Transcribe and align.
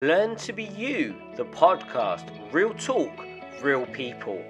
Learn 0.00 0.36
to 0.36 0.52
be 0.52 0.62
you, 0.62 1.16
the 1.34 1.44
podcast. 1.44 2.30
Real 2.52 2.72
talk, 2.74 3.10
real 3.60 3.84
people. 3.86 4.40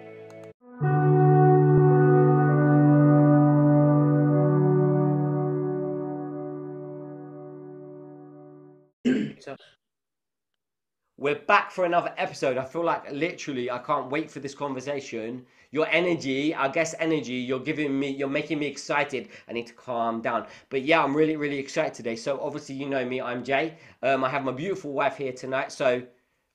We're 11.28 11.34
back 11.34 11.70
for 11.70 11.84
another 11.84 12.14
episode. 12.16 12.56
I 12.56 12.64
feel 12.64 12.82
like 12.82 13.12
literally 13.12 13.70
I 13.70 13.76
can't 13.80 14.10
wait 14.10 14.30
for 14.30 14.40
this 14.40 14.54
conversation. 14.54 15.44
Your 15.72 15.86
energy, 15.88 16.54
I 16.54 16.68
guess 16.68 16.94
energy, 16.98 17.34
you're 17.34 17.60
giving 17.60 18.00
me, 18.00 18.08
you're 18.08 18.28
making 18.28 18.58
me 18.58 18.66
excited. 18.66 19.28
I 19.46 19.52
need 19.52 19.66
to 19.66 19.74
calm 19.74 20.22
down. 20.22 20.46
But 20.70 20.84
yeah, 20.84 21.04
I'm 21.04 21.14
really, 21.14 21.36
really 21.36 21.58
excited 21.58 21.92
today. 21.92 22.16
So 22.16 22.40
obviously, 22.40 22.76
you 22.76 22.88
know 22.88 23.04
me, 23.04 23.20
I'm 23.20 23.44
Jay. 23.44 23.76
Um, 24.02 24.24
I 24.24 24.30
have 24.30 24.42
my 24.42 24.52
beautiful 24.52 24.94
wife 24.94 25.18
here 25.18 25.34
tonight. 25.34 25.70
So 25.70 26.02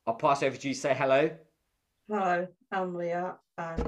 I'll 0.07 0.15
pass 0.15 0.41
over 0.41 0.57
to 0.57 0.67
you. 0.67 0.73
Say 0.73 0.95
hello. 0.95 1.29
Hello, 2.09 2.47
I'm 2.71 2.95
Leah. 2.95 3.35
Um, 3.59 3.85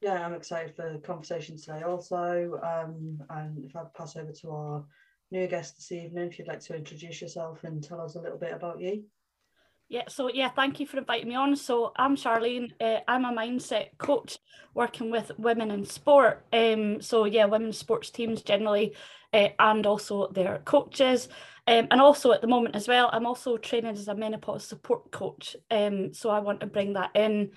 yeah, 0.00 0.24
I'm 0.24 0.34
excited 0.34 0.76
for 0.76 0.92
the 0.92 1.00
conversation 1.00 1.56
today 1.56 1.82
also. 1.82 2.60
Um, 2.62 3.18
and 3.30 3.64
if 3.64 3.74
I 3.74 3.82
pass 3.96 4.14
over 4.14 4.30
to 4.30 4.50
our 4.52 4.84
new 5.32 5.48
guest 5.48 5.74
this 5.74 5.90
evening, 5.90 6.28
if 6.28 6.38
you'd 6.38 6.46
like 6.46 6.60
to 6.60 6.76
introduce 6.76 7.20
yourself 7.20 7.64
and 7.64 7.82
tell 7.82 8.00
us 8.00 8.14
a 8.14 8.20
little 8.20 8.38
bit 8.38 8.52
about 8.52 8.80
you. 8.80 9.02
Yeah, 9.88 10.02
so 10.08 10.28
yeah, 10.28 10.48
thank 10.48 10.80
you 10.80 10.86
for 10.86 10.98
inviting 10.98 11.28
me 11.28 11.36
on. 11.36 11.54
So 11.54 11.92
I'm 11.96 12.16
Charlene. 12.16 12.72
Uh, 12.80 13.00
I'm 13.06 13.24
a 13.24 13.32
mindset 13.32 13.96
coach 13.98 14.38
working 14.74 15.10
with 15.12 15.30
women 15.38 15.70
in 15.70 15.84
sport. 15.84 16.44
Um, 16.52 17.00
so 17.00 17.24
yeah, 17.24 17.44
women's 17.44 17.78
sports 17.78 18.10
teams 18.10 18.42
generally, 18.42 18.96
uh, 19.32 19.48
and 19.58 19.86
also 19.86 20.28
their 20.32 20.58
coaches. 20.64 21.28
Um, 21.68 21.86
and 21.90 22.00
also 22.00 22.32
at 22.32 22.40
the 22.40 22.48
moment 22.48 22.74
as 22.74 22.88
well, 22.88 23.10
I'm 23.12 23.26
also 23.26 23.56
training 23.58 23.92
as 23.92 24.08
a 24.08 24.14
menopause 24.14 24.66
support 24.66 25.12
coach. 25.12 25.54
Um, 25.70 26.12
so 26.12 26.30
I 26.30 26.40
want 26.40 26.60
to 26.60 26.66
bring 26.66 26.94
that 26.94 27.10
in 27.14 27.52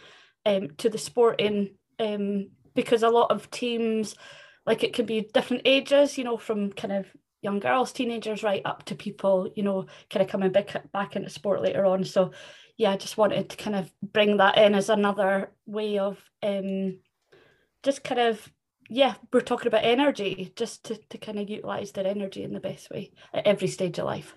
um, 0.45 0.69
to 0.77 0.89
the 0.89 0.97
sporting 0.99 1.75
um, 1.97 2.51
because 2.75 3.01
a 3.01 3.09
lot 3.09 3.31
of 3.31 3.49
teams, 3.49 4.15
like 4.67 4.83
it 4.83 4.93
can 4.93 5.07
be 5.07 5.27
different 5.33 5.63
ages, 5.65 6.17
you 6.17 6.25
know, 6.25 6.37
from 6.37 6.71
kind 6.73 6.93
of 6.93 7.07
young 7.41 7.59
girls, 7.59 7.91
teenagers, 7.91 8.43
right 8.43 8.61
up 8.65 8.83
to 8.85 8.95
people, 8.95 9.49
you 9.55 9.63
know, 9.63 9.85
kind 10.09 10.23
of 10.23 10.29
coming 10.29 10.51
back 10.51 10.91
back 10.91 11.15
into 11.15 11.29
sport 11.29 11.61
later 11.61 11.85
on. 11.85 12.03
So 12.03 12.31
yeah, 12.77 12.91
I 12.91 12.97
just 12.97 13.17
wanted 13.17 13.49
to 13.49 13.57
kind 13.57 13.75
of 13.75 13.91
bring 14.01 14.37
that 14.37 14.57
in 14.57 14.75
as 14.75 14.89
another 14.89 15.51
way 15.65 15.99
of 15.99 16.17
um 16.43 16.99
just 17.83 18.03
kind 18.03 18.21
of 18.21 18.51
yeah, 18.89 19.15
we're 19.31 19.41
talking 19.41 19.67
about 19.67 19.83
energy, 19.83 20.51
just 20.55 20.83
to, 20.85 20.97
to 21.09 21.17
kind 21.19 21.37
of 21.37 21.47
utilize 21.47 21.91
their 21.91 22.07
energy 22.07 22.43
in 22.43 22.53
the 22.53 22.59
best 22.59 22.89
way 22.89 23.11
at 23.33 23.45
every 23.45 23.67
stage 23.67 23.99
of 23.99 24.05
life. 24.05 24.35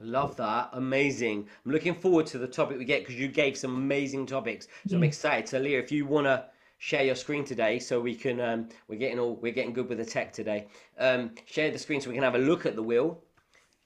Love 0.00 0.36
that. 0.36 0.70
Amazing. 0.72 1.48
I'm 1.64 1.72
looking 1.72 1.94
forward 1.94 2.26
to 2.26 2.38
the 2.38 2.46
topic 2.46 2.78
we 2.78 2.84
get 2.84 3.00
because 3.00 3.16
you 3.16 3.28
gave 3.28 3.56
some 3.56 3.74
amazing 3.76 4.26
topics. 4.26 4.68
So 4.86 4.96
I'm 4.96 5.02
excited. 5.04 5.48
So 5.48 5.58
Leah, 5.58 5.80
if 5.80 5.90
you 5.90 6.06
wanna 6.06 6.46
share 6.78 7.02
your 7.02 7.16
screen 7.16 7.44
today 7.44 7.78
so 7.78 8.00
we 8.00 8.14
can 8.14 8.40
um, 8.40 8.68
we're 8.86 8.98
getting 8.98 9.18
all 9.18 9.36
we're 9.36 9.52
getting 9.52 9.72
good 9.72 9.88
with 9.88 9.98
the 9.98 10.04
tech 10.04 10.32
today. 10.32 10.68
Um, 10.98 11.32
share 11.44 11.70
the 11.70 11.78
screen 11.78 12.00
so 12.00 12.08
we 12.08 12.14
can 12.14 12.24
have 12.24 12.36
a 12.36 12.38
look 12.38 12.66
at 12.66 12.76
the 12.76 12.82
wheel 12.82 13.20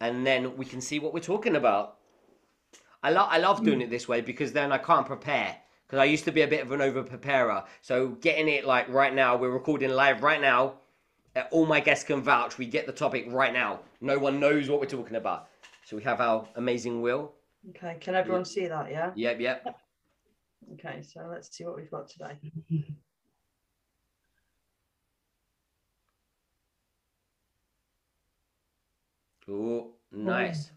and 0.00 0.26
then 0.26 0.56
we 0.56 0.64
can 0.64 0.80
see 0.80 0.98
what 0.98 1.14
we're 1.14 1.20
talking 1.20 1.56
about. 1.56 1.96
I 3.02 3.10
love 3.10 3.28
i 3.30 3.38
love 3.38 3.64
doing 3.64 3.80
it 3.80 3.90
this 3.90 4.06
way 4.06 4.20
because 4.20 4.52
then 4.52 4.70
i 4.70 4.78
can't 4.78 5.04
prepare 5.04 5.56
because 5.84 5.98
i 5.98 6.04
used 6.04 6.24
to 6.24 6.30
be 6.30 6.42
a 6.42 6.46
bit 6.46 6.62
of 6.62 6.70
an 6.70 6.80
over 6.80 7.02
preparer 7.02 7.64
so 7.80 8.10
getting 8.20 8.48
it 8.48 8.64
like 8.64 8.88
right 8.88 9.12
now 9.12 9.36
we're 9.36 9.50
recording 9.50 9.90
live 9.90 10.22
right 10.22 10.40
now. 10.40 10.74
Uh, 11.34 11.42
all 11.50 11.66
my 11.66 11.80
guests 11.80 12.04
can 12.04 12.22
vouch 12.22 12.58
we 12.58 12.66
get 12.66 12.86
the 12.86 12.92
topic 12.92 13.24
right 13.28 13.52
now. 13.52 13.80
No 14.00 14.18
one 14.18 14.38
knows 14.38 14.68
what 14.68 14.78
we're 14.80 14.86
talking 14.86 15.16
about. 15.16 15.48
So 15.84 15.96
we 15.96 16.02
have 16.04 16.20
our 16.20 16.46
amazing 16.54 17.02
wheel. 17.02 17.32
Okay, 17.70 17.96
can 18.00 18.14
everyone 18.14 18.44
see 18.44 18.66
that? 18.68 18.90
Yeah. 18.90 19.10
yep 19.14 19.40
yep 19.40 19.81
Okay, 20.74 21.02
so 21.02 21.26
let's 21.30 21.54
see 21.56 21.64
what 21.64 21.76
we've 21.76 21.90
got 21.90 22.08
today. 22.08 22.38
oh 29.48 29.92
nice 30.10 30.70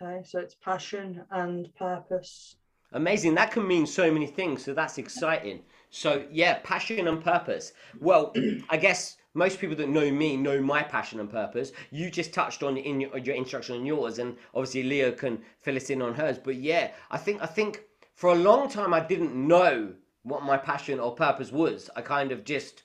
Okay, 0.00 0.22
so 0.24 0.38
it's 0.38 0.54
passion 0.54 1.24
and 1.32 1.74
purpose. 1.74 2.56
Amazing. 2.92 3.34
That 3.34 3.50
can 3.50 3.66
mean 3.66 3.84
so 3.84 4.12
many 4.12 4.26
things. 4.26 4.64
So 4.64 4.72
that's 4.72 4.96
exciting. 4.96 5.62
So 5.90 6.24
yeah, 6.30 6.60
passion 6.62 7.08
and 7.08 7.22
purpose. 7.22 7.72
Well, 8.00 8.32
I 8.70 8.76
guess 8.76 9.16
most 9.34 9.58
people 9.58 9.76
that 9.76 9.88
know 9.88 10.10
me 10.10 10.36
know 10.36 10.60
my 10.60 10.82
passion 10.82 11.18
and 11.18 11.28
purpose. 11.28 11.72
You 11.90 12.10
just 12.10 12.32
touched 12.32 12.62
on 12.62 12.76
in 12.76 13.00
your, 13.00 13.18
your 13.18 13.34
introduction 13.34 13.76
on 13.76 13.86
yours, 13.86 14.20
and 14.20 14.36
obviously 14.54 14.84
Leah 14.84 15.12
can 15.12 15.40
fill 15.58 15.76
us 15.76 15.90
in 15.90 16.00
on 16.00 16.14
hers. 16.14 16.38
But 16.38 16.56
yeah, 16.56 16.92
I 17.10 17.18
think 17.18 17.42
I 17.42 17.46
think 17.46 17.82
for 18.18 18.30
a 18.30 18.34
long 18.34 18.68
time 18.68 18.92
I 18.92 18.98
didn't 18.98 19.32
know 19.32 19.92
what 20.24 20.42
my 20.42 20.56
passion 20.56 20.98
or 20.98 21.14
purpose 21.14 21.52
was. 21.52 21.88
I 21.94 22.00
kind 22.00 22.32
of 22.32 22.42
just, 22.42 22.82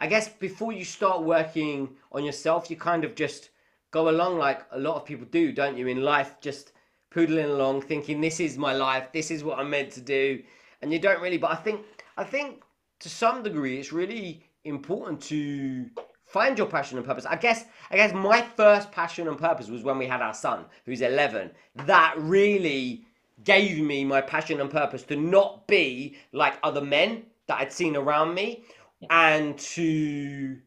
I 0.00 0.08
guess 0.08 0.28
before 0.28 0.72
you 0.72 0.84
start 0.84 1.22
working 1.22 1.90
on 2.10 2.24
yourself, 2.24 2.68
you 2.68 2.76
kind 2.76 3.04
of 3.04 3.14
just 3.14 3.50
go 3.92 4.08
along 4.08 4.38
like 4.38 4.66
a 4.72 4.80
lot 4.80 4.96
of 4.96 5.04
people 5.04 5.24
do, 5.30 5.52
don't 5.52 5.78
you, 5.78 5.86
in 5.86 6.02
life, 6.02 6.40
just 6.40 6.72
poodling 7.14 7.48
along, 7.48 7.82
thinking 7.82 8.20
this 8.20 8.40
is 8.40 8.58
my 8.58 8.72
life, 8.72 9.12
this 9.12 9.30
is 9.30 9.44
what 9.44 9.60
I'm 9.60 9.70
meant 9.70 9.92
to 9.92 10.00
do, 10.00 10.42
and 10.82 10.92
you 10.92 10.98
don't 10.98 11.22
really. 11.22 11.38
But 11.38 11.52
I 11.52 11.56
think, 11.56 11.82
I 12.16 12.24
think 12.24 12.64
to 12.98 13.08
some 13.08 13.44
degree, 13.44 13.78
it's 13.78 13.92
really 13.92 14.42
important 14.64 15.20
to 15.22 15.88
find 16.24 16.58
your 16.58 16.66
passion 16.66 16.98
and 16.98 17.06
purpose. 17.06 17.24
I 17.24 17.36
guess, 17.36 17.66
I 17.92 17.94
guess 17.94 18.12
my 18.12 18.42
first 18.42 18.90
passion 18.90 19.28
and 19.28 19.38
purpose 19.38 19.68
was 19.68 19.84
when 19.84 19.96
we 19.96 20.08
had 20.08 20.22
our 20.22 20.34
son, 20.34 20.64
who's 20.86 21.02
11. 21.02 21.52
That 21.84 22.16
really 22.18 23.06
gave 23.44 23.78
me 23.80 24.04
my 24.04 24.20
passion 24.20 24.60
and 24.60 24.70
purpose 24.70 25.02
to 25.04 25.16
not 25.16 25.66
be 25.66 26.16
like 26.32 26.58
other 26.62 26.80
men 26.80 27.26
that 27.46 27.60
I'd 27.60 27.72
seen 27.72 27.96
around 27.96 28.34
me, 28.34 28.64
and 29.10 29.58
to 29.58 30.58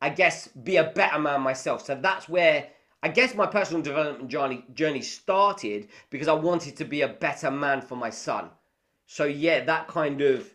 I 0.00 0.10
guess, 0.10 0.48
be 0.48 0.76
a 0.76 0.84
better 0.84 1.18
man 1.18 1.40
myself. 1.40 1.84
So 1.84 1.94
that's 2.00 2.28
where 2.28 2.68
I 3.02 3.08
guess 3.08 3.34
my 3.34 3.46
personal 3.46 3.82
development 3.82 4.30
journey 4.30 4.64
journey 4.74 5.02
started 5.02 5.88
because 6.10 6.28
I 6.28 6.32
wanted 6.32 6.76
to 6.76 6.84
be 6.84 7.02
a 7.02 7.08
better 7.08 7.50
man 7.50 7.80
for 7.80 7.96
my 7.96 8.10
son. 8.10 8.50
So 9.06 9.24
yeah, 9.24 9.64
that 9.64 9.88
kind 9.88 10.20
of 10.20 10.52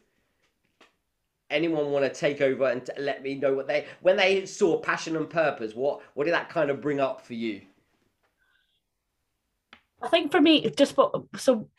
anyone 1.49 1.91
want 1.91 2.05
to 2.05 2.19
take 2.19 2.39
over 2.41 2.69
and 2.69 2.89
let 2.97 3.23
me 3.23 3.35
know 3.35 3.53
what 3.53 3.67
they 3.67 3.87
when 4.01 4.15
they 4.15 4.45
saw 4.45 4.79
passion 4.79 5.17
and 5.17 5.29
purpose, 5.29 5.75
what 5.75 6.01
what 6.13 6.25
did 6.25 6.33
that 6.33 6.49
kind 6.49 6.69
of 6.69 6.81
bring 6.81 6.99
up 6.99 7.21
for 7.21 7.33
you? 7.33 7.61
I 10.01 10.07
think 10.07 10.31
for 10.31 10.41
me, 10.41 10.69
just 10.71 10.97
what 10.97 11.13
so 11.37 11.69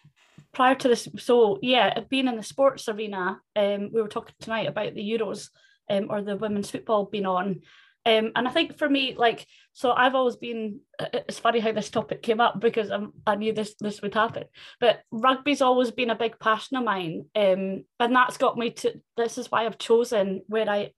prior 0.53 0.75
to 0.75 0.89
this, 0.89 1.09
so 1.19 1.59
yeah, 1.63 2.01
being 2.09 2.29
in 2.29 2.37
the 2.37 2.43
sports 2.43 2.89
arena, 2.89 3.41
um, 3.57 3.91
we 3.93 4.03
were 4.03 4.09
talking 4.09 4.35
tonight 4.41 4.69
about 4.69 4.95
the 4.95 5.03
Euros 5.03 5.49
um, 5.91 6.07
or 6.11 6.23
the 6.23 6.37
women's 6.37 6.71
football 6.71 7.07
being 7.07 7.27
on. 7.27 7.63
Um, 8.05 8.33
and 8.35 8.49
I 8.49 8.51
think 8.51 8.79
for 8.79 8.89
me, 8.89 9.15
like, 9.17 9.47
so 9.75 9.93
I've 9.93 10.17
always 10.17 10.37
been. 10.37 10.81
It's 11.13 11.39
funny 11.39 11.61
how 11.61 11.71
this 11.71 11.89
topic 11.89 12.23
came 12.23 12.41
up 12.41 12.59
because 12.59 12.91
I'm, 12.91 13.13
I 13.27 13.37
knew 13.37 13.53
this 13.53 13.75
this 13.79 14.03
would 14.03 14.15
happen. 14.15 14.45
But 14.81 15.01
rugby's 15.13 15.63
always 15.63 15.93
been 15.93 16.11
a 16.11 16.17
big 16.17 16.39
passion 16.41 16.77
of 16.77 16.85
mine, 16.85 17.27
um, 17.37 17.85
and 18.01 18.17
that's 18.17 18.39
got 18.39 18.59
me 18.59 18.71
to. 18.71 19.01
This 19.17 19.39
is 19.39 19.51
why 19.51 19.67
I've 19.67 19.79
chosen 19.79 20.43
where 20.49 20.69
I 20.69 20.93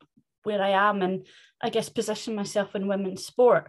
where 0.44 0.62
I 0.62 0.70
am, 0.70 1.02
and 1.02 1.26
I 1.60 1.68
guess 1.68 1.90
position 1.90 2.34
myself 2.34 2.74
in 2.74 2.88
women's 2.88 3.26
sport, 3.26 3.68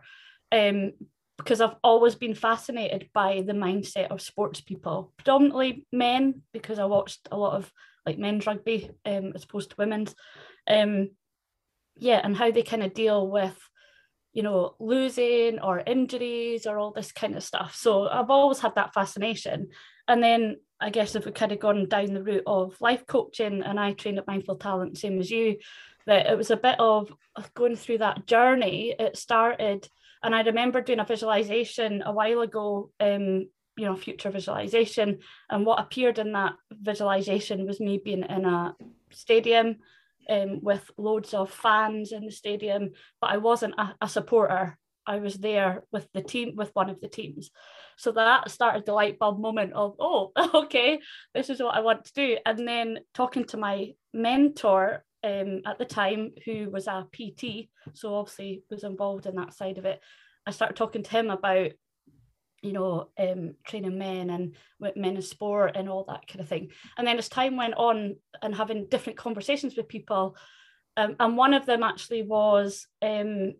um, 0.51 0.93
because 1.37 1.61
I've 1.61 1.75
always 1.83 2.15
been 2.15 2.35
fascinated 2.35 3.09
by 3.13 3.43
the 3.45 3.53
mindset 3.53 4.07
of 4.07 4.21
sports 4.21 4.61
people, 4.61 5.13
predominantly 5.17 5.85
men, 5.91 6.41
because 6.53 6.79
I 6.79 6.85
watched 6.85 7.27
a 7.31 7.37
lot 7.37 7.55
of 7.55 7.71
like 8.05 8.17
men's 8.17 8.45
rugby 8.45 8.91
um, 9.05 9.33
as 9.35 9.43
opposed 9.43 9.71
to 9.71 9.75
women's. 9.77 10.15
Um 10.67 11.11
yeah 11.97 12.19
and 12.21 12.35
how 12.35 12.51
they 12.51 12.61
kind 12.61 12.83
of 12.83 12.93
deal 12.93 13.29
with 13.29 13.57
you 14.33 14.43
know 14.43 14.75
losing 14.79 15.59
or 15.59 15.79
injuries 15.79 16.65
or 16.67 16.77
all 16.77 16.91
this 16.91 17.11
kind 17.11 17.35
of 17.35 17.43
stuff. 17.43 17.75
So 17.75 18.07
i've 18.09 18.29
always 18.29 18.59
had 18.59 18.75
that 18.75 18.93
fascination. 18.93 19.69
And 20.07 20.21
then 20.21 20.57
i 20.81 20.89
guess 20.89 21.15
if 21.15 21.25
we 21.25 21.31
kind 21.31 21.51
of 21.51 21.59
gone 21.59 21.87
down 21.87 22.13
the 22.13 22.23
route 22.23 22.43
of 22.45 22.75
life 22.81 23.07
coaching 23.07 23.63
and 23.63 23.79
i 23.79 23.93
trained 23.93 24.17
at 24.17 24.27
mindful 24.27 24.57
talent 24.57 24.97
same 24.97 25.19
as 25.19 25.31
you 25.31 25.55
that 26.05 26.27
it 26.27 26.37
was 26.37 26.51
a 26.51 26.57
bit 26.57 26.79
of 26.79 27.11
going 27.53 27.75
through 27.75 27.99
that 27.99 28.25
journey. 28.27 28.95
It 28.97 29.17
started 29.17 29.87
and 30.25 30.35
i 30.35 30.41
remember 30.41 30.81
doing 30.81 30.99
a 30.99 31.05
visualization 31.05 32.03
a 32.05 32.11
while 32.11 32.41
ago 32.41 32.91
um 32.99 33.47
you 33.77 33.85
know 33.85 33.95
future 33.95 34.29
visualization 34.29 35.19
and 35.49 35.65
what 35.65 35.79
appeared 35.79 36.19
in 36.19 36.33
that 36.33 36.53
visualization 36.71 37.65
was 37.65 37.79
me 37.79 37.99
being 38.03 38.23
in 38.23 38.45
a 38.45 38.75
stadium 39.11 39.77
um, 40.29 40.59
with 40.61 40.89
loads 40.97 41.33
of 41.33 41.51
fans 41.51 42.11
in 42.11 42.25
the 42.25 42.31
stadium, 42.31 42.91
but 43.21 43.31
I 43.31 43.37
wasn't 43.37 43.75
a, 43.77 43.95
a, 44.01 44.09
supporter. 44.09 44.77
I 45.05 45.17
was 45.17 45.35
there 45.35 45.83
with 45.91 46.07
the 46.13 46.21
team, 46.21 46.55
with 46.55 46.71
one 46.73 46.89
of 46.89 46.99
the 46.99 47.07
teams. 47.07 47.51
So 47.97 48.11
that 48.13 48.49
started 48.49 48.85
the 48.85 48.93
light 48.93 49.19
bulb 49.19 49.39
moment 49.39 49.73
of, 49.73 49.95
oh, 49.99 50.31
okay, 50.65 50.99
this 51.33 51.49
is 51.49 51.61
what 51.61 51.75
I 51.75 51.81
want 51.81 52.05
to 52.05 52.13
do. 52.13 52.37
And 52.45 52.67
then 52.67 52.99
talking 53.13 53.45
to 53.45 53.57
my 53.57 53.91
mentor 54.13 55.03
um, 55.25 55.61
at 55.65 55.79
the 55.79 55.85
time, 55.85 56.31
who 56.45 56.69
was 56.69 56.87
a 56.87 57.07
PT, 57.11 57.69
so 57.93 58.15
obviously 58.15 58.63
was 58.69 58.83
involved 58.83 59.25
in 59.25 59.35
that 59.35 59.53
side 59.53 59.77
of 59.77 59.85
it, 59.85 59.99
I 60.45 60.51
started 60.51 60.77
talking 60.77 61.03
to 61.03 61.09
him 61.09 61.29
about 61.29 61.71
you 62.65 62.73
know, 62.73 63.09
um, 63.19 63.53
training 63.63 63.97
men 63.97 64.31
and 64.31 64.55
men 64.79 65.15
in 65.15 65.21
sport 65.21 65.73
and 65.75 65.87
all 65.87 66.03
that 66.05 66.27
kind 66.27 66.41
of 66.41 66.49
thing. 66.49 66.71
And 66.97 67.05
then 67.05 67.19
as 67.19 67.29
time 67.29 67.57
went 67.57 67.75
on 67.75 68.15
and 68.41 68.55
having 68.55 68.87
different 68.87 69.19
conversations 69.19 69.75
with 69.77 69.87
people, 69.87 70.35
um, 70.97 71.15
and 71.19 71.37
one 71.37 71.53
of 71.53 71.67
them 71.67 71.83
actually 71.83 72.23
was 72.23 72.87
um, 73.03 73.53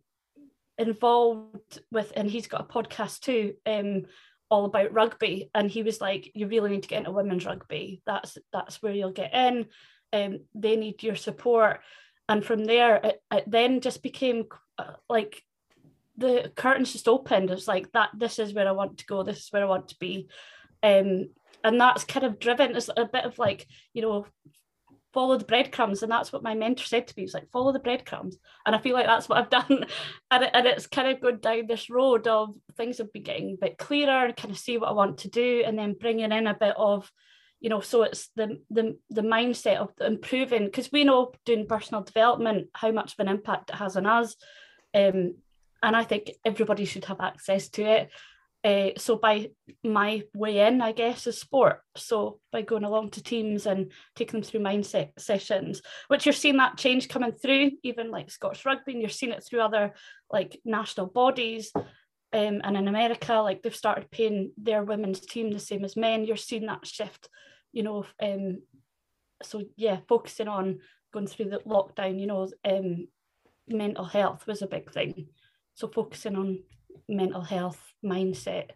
involved 0.80 1.80
with, 1.92 2.14
and 2.16 2.30
he's 2.30 2.48
got 2.48 2.62
a 2.62 2.74
podcast 2.74 3.20
too, 3.20 3.54
um, 3.68 4.04
all 4.50 4.66
about 4.66 4.94
rugby. 4.94 5.52
And 5.54 5.70
he 5.70 5.84
was 5.84 6.02
like, 6.02 6.32
"You 6.34 6.48
really 6.48 6.72
need 6.72 6.84
to 6.84 6.90
get 6.90 7.00
into 7.00 7.12
women's 7.12 7.46
rugby. 7.46 8.02
That's 8.08 8.38
that's 8.52 8.82
where 8.82 8.94
you'll 8.94 9.12
get 9.12 9.34
in. 9.34 9.68
Um, 10.14 10.40
they 10.54 10.76
need 10.76 11.04
your 11.04 11.16
support." 11.16 11.82
And 12.28 12.44
from 12.44 12.66
there, 12.66 12.96
it, 12.98 13.22
it 13.32 13.44
then 13.48 13.82
just 13.82 14.02
became 14.02 14.46
uh, 14.78 14.94
like 15.10 15.44
the 16.18 16.52
curtains 16.56 16.94
just 16.94 17.08
opened. 17.08 17.52
It's 17.52 17.68
like 17.68 17.92
that. 17.92 18.10
This 18.18 18.40
is 18.40 18.54
where 18.54 18.68
I 18.68 18.72
want 18.72 18.98
to 19.00 19.06
go. 19.06 19.24
This 19.24 19.40
is 19.40 19.48
where 19.52 19.64
I 19.64 19.68
want 19.68 19.90
to 19.90 19.98
be. 20.00 20.28
Um, 20.82 21.30
and 21.64 21.80
that's 21.80 22.04
kind 22.04 22.26
of 22.26 22.40
driven. 22.40 22.76
It's 22.76 22.90
a 22.96 23.06
bit 23.06 23.26
of 23.26 23.38
like 23.38 23.68
you 23.94 24.02
know 24.02 24.26
follow 25.16 25.38
the 25.38 25.46
breadcrumbs 25.46 26.04
and 26.04 26.12
that's 26.12 26.34
what 26.34 26.44
my 26.44 26.54
mentor 26.54 26.84
said 26.84 27.08
to 27.08 27.14
me 27.16 27.24
It's 27.24 27.34
like 27.34 27.50
follow 27.50 27.72
the 27.72 27.80
breadcrumbs 27.80 28.36
and 28.66 28.76
i 28.76 28.80
feel 28.80 28.94
like 28.94 29.06
that's 29.06 29.30
what 29.30 29.38
i've 29.38 29.50
done 29.70 29.86
and, 30.30 30.44
it, 30.44 30.50
and 30.54 30.68
it's 30.68 30.88
kind 30.88 31.08
of 31.08 31.22
gone 31.22 31.40
down 31.40 31.68
this 31.68 31.90
road 31.90 32.28
of 32.28 32.54
things 32.76 32.98
have 32.98 33.14
been 33.14 33.24
getting 33.24 33.52
a 33.52 33.66
bit 33.66 33.78
clearer 33.78 34.34
kind 34.34 34.52
of 34.52 34.58
see 34.58 34.78
what 34.78 34.90
i 34.90 34.92
want 34.92 35.20
to 35.20 35.30
do 35.30 35.64
and 35.66 35.80
then 35.80 35.96
bringing 35.98 36.34
in 36.34 36.48
a 36.48 36.54
bit 36.54 36.76
of 36.78 37.10
you 37.66 37.70
know 37.70 37.82
so 37.82 38.04
it's 38.04 38.30
the 38.36 38.62
the, 38.70 38.96
the 39.10 39.24
mindset 39.24 39.78
of 39.78 39.90
improving 40.00 40.66
because 40.66 40.92
we 40.92 41.04
know 41.04 41.32
doing 41.46 41.66
personal 41.66 42.04
development 42.04 42.68
how 42.74 42.92
much 42.92 43.14
of 43.14 43.20
an 43.20 43.28
impact 43.28 43.72
it 43.72 43.76
has 43.78 43.98
on 43.98 44.06
us 44.06 44.36
um, 44.94 45.34
and 45.82 45.96
i 45.96 46.04
think 46.04 46.30
everybody 46.46 46.86
should 46.86 47.06
have 47.06 47.20
access 47.20 47.68
to 47.70 47.82
it 47.82 48.12
uh, 48.64 48.90
so 48.98 49.16
by 49.16 49.52
my 49.84 50.24
way 50.34 50.68
in, 50.68 50.82
I 50.82 50.92
guess, 50.92 51.28
is 51.28 51.40
sport. 51.40 51.82
So 51.96 52.40
by 52.52 52.64
going 52.64 52.84
along 52.84 53.12
to 53.12 53.22
teams 53.22 53.68
and 53.68 53.92
taking 54.16 54.40
them 54.40 54.42
through 54.42 54.62
mindset 54.62 55.10
sessions, 55.20 55.84
which 56.08 56.26
you're 56.26 56.34
seeing 56.34 56.58
that 56.58 56.76
change 56.76 57.08
coming 57.08 57.32
through, 57.32 57.74
even 57.84 58.10
like 58.10 58.32
Scottish 58.32 58.66
rugby, 58.66 58.94
and 58.94 59.02
you're 59.02 59.10
seeing 59.12 59.34
it 59.34 59.44
through 59.44 59.62
other 59.62 59.94
like 60.32 60.60
national 60.66 61.06
bodies. 61.06 61.72
Um, 62.34 62.62
and 62.64 62.76
in 62.76 62.88
America, 62.88 63.36
like 63.36 63.62
they've 63.62 63.76
started 63.76 64.10
paying 64.10 64.52
their 64.58 64.84
women's 64.84 65.20
team 65.20 65.52
the 65.52 65.60
same 65.60 65.86
as 65.86 65.96
men. 65.96 66.26
You're 66.26 66.36
seeing 66.36 66.66
that 66.66 66.88
shift, 66.88 67.30
you 67.76 67.84
know. 67.84 68.06
Um, 68.20 68.62
so 69.44 69.64
yeah, 69.76 69.98
focusing 70.08 70.48
on 70.48 70.80
going 71.14 71.28
through 71.28 71.50
the 71.50 71.60
lockdown, 71.60 72.20
you 72.20 72.26
know, 72.26 72.50
um, 72.64 73.08
mental 73.68 74.06
health 74.06 74.48
was 74.48 74.62
a 74.62 74.68
big 74.68 74.92
thing. 74.92 75.28
So 75.76 75.88
focusing 75.90 76.36
on 76.36 76.64
mental 77.08 77.42
health 77.42 77.80
mindset 78.04 78.72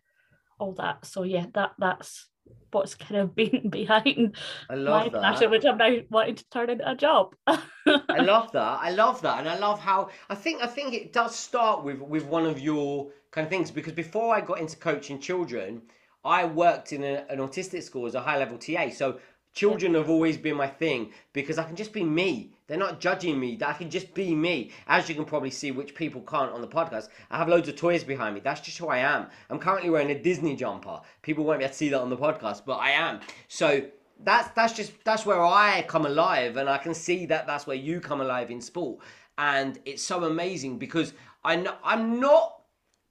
all 0.59 0.73
that 0.73 1.05
so 1.05 1.23
yeah 1.23 1.45
that 1.53 1.71
that's 1.79 2.27
what's 2.71 2.95
kind 2.95 3.15
of 3.21 3.35
been 3.35 3.69
behind 3.69 4.35
I 4.69 4.75
love 4.75 5.11
my 5.11 5.19
passion, 5.19 5.51
which 5.51 5.65
I'm 5.65 5.77
now 5.77 5.97
wanting 6.09 6.35
to 6.35 6.49
turn 6.49 6.69
into 6.69 6.89
a 6.89 6.95
job. 6.95 7.35
I 7.47 8.19
love 8.19 8.51
that. 8.53 8.79
I 8.81 8.91
love 8.91 9.21
that, 9.21 9.39
and 9.39 9.49
I 9.49 9.57
love 9.57 9.79
how 9.79 10.09
I 10.29 10.35
think 10.35 10.61
I 10.61 10.67
think 10.67 10.93
it 10.93 11.13
does 11.13 11.35
start 11.35 11.83
with 11.83 11.99
with 12.01 12.25
one 12.25 12.45
of 12.45 12.59
your 12.59 13.11
kind 13.31 13.45
of 13.45 13.49
things 13.49 13.71
because 13.71 13.93
before 13.93 14.35
I 14.35 14.41
got 14.41 14.59
into 14.59 14.77
coaching 14.77 15.19
children, 15.19 15.83
I 16.24 16.45
worked 16.45 16.94
in 16.94 17.04
a, 17.04 17.25
an 17.30 17.39
autistic 17.39 17.83
school 17.83 18.06
as 18.06 18.16
a 18.16 18.21
high 18.21 18.38
level 18.38 18.57
TA. 18.57 18.89
So 18.89 19.19
Children 19.54 19.95
have 19.95 20.10
always 20.10 20.38
been 20.38 20.56
my 20.56 20.68
thing 20.68 21.12
because 21.33 21.57
I 21.57 21.63
can 21.63 21.75
just 21.75 21.92
be 21.92 22.04
me. 22.04 22.54
They're 22.68 22.77
not 22.77 23.00
judging 23.00 23.39
me. 23.39 23.57
I 23.66 23.74
can 23.74 23.89
just 23.89 24.13
be 24.13 24.36
me. 24.36 24.71
As 24.88 25.10
you 25.10 25.16
can 25.16 25.25
probably 25.25 25.50
see, 25.50 25.71
which 25.71 25.95
people 25.95 26.21
can't 26.21 26.51
on 26.51 26.62
the 26.62 26.68
podcast, 26.68 27.10
I 27.31 27.38
have 27.38 27.50
loads 27.50 27.68
of 27.68 27.75
toys 27.75 28.04
behind 28.04 28.36
me. 28.36 28.42
That's 28.42 28.62
just 28.62 28.77
who 28.77 28.88
I 28.88 29.00
am. 29.00 29.25
I'm 29.50 29.57
currently 29.57 29.89
wearing 29.89 30.12
a 30.12 30.19
Disney 30.21 30.56
jumper. 30.56 31.01
People 31.24 31.45
won't 31.45 31.60
be 31.60 31.66
able 31.66 31.71
to 31.71 31.77
see 31.77 31.89
that 31.89 32.00
on 32.00 32.12
the 32.12 32.18
podcast, 32.18 32.62
but 32.66 32.75
I 32.75 32.92
am. 32.92 33.21
So 33.48 33.81
that's 34.24 34.50
that's 34.50 34.74
just 34.74 34.94
that's 35.04 35.25
where 35.25 35.44
I 35.44 35.83
come 35.88 36.06
alive, 36.06 36.57
and 36.57 36.69
I 36.69 36.77
can 36.77 36.94
see 36.94 37.25
that 37.25 37.48
that's 37.48 37.66
where 37.66 37.75
you 37.75 38.00
come 38.00 38.21
alive 38.21 38.51
in 38.51 38.62
sport, 38.62 39.00
and 39.38 39.80
it's 39.83 40.04
so 40.04 40.24
amazing 40.25 40.77
because 40.77 41.13
I 41.44 41.56
know 41.56 41.75
I'm 41.83 42.19
not 42.19 42.62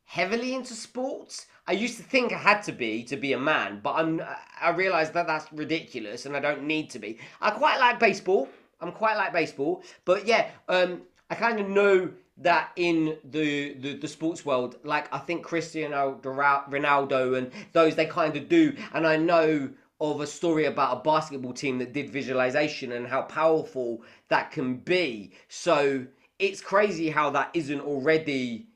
heavily 0.05 0.55
into 0.55 0.75
sports. 0.75 1.47
I 1.69 1.73
used 1.73 1.99
to 1.99 2.03
think 2.03 2.33
I 2.33 2.39
had 2.39 2.63
to 2.63 2.73
be 2.73 3.05
to 3.05 3.17
be 3.17 3.35
a 3.35 3.39
man, 3.39 3.81
but 3.83 3.93
I'm 3.97 4.23
I 4.61 4.71
realised 4.71 5.13
that 5.13 5.27
that's 5.27 5.53
ridiculous 5.53 6.25
and 6.25 6.35
I 6.35 6.41
don't 6.41 6.63
need 6.63 6.89
to 6.91 6.99
be. 6.99 7.19
I 7.43 7.51
quite 7.51 7.79
like 7.79 8.01
baseball. 8.01 8.49
I'm 8.81 8.91
quite 8.91 9.17
like 9.17 9.35
baseball, 9.35 9.83
but 10.07 10.27
yeah, 10.27 10.49
um, 10.69 11.03
I 11.29 11.35
kind 11.35 11.61
of 11.61 11.69
know 11.69 12.11
that 12.39 12.71
in 12.77 13.19
the, 13.31 13.75
the 13.75 13.95
the 13.97 14.09
sports 14.09 14.47
world, 14.47 14.77
like 14.83 15.13
I 15.13 15.19
think 15.19 15.45
Cristiano 15.45 16.19
Ronaldo 16.23 17.37
and 17.37 17.51
those 17.73 17.95
they 17.95 18.07
kind 18.07 18.35
of 18.37 18.49
do, 18.49 18.75
and 18.95 19.07
I 19.07 19.17
know 19.17 19.69
of 20.01 20.21
a 20.23 20.27
story 20.27 20.65
about 20.65 20.97
a 20.97 21.01
basketball 21.01 21.53
team 21.53 21.79
that 21.79 21.93
did 21.93 22.09
visualization 22.09 22.93
and 22.93 23.07
how 23.07 23.23
powerful 23.23 24.03
that 24.29 24.53
can 24.53 24.77
be. 24.77 25.33
So 25.49 26.07
it's 26.39 26.63
crazy 26.63 27.11
how 27.11 27.29
that 27.31 27.51
isn't 27.53 27.81
already 27.81 28.69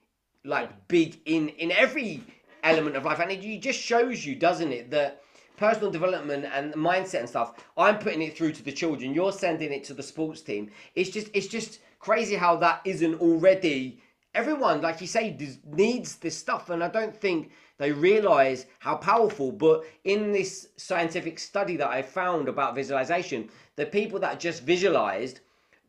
like 0.44 0.88
big 0.88 1.20
in 1.24 1.48
in 1.50 1.70
every 1.70 2.22
element 2.62 2.96
of 2.96 3.04
life, 3.04 3.20
and 3.20 3.30
it 3.30 3.60
just 3.60 3.80
shows 3.80 4.24
you, 4.24 4.34
doesn't 4.34 4.72
it, 4.72 4.90
that 4.90 5.22
personal 5.56 5.90
development 5.90 6.44
and 6.52 6.74
mindset 6.74 7.20
and 7.20 7.28
stuff. 7.28 7.64
I'm 7.76 7.98
putting 7.98 8.22
it 8.22 8.36
through 8.36 8.52
to 8.52 8.62
the 8.62 8.72
children. 8.72 9.14
You're 9.14 9.32
sending 9.32 9.72
it 9.72 9.84
to 9.84 9.94
the 9.94 10.02
sports 10.02 10.40
team. 10.40 10.70
It's 10.94 11.10
just 11.10 11.28
it's 11.34 11.46
just 11.46 11.80
crazy 12.00 12.34
how 12.34 12.56
that 12.56 12.80
isn't 12.84 13.20
already. 13.20 14.02
Everyone, 14.34 14.80
like 14.80 15.00
you 15.00 15.06
say, 15.06 15.36
needs 15.66 16.16
this 16.16 16.36
stuff, 16.36 16.70
and 16.70 16.82
I 16.82 16.88
don't 16.88 17.14
think 17.14 17.52
they 17.78 17.92
realize 17.92 18.66
how 18.78 18.96
powerful. 18.96 19.52
But 19.52 19.84
in 20.04 20.32
this 20.32 20.68
scientific 20.76 21.38
study 21.38 21.76
that 21.76 21.88
I 21.88 22.00
found 22.02 22.48
about 22.48 22.74
visualization, 22.74 23.50
the 23.76 23.86
people 23.86 24.18
that 24.20 24.40
just 24.40 24.62
visualized 24.62 25.40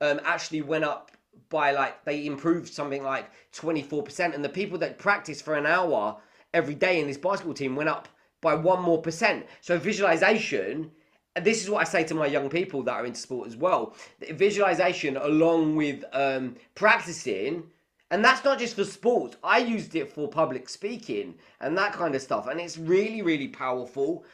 um, 0.01 0.19
actually 0.25 0.61
went 0.61 0.83
up 0.83 1.11
by 1.49 1.71
like 1.71 2.03
they 2.03 2.25
improved 2.25 2.73
something 2.73 3.03
like 3.03 3.29
24%, 3.53 4.35
and 4.35 4.43
the 4.43 4.49
people 4.49 4.77
that 4.79 4.99
practiced 4.99 5.45
for 5.45 5.55
an 5.55 5.65
hour 5.65 6.17
every 6.53 6.75
day 6.75 6.99
in 6.99 7.07
this 7.07 7.17
basketball 7.17 7.53
team 7.53 7.75
went 7.75 7.89
up 7.89 8.07
by 8.41 8.53
one 8.53 8.81
more 8.81 9.01
percent. 9.01 9.45
So 9.61 9.77
visualization, 9.79 10.91
and 11.35 11.45
this 11.45 11.63
is 11.63 11.69
what 11.69 11.81
I 11.81 11.83
say 11.85 12.03
to 12.03 12.15
my 12.15 12.27
young 12.27 12.49
people 12.49 12.83
that 12.83 12.93
are 12.93 13.05
into 13.05 13.19
sport 13.19 13.47
as 13.47 13.55
well. 13.55 13.95
Visualization 14.31 15.17
along 15.17 15.75
with 15.75 16.03
um, 16.13 16.55
practicing, 16.75 17.63
and 18.11 18.23
that's 18.23 18.43
not 18.43 18.59
just 18.59 18.75
for 18.75 18.83
sports. 18.83 19.37
I 19.43 19.57
used 19.59 19.95
it 19.95 20.11
for 20.11 20.27
public 20.27 20.69
speaking 20.69 21.35
and 21.61 21.77
that 21.77 21.93
kind 21.93 22.13
of 22.13 22.21
stuff, 22.21 22.47
and 22.47 22.59
it's 22.59 22.77
really, 22.77 23.21
really 23.21 23.47
powerful. 23.47 24.25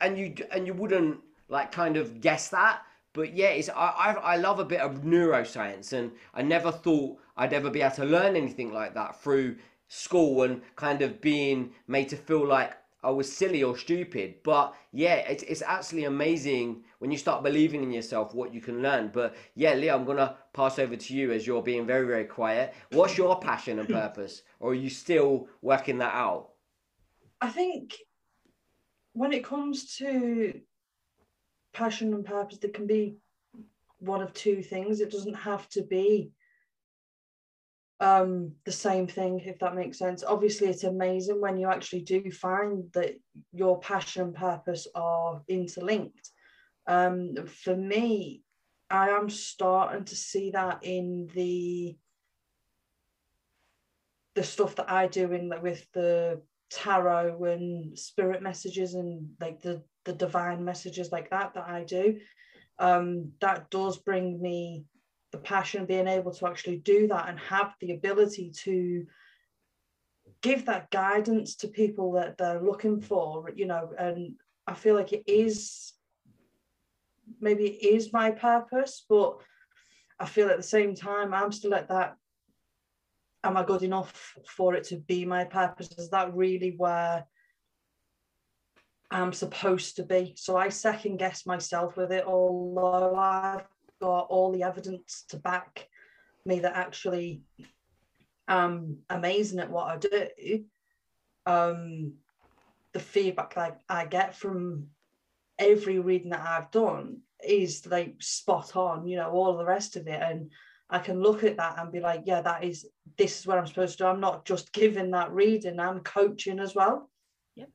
And 0.00 0.18
you 0.18 0.34
and 0.52 0.66
you 0.66 0.74
wouldn't 0.74 1.18
like 1.48 1.72
kind 1.72 1.96
of 1.96 2.20
guess 2.20 2.48
that, 2.48 2.82
but 3.14 3.34
yeah, 3.34 3.48
it's 3.48 3.70
I, 3.70 3.72
I 3.74 4.12
I 4.12 4.36
love 4.36 4.58
a 4.58 4.64
bit 4.64 4.80
of 4.80 5.02
neuroscience, 5.02 5.92
and 5.94 6.12
I 6.34 6.42
never 6.42 6.70
thought 6.70 7.18
I'd 7.36 7.54
ever 7.54 7.70
be 7.70 7.80
able 7.80 7.96
to 7.96 8.04
learn 8.04 8.36
anything 8.36 8.72
like 8.72 8.94
that 8.94 9.20
through 9.22 9.56
school 9.88 10.42
and 10.42 10.62
kind 10.74 11.02
of 11.02 11.20
being 11.20 11.72
made 11.86 12.08
to 12.08 12.16
feel 12.16 12.46
like 12.46 12.72
I 13.02 13.10
was 13.10 13.32
silly 13.32 13.62
or 13.62 13.76
stupid. 13.76 14.36
But 14.42 14.74
yeah, 14.92 15.16
it's, 15.16 15.44
it's 15.44 15.62
absolutely 15.62 16.06
amazing 16.06 16.82
when 16.98 17.12
you 17.12 17.18
start 17.18 17.44
believing 17.44 17.82
in 17.82 17.92
yourself 17.92 18.34
what 18.34 18.52
you 18.52 18.60
can 18.60 18.82
learn. 18.82 19.10
But 19.12 19.36
yeah, 19.54 19.74
Leah, 19.74 19.94
I'm 19.94 20.04
going 20.04 20.16
to 20.16 20.36
pass 20.52 20.78
over 20.78 20.96
to 20.96 21.14
you 21.14 21.30
as 21.30 21.46
you're 21.46 21.62
being 21.62 21.86
very, 21.86 22.06
very 22.06 22.24
quiet. 22.24 22.74
What's 22.90 23.16
your 23.16 23.38
passion 23.38 23.78
and 23.78 23.88
purpose? 24.02 24.42
Or 24.58 24.72
are 24.72 24.74
you 24.74 24.90
still 24.90 25.48
working 25.62 25.98
that 25.98 26.14
out? 26.14 26.50
I 27.40 27.50
think 27.50 27.94
when 29.12 29.32
it 29.32 29.44
comes 29.44 29.96
to 29.98 30.60
passion 31.72 32.12
and 32.12 32.24
purpose, 32.24 32.58
there 32.58 32.70
can 32.70 32.86
be 32.86 33.18
one 33.98 34.20
of 34.20 34.32
two 34.32 34.62
things. 34.62 35.00
It 35.00 35.12
doesn't 35.12 35.34
have 35.34 35.68
to 35.70 35.82
be 35.82 36.32
um 38.00 38.52
the 38.64 38.72
same 38.72 39.06
thing 39.06 39.40
if 39.40 39.58
that 39.58 39.74
makes 39.74 39.98
sense. 39.98 40.22
Obviously 40.22 40.68
it's 40.68 40.84
amazing 40.84 41.40
when 41.40 41.56
you 41.58 41.68
actually 41.68 42.02
do 42.02 42.30
find 42.30 42.84
that 42.92 43.14
your 43.52 43.80
passion 43.80 44.22
and 44.22 44.34
purpose 44.34 44.86
are 44.94 45.42
interlinked. 45.48 46.30
Um 46.86 47.34
for 47.46 47.76
me 47.76 48.42
i 48.88 49.08
am 49.08 49.28
starting 49.28 50.04
to 50.04 50.14
see 50.14 50.50
that 50.52 50.78
in 50.82 51.28
the 51.34 51.96
the 54.36 54.44
stuff 54.44 54.76
that 54.76 54.88
i 54.88 55.08
do 55.08 55.32
in 55.32 55.52
with 55.60 55.84
the 55.92 56.40
tarot 56.70 57.42
and 57.44 57.98
spirit 57.98 58.42
messages 58.42 58.94
and 58.94 59.28
like 59.40 59.60
the 59.62 59.82
the 60.04 60.12
divine 60.12 60.64
messages 60.64 61.10
like 61.10 61.30
that 61.30 61.54
that 61.54 61.68
i 61.68 61.82
do. 61.84 62.18
Um 62.78 63.32
that 63.40 63.70
does 63.70 63.98
bring 63.98 64.40
me 64.40 64.84
the 65.36 65.42
passion 65.42 65.84
being 65.84 66.08
able 66.08 66.32
to 66.32 66.46
actually 66.46 66.78
do 66.78 67.06
that 67.08 67.28
and 67.28 67.38
have 67.38 67.74
the 67.80 67.92
ability 67.92 68.50
to 68.64 69.06
give 70.40 70.64
that 70.64 70.90
guidance 70.90 71.56
to 71.56 71.68
people 71.68 72.12
that 72.12 72.38
they're 72.38 72.62
looking 72.62 73.00
for 73.00 73.50
you 73.54 73.66
know 73.66 73.90
and 73.98 74.34
i 74.66 74.72
feel 74.72 74.94
like 74.94 75.12
it 75.12 75.24
is 75.26 75.92
maybe 77.40 77.64
it 77.66 77.94
is 77.94 78.12
my 78.12 78.30
purpose 78.30 79.04
but 79.08 79.36
i 80.18 80.24
feel 80.24 80.48
at 80.48 80.56
the 80.56 80.62
same 80.62 80.94
time 80.94 81.34
i'm 81.34 81.52
still 81.52 81.74
at 81.74 81.88
that 81.88 82.16
am 83.44 83.56
i 83.56 83.62
good 83.62 83.82
enough 83.82 84.34
for 84.48 84.74
it 84.74 84.84
to 84.84 84.96
be 84.96 85.24
my 85.24 85.44
purpose 85.44 85.90
is 85.98 86.08
that 86.10 86.34
really 86.34 86.74
where 86.76 87.24
I'm 89.08 89.32
supposed 89.32 89.94
to 89.96 90.02
be. 90.02 90.34
So 90.36 90.56
I 90.56 90.68
second 90.68 91.18
guess 91.18 91.46
myself 91.46 91.96
with 91.96 92.10
it, 92.10 92.24
although 92.26 93.14
I've 93.14 93.62
got 94.00 94.26
all 94.28 94.52
the 94.52 94.62
evidence 94.62 95.24
to 95.28 95.36
back 95.36 95.88
me 96.44 96.60
that 96.60 96.76
actually 96.76 97.42
I'm 98.48 98.98
amazing 99.10 99.58
at 99.58 99.70
what 99.70 99.86
I 99.88 99.96
do. 99.96 100.64
Um, 101.46 102.14
the 102.92 103.00
feedback 103.00 103.54
that 103.54 103.80
I, 103.88 104.02
I 104.02 104.06
get 104.06 104.34
from 104.36 104.88
every 105.58 105.98
reading 105.98 106.30
that 106.30 106.46
I've 106.46 106.70
done 106.70 107.18
is 107.44 107.86
like 107.86 108.16
spot 108.20 108.76
on, 108.76 109.06
you 109.06 109.16
know, 109.16 109.30
all 109.30 109.56
the 109.56 109.64
rest 109.64 109.96
of 109.96 110.06
it. 110.06 110.20
And 110.22 110.50
I 110.88 110.98
can 110.98 111.20
look 111.20 111.44
at 111.44 111.56
that 111.56 111.78
and 111.78 111.92
be 111.92 112.00
like, 112.00 112.22
yeah, 112.24 112.42
that 112.42 112.64
is 112.64 112.86
this 113.18 113.40
is 113.40 113.46
what 113.46 113.58
I'm 113.58 113.66
supposed 113.66 113.98
to 113.98 114.04
do. 114.04 114.08
I'm 114.08 114.20
not 114.20 114.44
just 114.44 114.72
giving 114.72 115.10
that 115.10 115.32
reading, 115.32 115.80
I'm 115.80 116.00
coaching 116.00 116.60
as 116.60 116.74
well. 116.74 117.10
Yep. 117.56 117.70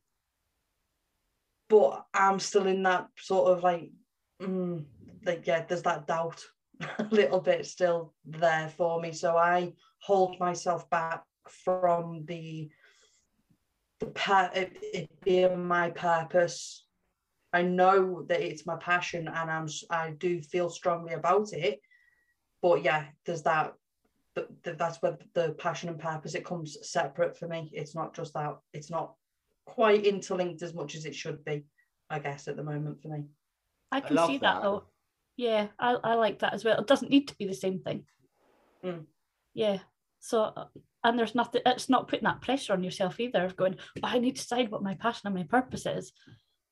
But 1.70 2.06
I'm 2.14 2.40
still 2.40 2.68
in 2.68 2.84
that 2.84 3.08
sort 3.18 3.58
of 3.58 3.64
like, 3.64 3.92
mm, 4.42 4.86
like 5.26 5.46
yeah, 5.48 5.66
there's 5.68 5.84
that 5.84 6.08
doubt 6.08 6.42
a 7.00 7.08
little 7.12 7.40
bit 7.40 7.66
still 7.66 8.14
there 8.26 8.70
for 8.76 9.00
me. 9.00 9.12
So 9.12 9.38
I 9.38 9.74
hold 10.00 10.40
myself 10.40 10.90
back 10.90 11.24
from 11.48 12.26
the 12.26 12.70
the 14.00 14.08
per- 14.08 14.52
it, 14.54 14.78
it 14.82 15.10
being 15.24 15.66
my 15.66 15.90
purpose. 15.92 16.86
I 17.54 17.64
know 17.64 18.24
that 18.30 18.42
it's 18.42 18.66
my 18.66 18.78
passion 18.78 19.28
and 19.28 19.52
I'm 19.52 19.68
I 19.90 20.12
do 20.12 20.42
feel 20.42 20.70
strongly 20.70 21.14
about 21.14 21.52
it 21.54 21.82
but 22.62 22.84
yeah, 22.84 23.06
there's 23.26 23.44
that. 23.44 23.74
That's 24.64 25.02
where 25.02 25.18
the 25.34 25.56
passion 25.58 25.90
and 25.90 26.00
purpose 26.00 26.36
it 26.36 26.46
comes 26.46 26.78
separate 26.90 27.38
for 27.38 27.48
me. 27.48 27.70
It's 27.74 27.96
not 27.96 28.16
just 28.16 28.34
that. 28.34 28.58
It's 28.74 28.90
not 28.90 29.16
quite 29.66 30.06
interlinked 30.06 30.62
as 30.62 30.74
much 30.74 30.96
as 30.96 31.06
it 31.06 31.16
should 31.16 31.44
be. 31.44 31.66
I 32.10 32.20
guess 32.20 32.48
at 32.48 32.56
the 32.56 32.64
moment 32.64 33.02
for 33.02 33.10
me. 33.10 33.24
I 33.92 34.02
can 34.02 34.18
I 34.18 34.28
see 34.28 34.38
that. 34.38 34.42
that. 34.42 34.62
though. 34.62 34.84
Yeah, 35.42 35.70
I, 35.80 35.94
I 36.04 36.14
like 36.14 36.38
that 36.40 36.54
as 36.54 36.64
well. 36.64 36.80
It 36.80 36.86
doesn't 36.86 37.10
need 37.10 37.30
to 37.30 37.36
be 37.36 37.48
the 37.48 37.56
same 37.56 37.80
thing. 37.80 38.04
Mm. 38.86 39.06
Yeah. 39.56 39.80
So 40.20 40.54
and 41.04 41.18
there's 41.18 41.34
nothing 41.34 41.64
it's 41.66 41.90
not 41.90 42.08
putting 42.08 42.26
that 42.26 42.42
pressure 42.42 42.74
on 42.74 42.84
yourself 42.84 43.20
either 43.20 43.44
of 43.44 43.56
going, 43.56 43.78
oh, 44.04 44.08
I 44.08 44.20
need 44.20 44.36
to 44.36 44.42
decide 44.44 44.70
what 44.70 44.84
my 44.84 44.94
passion 44.94 45.26
and 45.26 45.36
my 45.36 45.42
purpose 45.42 45.88
is. 45.88 46.12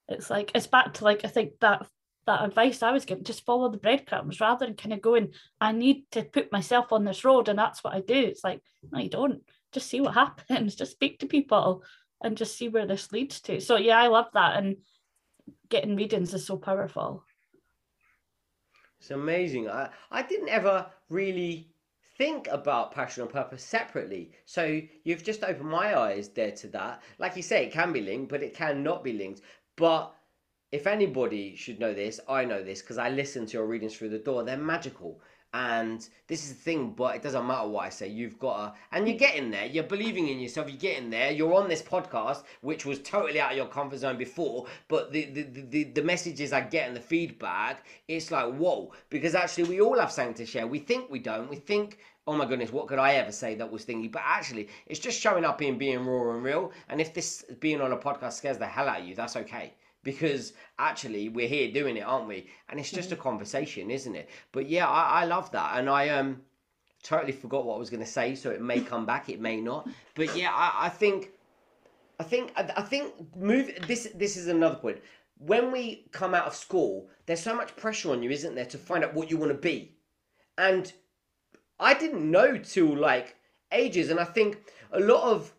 It's 0.07 0.29
like 0.29 0.51
it's 0.53 0.67
back 0.67 0.93
to 0.93 1.03
like 1.03 1.25
I 1.25 1.29
think 1.29 1.53
that 1.61 1.87
that 2.27 2.43
advice 2.43 2.83
I 2.83 2.91
was 2.91 3.05
given, 3.05 3.23
just 3.23 3.43
follow 3.43 3.71
the 3.71 3.79
breadcrumbs 3.79 4.39
rather 4.39 4.67
than 4.67 4.75
kind 4.75 4.93
of 4.93 5.01
going, 5.01 5.33
I 5.59 5.71
need 5.71 6.03
to 6.11 6.21
put 6.21 6.51
myself 6.51 6.93
on 6.93 7.05
this 7.05 7.25
road 7.25 7.49
and 7.49 7.57
that's 7.57 7.83
what 7.83 7.95
I 7.95 8.01
do. 8.01 8.13
It's 8.13 8.43
like, 8.43 8.61
no, 8.91 8.99
you 8.99 9.09
don't. 9.09 9.41
Just 9.71 9.89
see 9.89 9.99
what 9.99 10.13
happens. 10.25 10.75
Just 10.75 10.91
speak 10.91 11.17
to 11.19 11.25
people 11.25 11.83
and 12.23 12.37
just 12.37 12.55
see 12.55 12.69
where 12.69 12.85
this 12.85 13.11
leads 13.11 13.41
to. 13.41 13.61
So 13.61 13.77
yeah, 13.77 13.97
I 13.97 14.09
love 14.09 14.27
that. 14.35 14.57
And 14.57 14.75
getting 15.69 15.95
readings 15.95 16.35
is 16.35 16.45
so 16.45 16.57
powerful. 16.57 17.23
It's 18.99 19.11
amazing. 19.11 19.69
I, 19.69 19.89
I 20.11 20.23
didn't 20.23 20.49
ever 20.49 20.85
really 21.09 21.69
think 22.17 22.47
about 22.49 22.91
passion 22.91 23.23
and 23.23 23.31
purpose 23.31 23.63
separately. 23.63 24.31
So 24.45 24.81
you've 25.03 25.23
just 25.23 25.43
opened 25.43 25.69
my 25.69 25.97
eyes 25.97 26.27
there 26.29 26.51
to 26.51 26.67
that. 26.67 27.01
Like 27.17 27.37
you 27.37 27.41
say, 27.41 27.65
it 27.65 27.71
can 27.71 27.93
be 27.93 28.01
linked, 28.01 28.29
but 28.29 28.43
it 28.43 28.53
can 28.53 28.83
not 28.83 29.03
be 29.03 29.13
linked. 29.13 29.41
But 29.77 30.13
if 30.71 30.85
anybody 30.85 31.55
should 31.55 31.79
know 31.79 31.93
this, 31.93 32.19
I 32.27 32.43
know 32.43 32.61
this 32.61 32.81
because 32.81 32.97
I 32.97 33.09
listen 33.09 33.45
to 33.45 33.53
your 33.53 33.65
readings 33.65 33.95
through 33.95 34.09
the 34.09 34.19
door. 34.19 34.43
They're 34.43 34.57
magical. 34.57 35.21
And 35.53 36.07
this 36.27 36.43
is 36.43 36.49
the 36.49 36.61
thing, 36.61 36.91
but 36.91 37.15
it 37.15 37.23
doesn't 37.23 37.47
matter 37.47 37.67
what 37.67 37.85
I 37.85 37.89
say. 37.89 38.07
You've 38.07 38.37
got 38.37 38.57
to, 38.57 38.79
and 38.91 39.07
you're 39.07 39.17
getting 39.17 39.49
there. 39.49 39.65
You're 39.65 39.83
believing 39.83 40.27
in 40.27 40.39
yourself. 40.39 40.69
You're 40.69 40.77
getting 40.77 41.09
there. 41.09 41.31
You're 41.31 41.55
on 41.55 41.67
this 41.67 41.81
podcast, 41.81 42.43
which 42.61 42.85
was 42.85 42.99
totally 42.99 43.39
out 43.39 43.51
of 43.51 43.57
your 43.57 43.65
comfort 43.65 43.97
zone 43.97 44.17
before. 44.17 44.67
But 44.87 45.11
the 45.11 45.25
the, 45.25 45.43
the, 45.69 45.83
the 45.85 46.03
messages 46.03 46.53
I 46.53 46.61
get 46.61 46.87
and 46.87 46.95
the 46.95 47.01
feedback, 47.01 47.87
it's 48.07 48.29
like 48.29 48.53
whoa. 48.53 48.91
Because 49.09 49.33
actually, 49.33 49.69
we 49.69 49.81
all 49.81 49.97
have 49.97 50.11
something 50.11 50.35
to 50.35 50.45
share. 50.45 50.67
We 50.67 50.79
think 50.79 51.09
we 51.09 51.19
don't. 51.19 51.49
We 51.49 51.55
think 51.55 51.97
oh 52.27 52.33
my 52.33 52.45
goodness, 52.45 52.71
what 52.71 52.85
could 52.85 52.99
I 52.99 53.15
ever 53.15 53.31
say 53.31 53.55
that 53.55 53.71
was 53.71 53.85
thingy? 53.85 54.11
But 54.11 54.21
actually, 54.23 54.67
it's 54.85 54.99
just 54.99 55.19
showing 55.19 55.45
up 55.45 55.61
and 55.61 55.79
being 55.79 56.05
raw 56.05 56.35
and 56.35 56.43
real. 56.43 56.71
And 56.87 57.01
if 57.01 57.11
this 57.11 57.43
being 57.59 57.81
on 57.81 57.91
a 57.91 57.97
podcast 57.97 58.33
scares 58.33 58.59
the 58.59 58.67
hell 58.67 58.87
out 58.87 59.01
of 59.01 59.07
you, 59.07 59.15
that's 59.15 59.35
okay 59.35 59.73
because 60.11 60.53
actually 60.79 61.29
we're 61.29 61.47
here 61.47 61.71
doing 61.71 61.95
it, 61.97 62.01
aren't 62.01 62.27
we? 62.27 62.49
And 62.67 62.79
it's 62.79 62.89
just 62.89 63.09
mm-hmm. 63.09 63.19
a 63.19 63.23
conversation, 63.23 63.91
isn't 63.91 64.15
it? 64.15 64.27
But 64.51 64.67
yeah, 64.67 64.87
I, 64.87 65.21
I 65.21 65.25
love 65.25 65.51
that, 65.51 65.77
and 65.77 65.87
I 65.87 66.09
um 66.09 66.41
totally 67.03 67.31
forgot 67.31 67.65
what 67.65 67.75
I 67.75 67.77
was 67.77 67.91
going 67.91 68.03
to 68.03 68.09
say, 68.09 68.33
so 68.33 68.49
it 68.49 68.59
may 68.59 68.79
come 68.81 69.05
back, 69.05 69.29
it 69.29 69.39
may 69.39 69.61
not. 69.61 69.87
But 70.15 70.35
yeah, 70.35 70.51
I, 70.51 70.87
I 70.87 70.89
think, 70.89 71.29
I 72.19 72.23
think, 72.23 72.51
I, 72.55 72.71
I 72.77 72.81
think 72.81 73.13
move. 73.35 73.71
This 73.87 74.07
this 74.15 74.35
is 74.35 74.47
another 74.47 74.77
point. 74.77 74.97
When 75.37 75.71
we 75.71 76.07
come 76.11 76.33
out 76.33 76.47
of 76.47 76.55
school, 76.55 77.07
there's 77.27 77.43
so 77.43 77.55
much 77.55 77.75
pressure 77.75 78.11
on 78.11 78.23
you, 78.23 78.31
isn't 78.31 78.55
there, 78.55 78.65
to 78.65 78.79
find 78.79 79.03
out 79.03 79.13
what 79.13 79.29
you 79.29 79.37
want 79.37 79.51
to 79.51 79.57
be, 79.57 79.93
and 80.57 80.91
I 81.79 81.93
didn't 81.93 82.29
know 82.29 82.57
till 82.57 82.97
like 82.97 83.35
ages, 83.71 84.09
and 84.09 84.19
I 84.19 84.25
think 84.25 84.57
a 84.91 84.99
lot 84.99 85.23
of 85.31 85.53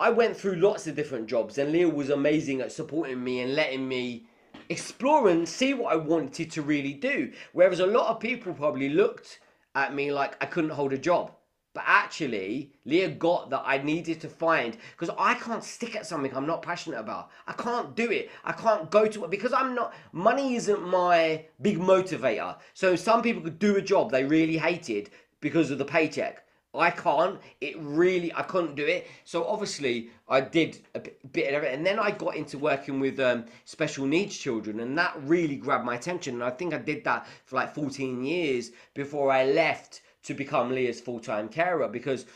I 0.00 0.08
went 0.08 0.34
through 0.34 0.56
lots 0.56 0.86
of 0.86 0.96
different 0.96 1.26
jobs, 1.26 1.58
and 1.58 1.72
Leah 1.72 1.90
was 1.90 2.08
amazing 2.08 2.62
at 2.62 2.72
supporting 2.72 3.22
me 3.22 3.40
and 3.40 3.54
letting 3.54 3.86
me 3.86 4.24
explore 4.70 5.28
and 5.28 5.46
see 5.46 5.74
what 5.74 5.92
I 5.92 5.96
wanted 5.96 6.50
to 6.52 6.62
really 6.62 6.94
do. 6.94 7.30
Whereas 7.52 7.80
a 7.80 7.86
lot 7.86 8.08
of 8.08 8.18
people 8.18 8.54
probably 8.54 8.88
looked 8.88 9.40
at 9.74 9.94
me 9.94 10.10
like 10.10 10.42
I 10.42 10.46
couldn't 10.46 10.70
hold 10.70 10.94
a 10.94 10.98
job. 10.98 11.32
But 11.74 11.84
actually, 11.86 12.72
Leah 12.86 13.10
got 13.10 13.50
that 13.50 13.62
I 13.66 13.76
needed 13.76 14.22
to 14.22 14.28
find 14.30 14.78
because 14.98 15.14
I 15.18 15.34
can't 15.34 15.62
stick 15.62 15.94
at 15.94 16.06
something 16.06 16.34
I'm 16.34 16.46
not 16.46 16.62
passionate 16.62 16.98
about. 16.98 17.30
I 17.46 17.52
can't 17.52 17.94
do 17.94 18.10
it. 18.10 18.30
I 18.42 18.52
can't 18.52 18.90
go 18.90 19.06
to 19.06 19.24
it 19.24 19.30
because 19.30 19.52
I'm 19.52 19.74
not. 19.74 19.92
Money 20.12 20.54
isn't 20.56 20.82
my 20.82 21.44
big 21.60 21.78
motivator. 21.78 22.56
So 22.72 22.96
some 22.96 23.20
people 23.20 23.42
could 23.42 23.58
do 23.58 23.76
a 23.76 23.82
job 23.82 24.10
they 24.10 24.24
really 24.24 24.56
hated 24.56 25.10
because 25.42 25.70
of 25.70 25.76
the 25.76 25.84
paycheck. 25.84 26.46
I 26.74 26.90
can't. 26.90 27.40
It 27.60 27.76
really, 27.78 28.32
I 28.32 28.42
couldn't 28.42 28.76
do 28.76 28.86
it. 28.86 29.08
So 29.24 29.44
obviously, 29.44 30.10
I 30.28 30.40
did 30.40 30.78
a 30.94 31.00
bit 31.32 31.54
of 31.54 31.64
it, 31.64 31.74
and 31.74 31.84
then 31.84 31.98
I 31.98 32.12
got 32.12 32.36
into 32.36 32.58
working 32.58 33.00
with 33.00 33.18
um, 33.18 33.46
special 33.64 34.06
needs 34.06 34.36
children, 34.36 34.80
and 34.80 34.96
that 34.96 35.14
really 35.22 35.56
grabbed 35.56 35.84
my 35.84 35.96
attention. 35.96 36.34
And 36.34 36.44
I 36.44 36.50
think 36.50 36.72
I 36.72 36.78
did 36.78 37.02
that 37.04 37.26
for 37.44 37.56
like 37.56 37.74
14 37.74 38.24
years 38.24 38.70
before 38.94 39.32
I 39.32 39.44
left 39.46 40.02
to 40.22 40.34
become 40.34 40.70
Leah's 40.70 41.00
full-time 41.00 41.48
carer 41.48 41.88
because 41.88 42.26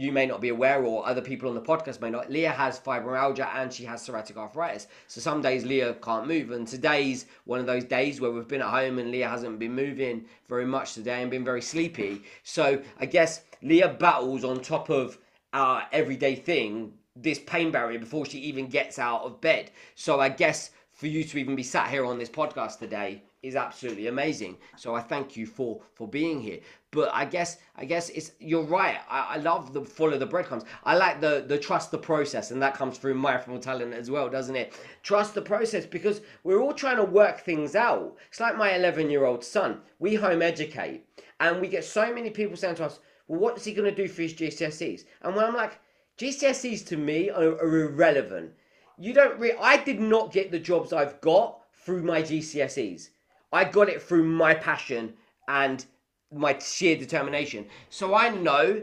you 0.00 0.12
may 0.12 0.24
not 0.24 0.40
be 0.40 0.48
aware 0.48 0.82
or 0.82 1.06
other 1.06 1.20
people 1.20 1.46
on 1.46 1.54
the 1.54 1.60
podcast 1.60 2.00
may 2.00 2.08
not 2.08 2.30
leah 2.30 2.50
has 2.50 2.80
fibromyalgia 2.80 3.46
and 3.54 3.70
she 3.70 3.84
has 3.84 4.00
psoriatic 4.00 4.38
arthritis. 4.38 4.86
So 5.08 5.20
some 5.20 5.42
days 5.42 5.66
leah 5.66 5.92
can't 5.94 6.26
move 6.26 6.52
and 6.52 6.66
today's 6.66 7.26
one 7.44 7.60
of 7.60 7.66
those 7.66 7.84
days 7.84 8.18
where 8.18 8.30
we've 8.30 8.48
been 8.48 8.62
at 8.62 8.68
home 8.68 8.98
and 8.98 9.10
leah 9.10 9.28
hasn't 9.28 9.58
been 9.58 9.74
moving 9.74 10.24
very 10.48 10.64
much 10.64 10.94
today 10.94 11.20
and 11.20 11.30
been 11.30 11.44
very 11.44 11.60
sleepy. 11.60 12.22
So 12.44 12.80
i 12.98 13.04
guess 13.04 13.42
leah 13.62 13.90
battles 13.90 14.42
on 14.42 14.62
top 14.62 14.88
of 14.88 15.18
our 15.52 15.86
everyday 15.92 16.34
thing 16.34 16.94
this 17.14 17.40
pain 17.40 17.70
barrier 17.70 17.98
before 17.98 18.24
she 18.24 18.38
even 18.38 18.68
gets 18.68 18.98
out 18.98 19.22
of 19.24 19.42
bed. 19.42 19.70
So 19.96 20.18
i 20.18 20.30
guess 20.30 20.70
for 20.92 21.08
you 21.08 21.24
to 21.24 21.38
even 21.38 21.54
be 21.54 21.62
sat 21.62 21.90
here 21.90 22.06
on 22.06 22.18
this 22.18 22.30
podcast 22.30 22.78
today 22.78 23.22
is 23.42 23.56
absolutely 23.56 24.06
amazing. 24.08 24.58
So 24.76 24.94
I 24.94 25.00
thank 25.00 25.36
you 25.36 25.46
for 25.46 25.80
for 25.94 26.06
being 26.06 26.40
here. 26.40 26.60
But 26.90 27.10
I 27.14 27.24
guess 27.24 27.58
I 27.76 27.84
guess 27.84 28.10
it's 28.10 28.32
you're 28.38 28.64
right. 28.64 28.98
I, 29.08 29.34
I 29.34 29.36
love 29.38 29.72
the 29.72 29.82
follow 29.84 30.18
the 30.18 30.26
breadcrumbs. 30.26 30.64
I 30.84 30.96
like 30.96 31.20
the 31.20 31.44
the 31.46 31.58
trust 31.58 31.90
the 31.90 31.98
process, 31.98 32.50
and 32.50 32.60
that 32.62 32.74
comes 32.74 32.98
through 32.98 33.14
my 33.14 33.38
talent 33.38 33.94
as 33.94 34.10
well, 34.10 34.28
doesn't 34.28 34.56
it? 34.56 34.78
Trust 35.02 35.34
the 35.34 35.42
process 35.42 35.86
because 35.86 36.20
we're 36.44 36.60
all 36.60 36.74
trying 36.74 36.96
to 36.96 37.04
work 37.04 37.40
things 37.40 37.74
out. 37.74 38.16
It's 38.28 38.40
like 38.40 38.56
my 38.56 38.74
11 38.74 39.08
year 39.10 39.24
old 39.24 39.42
son. 39.42 39.80
We 39.98 40.14
home 40.16 40.42
educate, 40.42 41.06
and 41.38 41.60
we 41.60 41.68
get 41.68 41.84
so 41.84 42.12
many 42.14 42.30
people 42.30 42.56
saying 42.56 42.74
to 42.76 42.84
us, 42.84 42.98
"Well, 43.26 43.40
what's 43.40 43.64
he 43.64 43.72
going 43.72 43.94
to 43.94 44.02
do 44.02 44.08
for 44.08 44.22
his 44.22 44.34
GCSEs?" 44.34 45.04
And 45.22 45.34
when 45.34 45.46
I'm 45.46 45.54
like, 45.56 45.80
GCSEs 46.18 46.84
to 46.88 46.98
me 46.98 47.30
are, 47.30 47.54
are 47.54 47.82
irrelevant. 47.84 48.52
You 48.98 49.14
don't. 49.14 49.40
Re- 49.40 49.56
I 49.58 49.78
did 49.78 49.98
not 49.98 50.32
get 50.32 50.50
the 50.50 50.58
jobs 50.58 50.92
I've 50.92 51.20
got 51.22 51.60
through 51.72 52.02
my 52.02 52.20
GCSEs. 52.20 53.08
I 53.52 53.64
got 53.64 53.88
it 53.88 54.02
through 54.02 54.24
my 54.24 54.54
passion 54.54 55.14
and 55.48 55.84
my 56.32 56.58
sheer 56.58 56.96
determination. 56.96 57.66
So 57.88 58.14
I 58.14 58.28
know 58.30 58.82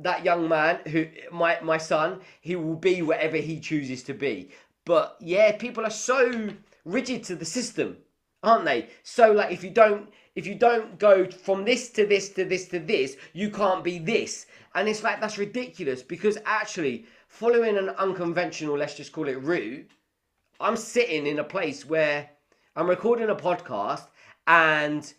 that 0.00 0.24
young 0.24 0.48
man 0.48 0.80
who 0.86 1.06
my 1.32 1.58
my 1.60 1.78
son, 1.78 2.20
he 2.40 2.56
will 2.56 2.76
be 2.76 3.02
whatever 3.02 3.36
he 3.36 3.60
chooses 3.60 4.02
to 4.04 4.14
be. 4.14 4.50
But 4.84 5.16
yeah, 5.20 5.56
people 5.56 5.84
are 5.84 5.90
so 5.90 6.50
rigid 6.84 7.24
to 7.24 7.34
the 7.34 7.44
system, 7.44 7.96
aren't 8.42 8.64
they? 8.64 8.88
So 9.02 9.32
like 9.32 9.52
if 9.52 9.64
you 9.64 9.70
don't 9.70 10.10
if 10.34 10.46
you 10.46 10.54
don't 10.54 10.98
go 10.98 11.28
from 11.30 11.64
this 11.64 11.90
to 11.90 12.06
this 12.06 12.28
to 12.30 12.44
this 12.44 12.68
to 12.68 12.78
this, 12.78 13.16
you 13.32 13.50
can't 13.50 13.82
be 13.82 13.98
this. 13.98 14.46
And 14.74 14.88
it's 14.88 15.02
like 15.02 15.20
that's 15.20 15.38
ridiculous 15.38 16.02
because 16.02 16.38
actually 16.44 17.06
following 17.26 17.76
an 17.76 17.88
unconventional, 17.90 18.76
let's 18.76 18.94
just 18.94 19.12
call 19.12 19.28
it 19.28 19.42
route, 19.42 19.90
I'm 20.60 20.76
sitting 20.76 21.26
in 21.26 21.38
a 21.38 21.44
place 21.44 21.84
where 21.84 22.30
I'm 22.78 22.90
recording 22.90 23.30
a 23.30 23.34
podcast 23.34 24.06
and 24.46 25.10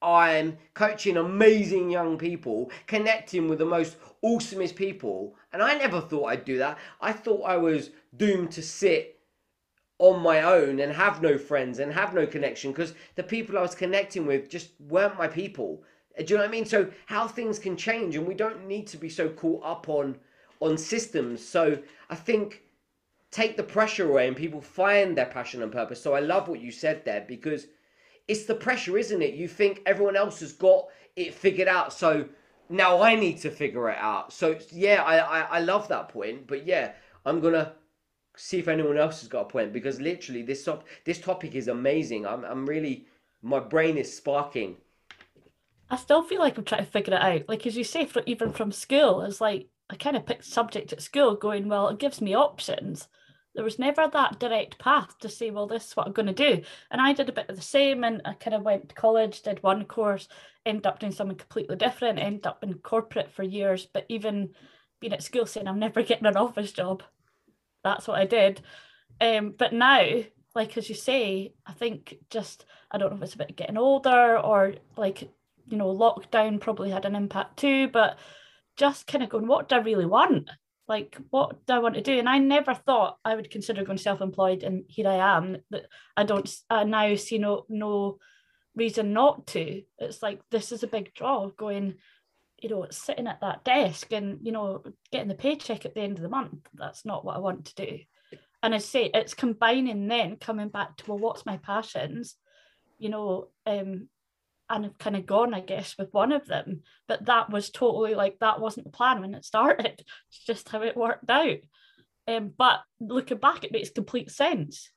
I'm 0.00 0.56
coaching 0.72 1.18
amazing 1.18 1.90
young 1.90 2.16
people, 2.16 2.70
connecting 2.86 3.46
with 3.46 3.58
the 3.58 3.66
most 3.66 3.98
awesomest 4.24 4.74
people. 4.74 5.36
And 5.52 5.62
I 5.62 5.76
never 5.76 6.00
thought 6.00 6.28
I'd 6.28 6.46
do 6.46 6.56
that. 6.56 6.78
I 7.02 7.12
thought 7.12 7.42
I 7.42 7.58
was 7.58 7.90
doomed 8.16 8.52
to 8.52 8.62
sit 8.62 9.20
on 9.98 10.22
my 10.22 10.44
own 10.44 10.80
and 10.80 10.90
have 10.94 11.20
no 11.20 11.36
friends 11.36 11.78
and 11.78 11.92
have 11.92 12.14
no 12.14 12.26
connection 12.26 12.72
because 12.72 12.94
the 13.16 13.22
people 13.22 13.58
I 13.58 13.62
was 13.62 13.74
connecting 13.74 14.24
with 14.24 14.48
just 14.48 14.70
weren't 14.80 15.18
my 15.18 15.28
people. 15.28 15.82
Do 16.16 16.24
you 16.24 16.36
know 16.36 16.44
what 16.44 16.48
I 16.48 16.52
mean? 16.52 16.64
So 16.64 16.90
how 17.04 17.28
things 17.28 17.58
can 17.58 17.76
change 17.76 18.16
and 18.16 18.26
we 18.26 18.34
don't 18.34 18.66
need 18.66 18.86
to 18.86 18.96
be 18.96 19.10
so 19.10 19.28
caught 19.28 19.62
up 19.62 19.90
on 19.90 20.16
on 20.60 20.78
systems. 20.78 21.46
So 21.46 21.78
I 22.08 22.14
think 22.14 22.62
take 23.34 23.56
the 23.56 23.64
pressure 23.64 24.08
away 24.08 24.28
and 24.28 24.36
people 24.36 24.60
find 24.60 25.18
their 25.18 25.26
passion 25.26 25.60
and 25.60 25.72
purpose. 25.72 26.00
So 26.00 26.14
I 26.14 26.20
love 26.20 26.46
what 26.46 26.60
you 26.60 26.70
said 26.70 27.04
there 27.04 27.24
because 27.26 27.66
it's 28.28 28.44
the 28.44 28.54
pressure, 28.54 28.96
isn't 28.96 29.22
it? 29.22 29.34
You 29.34 29.48
think 29.48 29.82
everyone 29.86 30.14
else 30.14 30.38
has 30.38 30.52
got 30.52 30.86
it 31.16 31.34
figured 31.34 31.66
out, 31.66 31.92
so 31.92 32.28
now 32.68 33.02
I 33.02 33.16
need 33.16 33.38
to 33.38 33.50
figure 33.50 33.90
it 33.90 33.98
out. 33.98 34.32
So 34.32 34.56
yeah, 34.70 35.02
I 35.02 35.16
I, 35.18 35.40
I 35.40 35.60
love 35.60 35.88
that 35.88 36.10
point. 36.10 36.46
But 36.46 36.64
yeah, 36.64 36.92
I'm 37.26 37.40
gonna 37.40 37.72
see 38.36 38.60
if 38.60 38.68
anyone 38.68 38.98
else 38.98 39.20
has 39.20 39.28
got 39.28 39.46
a 39.46 39.48
point 39.48 39.72
because 39.72 40.00
literally 40.00 40.42
this 40.42 40.64
top 40.64 40.86
this 41.04 41.20
topic 41.20 41.56
is 41.56 41.66
amazing. 41.66 42.26
I'm 42.26 42.44
I'm 42.44 42.66
really 42.66 43.06
my 43.42 43.58
brain 43.58 43.98
is 43.98 44.16
sparking. 44.16 44.76
I 45.90 45.96
still 45.96 46.22
feel 46.22 46.40
like 46.40 46.56
I'm 46.56 46.64
trying 46.64 46.84
to 46.84 46.90
figure 46.90 47.14
it 47.14 47.20
out. 47.20 47.48
Like 47.48 47.66
as 47.66 47.76
you 47.76 47.84
say, 47.84 48.06
for, 48.06 48.22
even 48.26 48.52
from 48.52 48.70
school, 48.70 49.22
it's 49.22 49.40
like 49.40 49.68
I 49.90 49.96
kind 49.96 50.16
of 50.16 50.24
picked 50.24 50.44
subject 50.44 50.92
at 50.92 51.02
school, 51.02 51.34
going 51.34 51.68
well, 51.68 51.88
it 51.88 51.98
gives 51.98 52.20
me 52.20 52.34
options. 52.34 53.08
There 53.54 53.64
was 53.64 53.78
never 53.78 54.08
that 54.08 54.40
direct 54.40 54.78
path 54.78 55.18
to 55.20 55.28
say, 55.28 55.50
well, 55.50 55.66
this 55.66 55.86
is 55.86 55.96
what 55.96 56.06
I'm 56.06 56.12
going 56.12 56.26
to 56.26 56.32
do. 56.32 56.62
And 56.90 57.00
I 57.00 57.12
did 57.12 57.28
a 57.28 57.32
bit 57.32 57.48
of 57.48 57.56
the 57.56 57.62
same, 57.62 58.02
and 58.02 58.20
I 58.24 58.34
kind 58.34 58.54
of 58.54 58.62
went 58.62 58.88
to 58.88 58.94
college, 58.94 59.42
did 59.42 59.62
one 59.62 59.84
course, 59.84 60.28
ended 60.66 60.86
up 60.86 60.98
doing 60.98 61.12
something 61.12 61.36
completely 61.36 61.76
different, 61.76 62.18
ended 62.18 62.46
up 62.46 62.64
in 62.64 62.74
corporate 62.74 63.30
for 63.30 63.42
years. 63.42 63.86
But 63.86 64.06
even 64.08 64.50
being 65.00 65.12
at 65.12 65.22
school 65.22 65.46
saying 65.46 65.68
I'm 65.68 65.78
never 65.78 66.02
getting 66.04 66.26
an 66.26 66.36
office 66.36 66.72
job, 66.72 67.02
that's 67.84 68.08
what 68.08 68.18
I 68.18 68.26
did. 68.26 68.60
Um, 69.20 69.54
but 69.56 69.72
now, 69.72 70.22
like 70.54 70.76
as 70.76 70.88
you 70.88 70.94
say, 70.94 71.52
I 71.66 71.72
think 71.72 72.16
just 72.30 72.64
I 72.90 72.98
don't 72.98 73.10
know 73.10 73.16
if 73.16 73.22
it's 73.22 73.34
about 73.34 73.54
getting 73.56 73.76
older 73.76 74.38
or 74.38 74.74
like 74.96 75.22
you 75.68 75.76
know 75.76 75.94
lockdown 75.94 76.60
probably 76.60 76.90
had 76.90 77.04
an 77.04 77.14
impact 77.14 77.58
too, 77.58 77.88
but 77.88 78.18
just 78.76 79.06
kind 79.06 79.22
of 79.22 79.30
going, 79.30 79.46
what 79.46 79.68
do 79.68 79.76
I 79.76 79.78
really 79.78 80.06
want? 80.06 80.48
Like, 80.86 81.16
what 81.30 81.64
do 81.66 81.72
I 81.72 81.78
want 81.78 81.94
to 81.94 82.02
do? 82.02 82.18
And 82.18 82.28
I 82.28 82.38
never 82.38 82.74
thought 82.74 83.18
I 83.24 83.34
would 83.34 83.50
consider 83.50 83.84
going 83.84 83.98
self-employed, 83.98 84.62
and 84.62 84.84
here 84.88 85.08
I 85.08 85.36
am. 85.36 85.56
That 85.70 85.86
I 86.16 86.24
don't 86.24 86.48
I 86.68 86.84
now 86.84 87.14
see 87.14 87.38
no 87.38 87.64
no 87.68 88.18
reason 88.74 89.12
not 89.12 89.46
to. 89.48 89.82
It's 89.98 90.22
like 90.22 90.40
this 90.50 90.72
is 90.72 90.82
a 90.82 90.88
big 90.88 91.14
draw. 91.14 91.48
Going, 91.48 91.94
you 92.60 92.68
know, 92.68 92.86
sitting 92.90 93.26
at 93.26 93.40
that 93.40 93.64
desk 93.64 94.12
and 94.12 94.38
you 94.42 94.52
know 94.52 94.82
getting 95.10 95.28
the 95.28 95.34
paycheck 95.34 95.86
at 95.86 95.94
the 95.94 96.02
end 96.02 96.18
of 96.18 96.22
the 96.22 96.28
month. 96.28 96.68
That's 96.74 97.04
not 97.06 97.24
what 97.24 97.36
I 97.36 97.40
want 97.40 97.66
to 97.66 97.86
do. 97.86 97.98
And 98.62 98.74
I 98.74 98.78
say 98.78 99.10
it's 99.12 99.34
combining 99.34 100.08
then 100.08 100.36
coming 100.36 100.68
back 100.68 100.96
to 100.98 101.04
well, 101.08 101.18
what's 101.18 101.46
my 101.46 101.56
passions? 101.58 102.36
You 102.98 103.08
know, 103.08 103.48
um, 103.66 104.08
and 104.70 104.86
I've 104.86 104.98
kind 104.98 105.16
of 105.16 105.26
gone, 105.26 105.54
I 105.54 105.60
guess, 105.60 105.96
with 105.98 106.12
one 106.12 106.32
of 106.32 106.46
them. 106.46 106.82
But 107.06 107.26
that 107.26 107.50
was 107.50 107.70
totally 107.70 108.14
like 108.14 108.38
that 108.40 108.60
wasn't 108.60 108.86
the 108.86 108.92
plan 108.92 109.20
when 109.20 109.34
it 109.34 109.44
started. 109.44 110.02
It's 110.30 110.44
just 110.46 110.68
how 110.68 110.82
it 110.82 110.96
worked 110.96 111.30
out. 111.30 111.58
Um, 112.26 112.52
but 112.56 112.80
looking 113.00 113.38
back, 113.38 113.64
it 113.64 113.72
makes 113.72 113.90
complete 113.90 114.30
sense. 114.30 114.90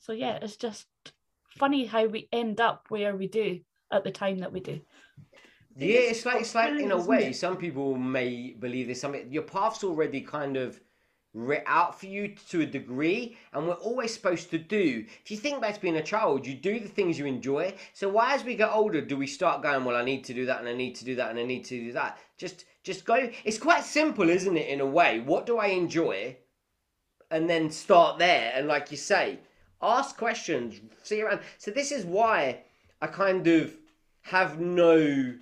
So 0.00 0.12
yeah, 0.12 0.38
it's 0.40 0.56
just 0.56 0.86
funny 1.48 1.86
how 1.86 2.06
we 2.06 2.28
end 2.32 2.60
up 2.60 2.86
where 2.88 3.16
we 3.16 3.26
do 3.26 3.60
at 3.92 4.04
the 4.04 4.10
time 4.10 4.38
that 4.38 4.52
we 4.52 4.60
do. 4.60 4.80
Yeah, 5.76 6.00
it's 6.00 6.24
like 6.24 6.40
it's 6.40 6.54
like 6.54 6.78
in 6.78 6.92
a 6.92 7.02
way, 7.02 7.32
some 7.32 7.56
people 7.56 7.96
may 7.96 8.54
believe 8.58 8.86
there's 8.86 9.00
something 9.00 9.32
your 9.32 9.42
path's 9.42 9.82
already 9.82 10.20
kind 10.20 10.56
of 10.56 10.80
writ 11.34 11.64
out 11.66 11.98
for 11.98 12.06
you 12.06 12.32
to 12.48 12.60
a 12.62 12.66
degree 12.66 13.36
and 13.52 13.66
we're 13.66 13.74
always 13.74 14.14
supposed 14.14 14.50
to 14.50 14.58
do. 14.58 15.04
If 15.22 15.30
you 15.30 15.36
think 15.36 15.60
to 15.60 15.78
being 15.78 15.96
a 15.96 16.02
child 16.02 16.46
you 16.46 16.54
do 16.54 16.78
the 16.78 16.88
things 16.88 17.18
you 17.18 17.26
enjoy. 17.26 17.74
So 17.92 18.08
why 18.08 18.34
as 18.34 18.44
we 18.44 18.54
get 18.54 18.70
older 18.72 19.00
do 19.00 19.16
we 19.16 19.26
start 19.26 19.62
going 19.62 19.84
well 19.84 19.96
i 19.96 20.04
need 20.04 20.24
to 20.24 20.34
do 20.34 20.46
that 20.46 20.60
and 20.60 20.68
i 20.68 20.72
need 20.72 20.94
to 20.96 21.04
do 21.04 21.16
that 21.16 21.30
and 21.30 21.38
i 21.38 21.42
need 21.42 21.64
to 21.64 21.78
do 21.78 21.92
that. 21.92 22.18
Just 22.38 22.64
just 22.84 23.04
go. 23.04 23.28
It's 23.44 23.58
quite 23.58 23.84
simple 23.84 24.28
isn't 24.28 24.56
it 24.56 24.68
in 24.68 24.80
a 24.80 24.86
way? 24.86 25.20
What 25.20 25.44
do 25.44 25.58
i 25.58 25.66
enjoy? 25.66 26.36
And 27.30 27.50
then 27.50 27.70
start 27.70 28.18
there 28.18 28.52
and 28.54 28.68
like 28.68 28.90
you 28.92 28.96
say 28.96 29.40
ask 29.82 30.16
questions 30.16 30.80
see 31.02 31.20
around. 31.20 31.40
So 31.58 31.70
this 31.70 31.90
is 31.90 32.06
why 32.06 32.60
i 33.02 33.08
kind 33.08 33.46
of 33.48 33.74
have 34.22 34.60
no 34.60 35.34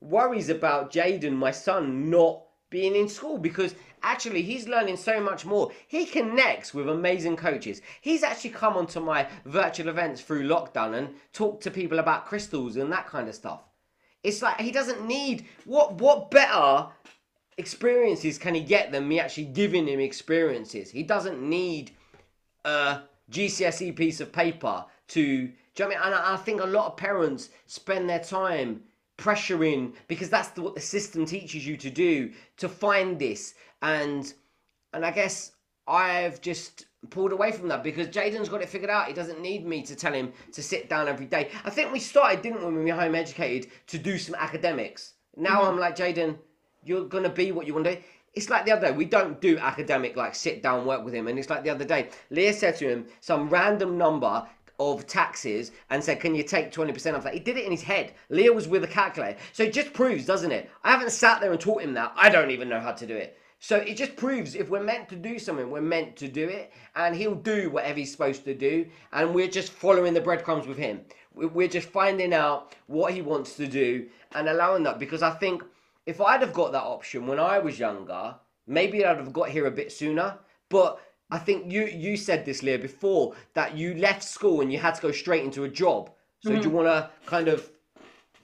worries 0.00 0.48
about 0.48 0.92
jaden 0.92 1.32
my 1.32 1.50
son 1.50 2.10
not 2.10 2.45
being 2.76 2.94
in 2.94 3.08
school 3.08 3.38
because 3.38 3.74
actually 4.02 4.42
he's 4.42 4.68
learning 4.68 4.98
so 4.98 5.18
much 5.18 5.46
more. 5.46 5.70
He 5.88 6.04
connects 6.04 6.74
with 6.74 6.90
amazing 6.90 7.36
coaches. 7.36 7.80
He's 8.02 8.22
actually 8.22 8.50
come 8.50 8.76
onto 8.76 9.00
my 9.00 9.26
virtual 9.46 9.88
events 9.88 10.20
through 10.20 10.46
lockdown 10.46 10.92
and 10.92 11.14
talked 11.32 11.62
to 11.62 11.70
people 11.70 12.00
about 12.00 12.26
crystals 12.26 12.76
and 12.76 12.92
that 12.92 13.06
kind 13.06 13.30
of 13.30 13.34
stuff. 13.34 13.62
It's 14.22 14.42
like 14.42 14.60
he 14.60 14.72
doesn't 14.72 15.06
need 15.06 15.46
what 15.64 15.94
what 15.94 16.30
better 16.30 16.88
experiences 17.56 18.36
can 18.36 18.54
he 18.54 18.60
get 18.60 18.92
than 18.92 19.08
me 19.08 19.20
actually 19.20 19.46
giving 19.46 19.88
him 19.88 19.98
experiences. 19.98 20.90
He 20.90 21.02
doesn't 21.02 21.40
need 21.40 21.92
a 22.66 23.00
GCSE 23.30 23.96
piece 23.96 24.20
of 24.20 24.30
paper 24.32 24.84
to 25.08 25.46
do 25.46 25.82
you 25.82 25.88
know 25.88 25.96
I 25.96 25.98
mean? 25.98 25.98
And 26.04 26.14
I 26.14 26.36
think 26.36 26.60
a 26.60 26.66
lot 26.66 26.88
of 26.88 26.98
parents 26.98 27.48
spend 27.66 28.10
their 28.10 28.22
time 28.22 28.82
pressuring 29.18 29.94
because 30.08 30.28
that's 30.28 30.48
the, 30.48 30.62
what 30.62 30.74
the 30.74 30.80
system 30.80 31.24
teaches 31.24 31.66
you 31.66 31.76
to 31.76 31.90
do 31.90 32.30
to 32.56 32.68
find 32.68 33.18
this 33.18 33.54
and 33.82 34.34
and 34.92 35.04
I 35.04 35.10
guess 35.10 35.52
I've 35.86 36.40
just 36.40 36.86
pulled 37.10 37.32
away 37.32 37.52
from 37.52 37.68
that 37.68 37.84
because 37.84 38.08
Jaden's 38.08 38.48
got 38.48 38.62
it 38.62 38.68
figured 38.68 38.90
out. 38.90 39.06
He 39.06 39.12
doesn't 39.12 39.40
need 39.40 39.66
me 39.66 39.82
to 39.82 39.94
tell 39.94 40.12
him 40.12 40.32
to 40.52 40.62
sit 40.62 40.88
down 40.88 41.06
every 41.06 41.26
day. 41.26 41.50
I 41.64 41.70
think 41.70 41.92
we 41.92 42.00
started, 42.00 42.42
didn't 42.42 42.60
we, 42.60 42.64
when 42.64 42.84
we 42.84 42.90
were 42.90 42.98
home 42.98 43.14
educated, 43.14 43.70
to 43.88 43.98
do 43.98 44.18
some 44.18 44.34
academics. 44.34 45.14
Now 45.36 45.60
mm-hmm. 45.60 45.72
I'm 45.72 45.78
like, 45.78 45.96
Jaden, 45.96 46.36
you're 46.84 47.04
gonna 47.04 47.28
be 47.28 47.52
what 47.52 47.66
you 47.66 47.74
want 47.74 47.84
to 47.86 47.96
do. 47.96 48.02
It's 48.34 48.50
like 48.50 48.66
the 48.66 48.72
other 48.72 48.88
day, 48.88 48.96
we 48.96 49.06
don't 49.06 49.40
do 49.40 49.56
academic 49.58 50.16
like 50.16 50.34
sit 50.34 50.62
down 50.62 50.84
work 50.84 51.04
with 51.04 51.14
him. 51.14 51.26
And 51.28 51.38
it's 51.38 51.48
like 51.48 51.62
the 51.62 51.70
other 51.70 51.84
day, 51.84 52.10
Leah 52.30 52.52
said 52.52 52.76
to 52.78 52.88
him 52.88 53.06
some 53.20 53.48
random 53.48 53.96
number 53.96 54.46
of 54.78 55.06
taxes 55.06 55.72
and 55.90 56.02
said, 56.02 56.20
Can 56.20 56.34
you 56.34 56.42
take 56.42 56.72
20% 56.72 57.14
off 57.14 57.24
that? 57.24 57.34
He 57.34 57.40
did 57.40 57.56
it 57.56 57.64
in 57.64 57.70
his 57.70 57.82
head. 57.82 58.12
Leah 58.28 58.52
was 58.52 58.68
with 58.68 58.84
a 58.84 58.88
calculator. 58.88 59.38
So 59.52 59.64
it 59.64 59.72
just 59.72 59.92
proves, 59.92 60.26
doesn't 60.26 60.52
it? 60.52 60.70
I 60.84 60.90
haven't 60.90 61.10
sat 61.10 61.40
there 61.40 61.52
and 61.52 61.60
taught 61.60 61.82
him 61.82 61.94
that. 61.94 62.12
I 62.16 62.28
don't 62.28 62.50
even 62.50 62.68
know 62.68 62.80
how 62.80 62.92
to 62.92 63.06
do 63.06 63.16
it. 63.16 63.38
So 63.58 63.76
it 63.78 63.96
just 63.96 64.16
proves 64.16 64.54
if 64.54 64.68
we're 64.68 64.82
meant 64.82 65.08
to 65.08 65.16
do 65.16 65.38
something, 65.38 65.70
we're 65.70 65.80
meant 65.80 66.14
to 66.16 66.28
do 66.28 66.48
it, 66.48 66.72
and 66.94 67.16
he'll 67.16 67.34
do 67.34 67.70
whatever 67.70 67.98
he's 67.98 68.12
supposed 68.12 68.44
to 68.44 68.54
do, 68.54 68.86
and 69.12 69.34
we're 69.34 69.48
just 69.48 69.72
following 69.72 70.12
the 70.12 70.20
breadcrumbs 70.20 70.66
with 70.66 70.76
him. 70.76 71.00
We're 71.34 71.68
just 71.68 71.88
finding 71.88 72.32
out 72.32 72.74
what 72.86 73.12
he 73.12 73.22
wants 73.22 73.56
to 73.56 73.66
do 73.66 74.06
and 74.34 74.48
allowing 74.48 74.82
that. 74.84 74.98
Because 74.98 75.22
I 75.22 75.30
think 75.30 75.62
if 76.06 76.20
I'd 76.20 76.40
have 76.42 76.52
got 76.52 76.72
that 76.72 76.82
option 76.82 77.26
when 77.26 77.40
I 77.40 77.58
was 77.58 77.78
younger, 77.78 78.36
maybe 78.66 79.04
I'd 79.04 79.18
have 79.18 79.32
got 79.32 79.50
here 79.50 79.66
a 79.66 79.70
bit 79.70 79.92
sooner. 79.92 80.38
But 80.68 81.00
I 81.30 81.38
think 81.38 81.72
you 81.72 81.86
you 81.86 82.16
said 82.16 82.44
this, 82.44 82.62
Leah, 82.62 82.78
before 82.78 83.34
that 83.54 83.76
you 83.76 83.94
left 83.94 84.22
school 84.22 84.60
and 84.60 84.72
you 84.72 84.78
had 84.78 84.94
to 84.94 85.02
go 85.02 85.12
straight 85.12 85.44
into 85.44 85.64
a 85.64 85.68
job. 85.68 86.10
So 86.40 86.50
mm-hmm. 86.50 86.58
do 86.60 86.68
you 86.68 86.74
mm-hmm. 86.74 86.84
want 86.84 86.88
to 86.88 87.10
kind 87.26 87.48
of 87.48 87.68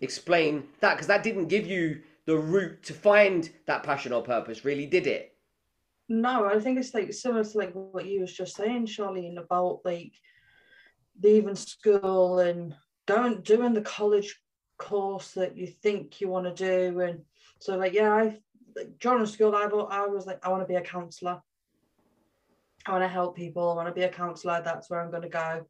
explain 0.01 0.65
that? 0.81 0.95
Because 0.95 1.07
that 1.07 1.23
didn't 1.23 1.49
give 1.49 1.67
you 1.67 2.03
the 2.27 2.37
route 2.37 2.83
to 2.85 2.95
find 2.95 3.51
that 3.67 3.83
passion 3.83 4.13
or 4.13 4.23
purpose, 4.23 4.65
really, 4.65 4.87
did 4.87 5.07
it? 5.07 5.37
No, 6.09 6.45
I 6.45 6.61
think 6.61 6.79
it's 6.79 6.95
like 6.95 7.13
similar 7.13 7.45
to 7.45 7.59
like 7.59 7.73
what 7.73 8.07
you 8.07 8.21
was 8.21 8.33
just 8.33 8.57
saying, 8.57 8.87
Charlene, 8.87 9.39
about 9.39 9.81
like 9.85 10.13
leaving 11.23 11.55
school 11.55 12.41
and 12.41 12.75
going 13.07 13.41
doing 13.43 13.73
the 13.73 13.83
college 13.83 14.39
course 14.79 15.33
that 15.33 15.57
you 15.57 15.67
think 15.67 16.21
you 16.21 16.29
want 16.29 16.45
to 16.45 16.91
do, 16.91 17.01
and 17.01 17.23
so 17.61 17.77
like 17.77 17.93
yeah, 17.93 18.13
I 18.13 18.39
like, 18.77 18.99
during 18.99 19.27
school 19.27 19.55
I, 19.55 19.65
I 19.65 20.07
was 20.07 20.27
like 20.27 20.45
I 20.45 20.51
want 20.51 20.63
to 20.63 20.69
be 20.69 20.75
a 20.75 20.81
counsellor. 20.81 21.41
I 22.87 22.93
want 22.93 23.05
to 23.05 23.09
help 23.09 23.37
people. 23.37 23.71
I 23.71 23.75
want 23.75 23.89
to 23.89 23.95
be 23.95 24.03
a 24.03 24.09
counsellor. 24.09 24.61
That's 24.65 24.91
where 24.91 25.01
I'm 25.01 25.11
going 25.11 25.23
to 25.23 25.29
go 25.29 25.67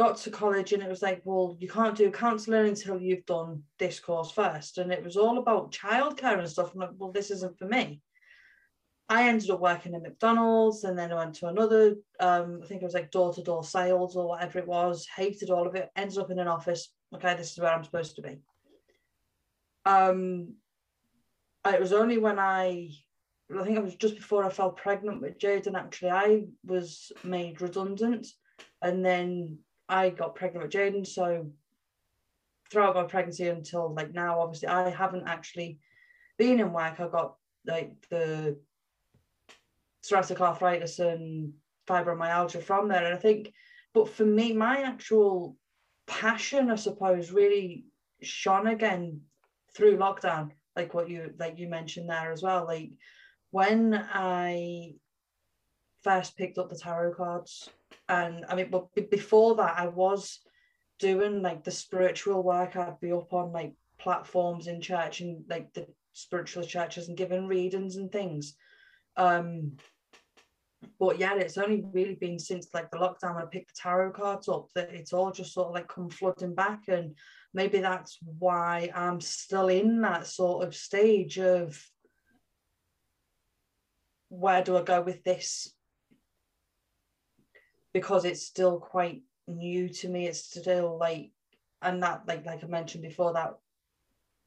got 0.00 0.16
to 0.16 0.30
college 0.30 0.72
and 0.72 0.82
it 0.82 0.88
was 0.88 1.02
like, 1.02 1.20
well, 1.24 1.58
you 1.60 1.68
can't 1.68 1.94
do 1.94 2.10
counselling 2.10 2.68
until 2.68 2.98
you've 2.98 3.26
done 3.26 3.62
this 3.78 4.00
course 4.00 4.30
first. 4.30 4.78
And 4.78 4.90
it 4.90 5.04
was 5.04 5.18
all 5.18 5.36
about 5.36 5.72
childcare 5.72 6.38
and 6.38 6.48
stuff. 6.48 6.72
I'm 6.72 6.80
like, 6.80 6.90
well, 6.96 7.12
this 7.12 7.30
isn't 7.30 7.58
for 7.58 7.66
me. 7.66 8.00
I 9.10 9.28
ended 9.28 9.50
up 9.50 9.60
working 9.60 9.92
in 9.92 10.00
McDonald's 10.00 10.84
and 10.84 10.98
then 10.98 11.12
I 11.12 11.16
went 11.16 11.34
to 11.34 11.48
another, 11.48 11.96
um, 12.18 12.60
I 12.62 12.66
think 12.66 12.80
it 12.80 12.86
was 12.86 12.94
like 12.94 13.10
door 13.10 13.34
to 13.34 13.42
door 13.42 13.62
sales 13.62 14.16
or 14.16 14.26
whatever 14.26 14.58
it 14.58 14.66
was, 14.66 15.06
hated 15.14 15.50
all 15.50 15.66
of 15.66 15.74
it, 15.74 15.90
ended 15.94 16.16
up 16.16 16.30
in 16.30 16.38
an 16.38 16.48
office. 16.48 16.90
Okay, 17.14 17.34
this 17.34 17.52
is 17.52 17.58
where 17.58 17.70
I'm 17.70 17.84
supposed 17.84 18.16
to 18.16 18.22
be. 18.22 18.38
Um, 19.84 20.54
it 21.66 21.78
was 21.78 21.92
only 21.92 22.16
when 22.16 22.38
I, 22.38 22.88
I 23.58 23.64
think 23.64 23.76
it 23.76 23.82
was 23.82 23.96
just 23.96 24.16
before 24.16 24.44
I 24.44 24.50
fell 24.50 24.70
pregnant 24.70 25.20
with 25.20 25.38
Jaden, 25.38 25.74
actually, 25.74 26.10
I 26.10 26.44
was 26.64 27.10
made 27.24 27.60
redundant. 27.60 28.26
And 28.82 29.04
then 29.04 29.58
I 29.88 30.10
got 30.10 30.34
pregnant 30.34 30.64
with 30.64 30.72
Jaden, 30.72 31.06
so 31.06 31.50
throughout 32.70 32.94
my 32.94 33.02
pregnancy 33.04 33.48
until 33.48 33.92
like 33.94 34.14
now, 34.14 34.40
obviously, 34.40 34.68
I 34.68 34.90
haven't 34.90 35.26
actually 35.26 35.78
been 36.38 36.60
in 36.60 36.72
work. 36.72 37.00
I 37.00 37.08
got 37.08 37.34
like 37.66 37.92
the 38.10 38.56
psoriatic 40.04 40.40
arthritis 40.40 40.98
and 40.98 41.52
fibromyalgia 41.88 42.62
from 42.62 42.88
there. 42.88 43.04
And 43.04 43.14
I 43.14 43.18
think, 43.18 43.52
but 43.92 44.08
for 44.08 44.24
me, 44.24 44.52
my 44.52 44.82
actual 44.82 45.56
passion, 46.06 46.70
I 46.70 46.76
suppose, 46.76 47.32
really 47.32 47.84
shone 48.22 48.68
again 48.68 49.22
through 49.74 49.96
lockdown, 49.96 50.50
like 50.76 50.94
what 50.94 51.08
you 51.08 51.34
like 51.38 51.58
you 51.58 51.68
mentioned 51.68 52.08
there 52.08 52.32
as 52.32 52.42
well. 52.42 52.64
Like 52.64 52.90
when 53.50 53.94
I 53.94 54.94
first 56.02 56.36
picked 56.36 56.58
up 56.58 56.70
the 56.70 56.76
tarot 56.76 57.14
cards, 57.14 57.68
and 58.08 58.44
I 58.48 58.54
mean, 58.54 58.70
but 58.70 58.88
before 59.10 59.54
that, 59.56 59.78
I 59.78 59.88
was 59.88 60.40
doing 60.98 61.42
like 61.42 61.64
the 61.64 61.70
spiritual 61.70 62.42
work. 62.42 62.76
I'd 62.76 63.00
be 63.00 63.12
up 63.12 63.32
on 63.32 63.52
like 63.52 63.74
platforms 63.98 64.66
in 64.66 64.80
church 64.80 65.20
and 65.20 65.44
like 65.48 65.72
the 65.72 65.86
spiritual 66.12 66.64
churches 66.64 67.08
and 67.08 67.16
giving 67.16 67.46
readings 67.46 67.96
and 67.96 68.10
things. 68.10 68.56
Um, 69.16 69.72
but 70.98 71.18
yeah, 71.18 71.34
it's 71.34 71.58
only 71.58 71.84
really 71.92 72.14
been 72.14 72.38
since 72.38 72.68
like 72.72 72.90
the 72.90 72.98
lockdown 72.98 73.34
when 73.34 73.44
I 73.44 73.46
picked 73.46 73.74
the 73.74 73.80
tarot 73.82 74.12
cards 74.12 74.48
up 74.48 74.68
that 74.74 74.94
it's 74.94 75.12
all 75.12 75.30
just 75.30 75.52
sort 75.52 75.68
of 75.68 75.74
like 75.74 75.88
come 75.88 76.10
flooding 76.10 76.54
back. 76.54 76.88
And 76.88 77.16
maybe 77.52 77.80
that's 77.80 78.18
why 78.38 78.90
I'm 78.94 79.20
still 79.20 79.68
in 79.68 80.00
that 80.02 80.26
sort 80.26 80.66
of 80.66 80.74
stage 80.74 81.38
of 81.38 81.82
where 84.30 84.62
do 84.62 84.78
I 84.78 84.82
go 84.82 85.02
with 85.02 85.22
this? 85.24 85.74
Because 87.92 88.24
it's 88.24 88.46
still 88.46 88.78
quite 88.78 89.22
new 89.46 89.88
to 89.88 90.08
me. 90.08 90.26
It's 90.26 90.44
still 90.44 90.96
like, 90.98 91.32
and 91.82 92.02
that 92.02 92.22
like 92.26 92.46
like 92.46 92.64
I 92.64 92.66
mentioned 92.66 93.02
before, 93.02 93.32
that 93.34 93.58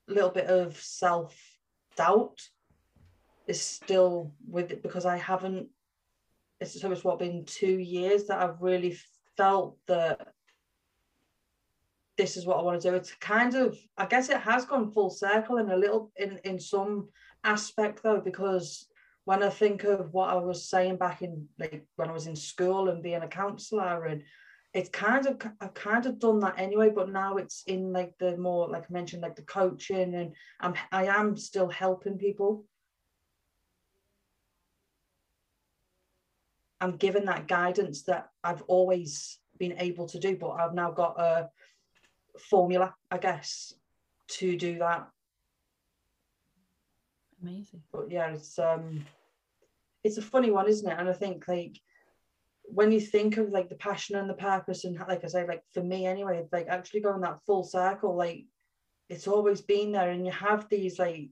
little 0.07 0.31
bit 0.31 0.47
of 0.47 0.77
self 0.77 1.37
doubt 1.95 2.41
is 3.45 3.61
still 3.61 4.33
with 4.49 4.71
it 4.71 4.81
because 4.81 5.05
I 5.05 5.17
haven't. 5.17 5.67
It's 6.61 6.79
so 6.79 6.91
it's 6.91 7.03
what 7.03 7.19
been 7.19 7.43
two 7.45 7.77
years 7.77 8.25
that 8.27 8.41
I've 8.41 8.61
really 8.61 8.97
felt 9.35 9.77
that 9.87 10.29
this 12.17 12.37
is 12.37 12.45
what 12.45 12.57
I 12.57 12.61
want 12.61 12.81
to 12.81 12.89
do. 12.89 12.95
It's 12.95 13.13
kind 13.15 13.55
of, 13.55 13.77
I 13.97 14.05
guess 14.05 14.29
it 14.29 14.37
has 14.37 14.65
gone 14.65 14.91
full 14.91 15.09
circle 15.09 15.57
in 15.57 15.69
a 15.71 15.75
little 15.75 16.11
in 16.15 16.39
in 16.45 16.59
some 16.59 17.09
aspect 17.43 18.01
though, 18.03 18.21
because 18.21 18.87
when 19.25 19.43
I 19.43 19.49
think 19.49 19.83
of 19.83 20.13
what 20.13 20.29
I 20.29 20.35
was 20.35 20.69
saying 20.69 20.97
back 20.97 21.21
in 21.21 21.47
like 21.57 21.85
when 21.95 22.09
I 22.09 22.13
was 22.13 22.27
in 22.27 22.35
school 22.35 22.89
and 22.89 23.01
being 23.01 23.21
a 23.21 23.27
counsellor 23.27 24.05
and 24.05 24.23
it's 24.73 24.89
kind 24.89 25.25
of 25.27 25.39
I've 25.61 25.73
kind 25.73 26.05
of 26.05 26.19
done 26.19 26.39
that 26.39 26.55
anyway, 26.57 26.89
but 26.89 27.09
now 27.09 27.37
it's 27.37 27.63
in 27.67 27.93
like 27.93 28.17
the 28.17 28.35
more 28.37 28.67
like 28.67 28.83
I 28.89 28.93
mentioned, 28.93 29.21
like 29.21 29.35
the 29.35 29.43
coaching 29.43 30.15
and 30.15 30.33
I'm 30.59 30.73
I 30.91 31.05
am 31.05 31.37
still 31.37 31.69
helping 31.69 32.17
people. 32.17 32.65
I'm 36.81 36.97
given 36.97 37.25
that 37.25 37.47
guidance 37.47 38.03
that 38.03 38.27
I've 38.43 38.63
always 38.63 39.39
been 39.57 39.75
able 39.77 40.07
to 40.09 40.19
do, 40.19 40.35
but 40.35 40.49
I've 40.49 40.73
now 40.73 40.91
got 40.91 41.17
a 41.17 41.49
formula, 42.39 42.93
I 43.09 43.19
guess, 43.19 43.73
to 44.31 44.57
do 44.57 44.79
that. 44.79 45.07
Amazing. 47.43 47.83
But 47.91 48.09
yeah, 48.09 48.33
it's 48.33 48.57
um 48.57 49.05
it's 50.03 50.17
a 50.17 50.21
funny 50.21 50.51
one, 50.51 50.67
isn't 50.67 50.89
it? 50.89 50.97
And 50.97 51.09
I 51.09 51.13
think 51.13 51.47
like 51.47 51.79
when 52.63 52.91
you 52.91 53.01
think 53.01 53.37
of 53.37 53.49
like 53.49 53.69
the 53.69 53.75
passion 53.75 54.15
and 54.15 54.29
the 54.29 54.33
purpose 54.33 54.85
and 54.85 54.97
like 55.07 55.23
I 55.23 55.27
say, 55.27 55.45
like 55.45 55.63
for 55.73 55.83
me 55.83 56.05
anyway, 56.05 56.45
like 56.51 56.67
actually 56.69 57.01
going 57.01 57.21
that 57.21 57.43
full 57.45 57.63
circle, 57.63 58.15
like 58.15 58.45
it's 59.09 59.27
always 59.27 59.61
been 59.61 59.91
there 59.91 60.09
and 60.09 60.25
you 60.25 60.31
have 60.31 60.67
these 60.69 60.97
like 60.97 61.29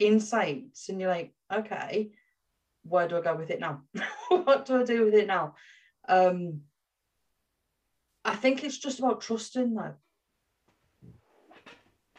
insights 0.00 0.88
and 0.88 1.00
you're 1.00 1.10
like, 1.10 1.34
okay, 1.52 2.10
where 2.82 3.06
do 3.06 3.18
I 3.18 3.20
go 3.20 3.36
with 3.36 3.50
it 3.50 3.60
now? 3.60 3.82
what 4.28 4.64
do 4.64 4.80
I 4.80 4.84
do 4.84 5.04
with 5.04 5.14
it 5.14 5.26
now? 5.26 5.54
Um 6.08 6.62
I 8.24 8.34
think 8.34 8.64
it's 8.64 8.78
just 8.78 8.98
about 8.98 9.20
trusting 9.20 9.74
though. 9.74 9.94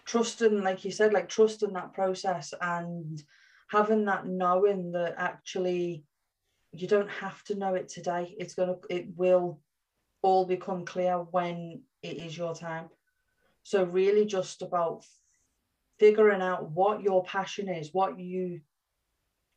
Trusting, 0.06 0.62
like 0.62 0.86
you 0.86 0.92
said, 0.92 1.14
like 1.14 1.30
trusting 1.30 1.74
that 1.74 1.94
process 1.94 2.54
and 2.62 3.22
having 3.70 4.06
that 4.06 4.28
knowing 4.28 4.92
that 4.92 5.16
actually 5.18 6.06
you 6.72 6.88
don't 6.88 7.10
have 7.10 7.44
to 7.46 7.56
know 7.56 7.74
it 7.74 7.90
today. 7.90 8.36
It's 8.38 8.54
gonna 8.54 8.76
it 8.90 9.08
will 9.16 9.62
all 10.22 10.46
become 10.46 10.86
clear 10.86 11.18
when 11.18 11.82
it 12.02 12.18
is 12.18 12.38
your 12.38 12.54
time. 12.54 12.90
So 13.64 13.84
really 13.84 14.26
just 14.26 14.62
about 14.62 15.06
figuring 16.00 16.42
out 16.42 16.70
what 16.70 17.02
your 17.02 17.24
passion 17.24 17.70
is, 17.70 17.90
what 17.94 18.20
you 18.20 18.62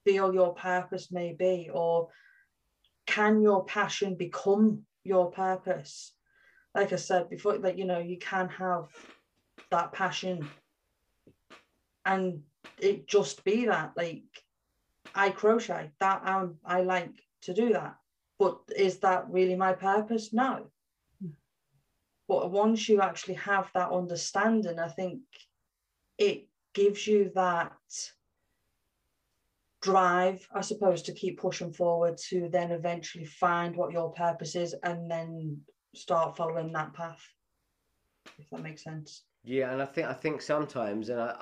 feel 0.05 0.33
your 0.33 0.55
purpose 0.55 1.11
may 1.11 1.35
be, 1.35 1.71
or 1.73 2.09
can 3.07 3.43
your 3.43 3.65
passion 3.65 4.15
become 4.15 4.83
your 5.05 5.31
purpose? 5.31 6.15
Like 6.75 6.93
I 6.93 6.97
said 6.97 7.29
before, 7.29 7.59
like 7.59 7.77
you 7.77 7.85
know, 7.85 7.99
you 7.99 8.19
can 8.19 8.49
have 8.49 8.85
that 9.71 9.93
passion. 9.93 10.49
And 12.05 12.43
it 12.81 13.07
just 13.07 13.45
be 13.45 13.67
that 13.67 13.93
like 13.97 14.23
I 15.15 15.31
crochet 15.31 15.91
that 16.01 16.23
um, 16.25 16.57
I 16.65 16.83
like 16.83 17.15
to 17.43 17.55
do 17.55 17.73
that. 17.73 17.97
But 18.39 18.61
is 18.77 18.99
that 18.99 19.29
really 19.31 19.57
my 19.57 19.73
purpose? 19.73 20.33
No. 20.33 20.71
But 22.29 22.51
once 22.51 22.89
you 22.89 23.01
actually 23.01 23.35
have 23.35 23.71
that 23.75 23.91
understanding 23.91 24.79
I 24.79 24.89
think 24.89 25.21
it 26.19 26.49
gives 26.75 27.07
you 27.07 27.31
that 27.35 27.73
drive 29.81 30.47
I 30.53 30.61
suppose 30.61 31.03
to 31.03 31.13
keep 31.13 31.41
pushing 31.41 31.73
forward 31.73 32.19
to 32.29 32.49
then 32.49 32.73
eventually 32.73 33.25
find 33.25 33.77
what 33.77 33.93
your 33.93 34.13
purpose 34.13 34.57
is 34.57 34.75
and 34.83 35.11
then 35.11 35.61
start 35.95 36.37
following 36.37 36.73
that 36.73 36.93
path 36.95 37.23
if 38.39 38.51
that 38.51 38.63
makes 38.63 38.83
sense 38.83 39.23
yeah 39.45 39.73
and 39.73 39.81
I 39.81 39.87
think 39.87 40.07
I 40.09 40.13
think 40.13 40.43
sometimes 40.43 41.09
and 41.09 41.21
I 41.21 41.35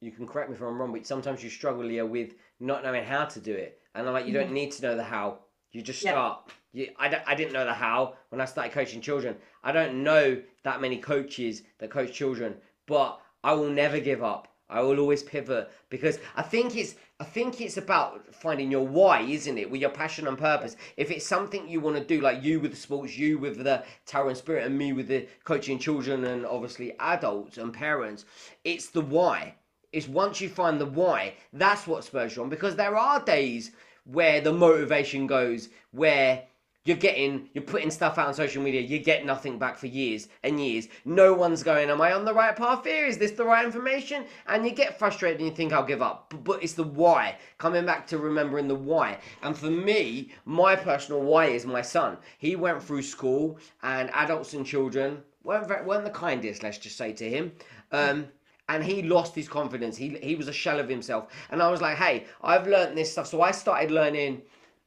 you 0.00 0.12
can 0.12 0.26
correct 0.26 0.48
me 0.48 0.56
if 0.56 0.62
I'm 0.62 0.80
wrong, 0.80 0.92
but 0.92 1.06
sometimes 1.06 1.42
you 1.42 1.50
struggle 1.50 1.88
here 1.88 2.06
with 2.06 2.34
not 2.60 2.84
knowing 2.84 3.04
how 3.04 3.24
to 3.24 3.40
do 3.40 3.52
it. 3.52 3.80
And 3.94 4.06
I'm 4.06 4.12
like, 4.12 4.26
you 4.26 4.32
don't 4.32 4.44
mm-hmm. 4.44 4.54
need 4.54 4.72
to 4.72 4.82
know 4.82 4.96
the 4.96 5.02
how. 5.02 5.40
You 5.72 5.82
just 5.82 6.00
start. 6.00 6.50
You, 6.72 6.88
I, 6.98 7.08
don't, 7.08 7.22
I 7.26 7.34
didn't 7.34 7.52
know 7.52 7.64
the 7.64 7.74
how 7.74 8.14
when 8.28 8.40
I 8.40 8.44
started 8.44 8.72
coaching 8.72 9.00
children. 9.00 9.36
I 9.64 9.72
don't 9.72 10.02
know 10.02 10.40
that 10.62 10.80
many 10.80 10.98
coaches 10.98 11.62
that 11.78 11.90
coach 11.90 12.12
children, 12.12 12.56
but 12.86 13.20
I 13.42 13.54
will 13.54 13.70
never 13.70 13.98
give 13.98 14.22
up. 14.22 14.48
I 14.70 14.80
will 14.82 14.98
always 14.98 15.22
pivot 15.22 15.70
because 15.88 16.18
I 16.36 16.42
think 16.42 16.76
it's 16.76 16.94
I 17.20 17.24
think 17.24 17.60
it's 17.60 17.76
about 17.76 18.32
finding 18.34 18.70
your 18.70 18.86
why, 18.86 19.22
isn't 19.22 19.58
it? 19.58 19.70
With 19.70 19.80
your 19.80 19.90
passion 19.90 20.28
and 20.28 20.38
purpose. 20.38 20.76
If 20.96 21.10
it's 21.10 21.26
something 21.26 21.68
you 21.68 21.80
want 21.80 21.96
to 21.96 22.04
do, 22.04 22.20
like 22.20 22.44
you 22.44 22.60
with 22.60 22.70
the 22.70 22.76
sports, 22.76 23.16
you 23.16 23.38
with 23.38 23.64
the 23.64 23.82
tarot 24.06 24.28
and 24.28 24.36
spirit, 24.36 24.66
and 24.66 24.78
me 24.78 24.92
with 24.92 25.08
the 25.08 25.26
coaching 25.44 25.78
children 25.78 26.24
and 26.24 26.46
obviously 26.46 26.96
adults 27.00 27.58
and 27.58 27.72
parents, 27.72 28.24
it's 28.64 28.90
the 28.90 29.00
why 29.00 29.54
is 29.92 30.06
once 30.06 30.40
you 30.40 30.48
find 30.48 30.80
the 30.80 30.86
why, 30.86 31.34
that's 31.52 31.86
what 31.86 32.04
spurs 32.04 32.36
you 32.36 32.42
on. 32.42 32.48
Because 32.48 32.76
there 32.76 32.96
are 32.96 33.20
days 33.20 33.72
where 34.04 34.40
the 34.40 34.52
motivation 34.52 35.26
goes, 35.26 35.70
where 35.90 36.44
you're 36.88 36.96
getting, 36.96 37.50
you're 37.52 37.62
putting 37.64 37.90
stuff 37.90 38.16
out 38.16 38.28
on 38.28 38.34
social 38.34 38.62
media, 38.62 38.80
you 38.80 38.98
get 38.98 39.26
nothing 39.26 39.58
back 39.58 39.76
for 39.76 39.86
years 39.86 40.28
and 40.42 40.58
years. 40.58 40.88
No 41.04 41.34
one's 41.34 41.62
going, 41.62 41.90
Am 41.90 42.00
I 42.00 42.14
on 42.14 42.24
the 42.24 42.32
right 42.32 42.56
path 42.56 42.84
here? 42.84 43.04
Is 43.04 43.18
this 43.18 43.32
the 43.32 43.44
right 43.44 43.64
information? 43.64 44.24
And 44.46 44.64
you 44.64 44.72
get 44.72 44.98
frustrated 44.98 45.40
and 45.40 45.48
you 45.48 45.54
think, 45.54 45.72
I'll 45.72 45.84
give 45.84 46.00
up. 46.00 46.32
But 46.44 46.62
it's 46.62 46.72
the 46.72 46.84
why, 46.84 47.36
coming 47.58 47.84
back 47.84 48.06
to 48.08 48.18
remembering 48.18 48.68
the 48.68 48.74
why. 48.74 49.18
And 49.42 49.56
for 49.56 49.70
me, 49.70 50.32
my 50.46 50.74
personal 50.74 51.20
why 51.20 51.46
is 51.46 51.66
my 51.66 51.82
son. 51.82 52.16
He 52.38 52.56
went 52.56 52.82
through 52.82 53.02
school, 53.02 53.58
and 53.82 54.10
adults 54.14 54.54
and 54.54 54.64
children 54.64 55.22
weren't, 55.44 55.84
weren't 55.84 56.04
the 56.04 56.10
kindest, 56.10 56.62
let's 56.62 56.78
just 56.78 56.96
say 56.96 57.12
to 57.12 57.28
him. 57.28 57.52
Um, 57.92 58.28
and 58.70 58.84
he 58.84 59.02
lost 59.02 59.34
his 59.34 59.48
confidence. 59.48 59.96
He 59.96 60.18
he 60.22 60.34
was 60.34 60.48
a 60.48 60.52
shell 60.52 60.78
of 60.78 60.88
himself. 60.88 61.28
And 61.50 61.62
I 61.62 61.70
was 61.70 61.80
like, 61.80 61.96
hey, 61.96 62.26
I've 62.42 62.66
learned 62.66 62.96
this 62.96 63.10
stuff. 63.12 63.26
So 63.26 63.40
I 63.40 63.50
started 63.50 63.90
learning 63.90 64.42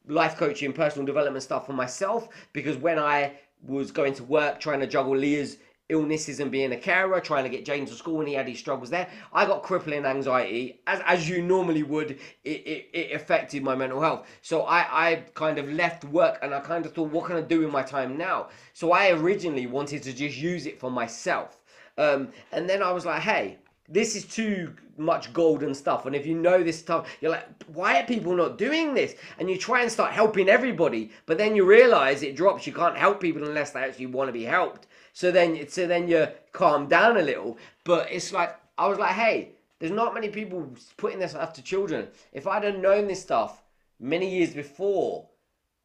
life 0.07 0.37
coaching, 0.37 0.73
personal 0.73 1.05
development 1.05 1.43
stuff 1.43 1.65
for 1.65 1.73
myself 1.73 2.29
because 2.53 2.77
when 2.77 2.99
I 2.99 3.33
was 3.63 3.91
going 3.91 4.13
to 4.15 4.23
work, 4.23 4.59
trying 4.59 4.79
to 4.79 4.87
juggle 4.87 5.15
Leah's 5.15 5.57
illnesses 5.91 6.39
and 6.39 6.49
being 6.49 6.71
a 6.71 6.77
carer, 6.77 7.19
trying 7.19 7.43
to 7.43 7.49
get 7.49 7.65
James 7.65 7.89
to 7.89 7.95
school 7.95 8.19
and 8.19 8.27
he 8.27 8.33
had 8.33 8.47
his 8.47 8.57
struggles 8.57 8.89
there. 8.89 9.07
I 9.33 9.45
got 9.45 9.61
crippling 9.61 10.05
anxiety, 10.05 10.81
as, 10.87 11.01
as 11.05 11.29
you 11.29 11.41
normally 11.41 11.83
would, 11.83 12.11
it, 12.11 12.49
it, 12.49 12.89
it 12.93 13.11
affected 13.13 13.61
my 13.61 13.75
mental 13.75 14.01
health. 14.01 14.27
So 14.41 14.61
I, 14.61 15.09
I 15.09 15.15
kind 15.33 15.57
of 15.57 15.71
left 15.71 16.05
work 16.05 16.39
and 16.41 16.55
I 16.55 16.61
kind 16.61 16.85
of 16.85 16.93
thought, 16.93 17.11
what 17.11 17.25
can 17.25 17.35
I 17.35 17.41
do 17.41 17.59
with 17.59 17.71
my 17.71 17.83
time 17.83 18.17
now? 18.17 18.47
So 18.73 18.93
I 18.93 19.09
originally 19.11 19.67
wanted 19.67 20.01
to 20.03 20.13
just 20.13 20.37
use 20.37 20.65
it 20.65 20.79
for 20.79 20.89
myself. 20.89 21.61
Um, 21.97 22.29
and 22.51 22.69
then 22.69 22.81
I 22.81 22.91
was 22.91 23.05
like, 23.05 23.21
hey, 23.21 23.57
this 23.91 24.15
is 24.15 24.25
too 24.25 24.73
much 24.97 25.33
golden 25.33 25.73
stuff. 25.73 26.05
And 26.05 26.15
if 26.15 26.25
you 26.25 26.35
know 26.35 26.63
this 26.63 26.79
stuff, 26.79 27.09
you're 27.19 27.31
like, 27.31 27.45
why 27.73 27.99
are 27.99 28.05
people 28.05 28.35
not 28.35 28.57
doing 28.57 28.93
this? 28.93 29.15
And 29.39 29.49
you 29.49 29.57
try 29.57 29.81
and 29.81 29.91
start 29.91 30.11
helping 30.11 30.49
everybody, 30.49 31.11
but 31.25 31.37
then 31.37 31.55
you 31.55 31.65
realize 31.65 32.23
it 32.23 32.35
drops. 32.35 32.65
You 32.65 32.73
can't 32.73 32.97
help 32.97 33.19
people 33.19 33.43
unless 33.43 33.71
they 33.71 33.81
actually 33.81 34.07
want 34.07 34.29
to 34.29 34.33
be 34.33 34.43
helped. 34.43 34.87
So 35.13 35.31
then, 35.31 35.67
so 35.67 35.87
then 35.87 36.07
you 36.07 36.27
calm 36.53 36.87
down 36.87 37.17
a 37.17 37.21
little. 37.21 37.57
But 37.83 38.11
it's 38.11 38.31
like 38.31 38.55
I 38.77 38.87
was 38.87 38.97
like, 38.97 39.13
hey, 39.13 39.49
there's 39.79 39.91
not 39.91 40.13
many 40.13 40.29
people 40.29 40.73
putting 40.97 41.19
this 41.19 41.31
stuff 41.31 41.53
to 41.53 41.63
children. 41.63 42.07
If 42.33 42.47
I'd 42.47 42.63
have 42.63 42.77
known 42.77 43.07
this 43.07 43.21
stuff 43.21 43.63
many 43.99 44.29
years 44.29 44.53
before, 44.53 45.27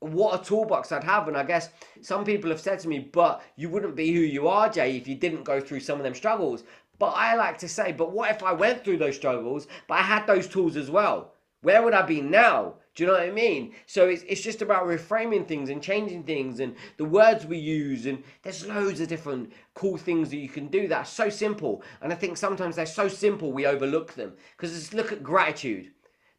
what 0.00 0.40
a 0.40 0.44
toolbox 0.44 0.92
I'd 0.92 1.04
have. 1.04 1.28
And 1.28 1.36
I 1.36 1.42
guess 1.42 1.70
some 2.02 2.24
people 2.24 2.50
have 2.50 2.60
said 2.60 2.78
to 2.80 2.88
me, 2.88 2.98
but 2.98 3.42
you 3.56 3.68
wouldn't 3.68 3.96
be 3.96 4.12
who 4.12 4.20
you 4.20 4.48
are, 4.48 4.68
Jay, 4.68 4.96
if 4.96 5.08
you 5.08 5.14
didn't 5.14 5.44
go 5.44 5.60
through 5.60 5.80
some 5.80 5.98
of 5.98 6.04
them 6.04 6.14
struggles. 6.14 6.64
But 6.98 7.14
I 7.16 7.34
like 7.34 7.58
to 7.58 7.68
say, 7.68 7.92
but 7.92 8.12
what 8.12 8.30
if 8.30 8.42
I 8.42 8.52
went 8.52 8.84
through 8.84 8.98
those 8.98 9.16
struggles, 9.16 9.66
but 9.86 9.98
I 9.98 10.02
had 10.02 10.26
those 10.26 10.48
tools 10.48 10.76
as 10.76 10.90
well? 10.90 11.32
Where 11.62 11.82
would 11.82 11.94
I 11.94 12.02
be 12.02 12.20
now? 12.20 12.74
Do 12.94 13.02
you 13.02 13.08
know 13.08 13.14
what 13.14 13.28
I 13.28 13.30
mean? 13.30 13.74
So 13.86 14.08
it's, 14.08 14.22
it's 14.22 14.40
just 14.40 14.62
about 14.62 14.86
reframing 14.86 15.46
things 15.46 15.68
and 15.68 15.82
changing 15.82 16.22
things 16.22 16.60
and 16.60 16.74
the 16.96 17.04
words 17.04 17.44
we 17.44 17.58
use. 17.58 18.06
And 18.06 18.22
there's 18.42 18.66
loads 18.66 19.00
of 19.00 19.08
different 19.08 19.52
cool 19.74 19.98
things 19.98 20.30
that 20.30 20.38
you 20.38 20.48
can 20.48 20.68
do 20.68 20.88
that 20.88 20.98
are 20.98 21.04
so 21.04 21.28
simple. 21.28 21.82
And 22.00 22.12
I 22.12 22.16
think 22.16 22.38
sometimes 22.38 22.76
they're 22.76 22.86
so 22.86 23.08
simple 23.08 23.52
we 23.52 23.66
overlook 23.66 24.14
them. 24.14 24.32
Because 24.56 24.72
just 24.72 24.94
look 24.94 25.12
at 25.12 25.22
gratitude. 25.22 25.90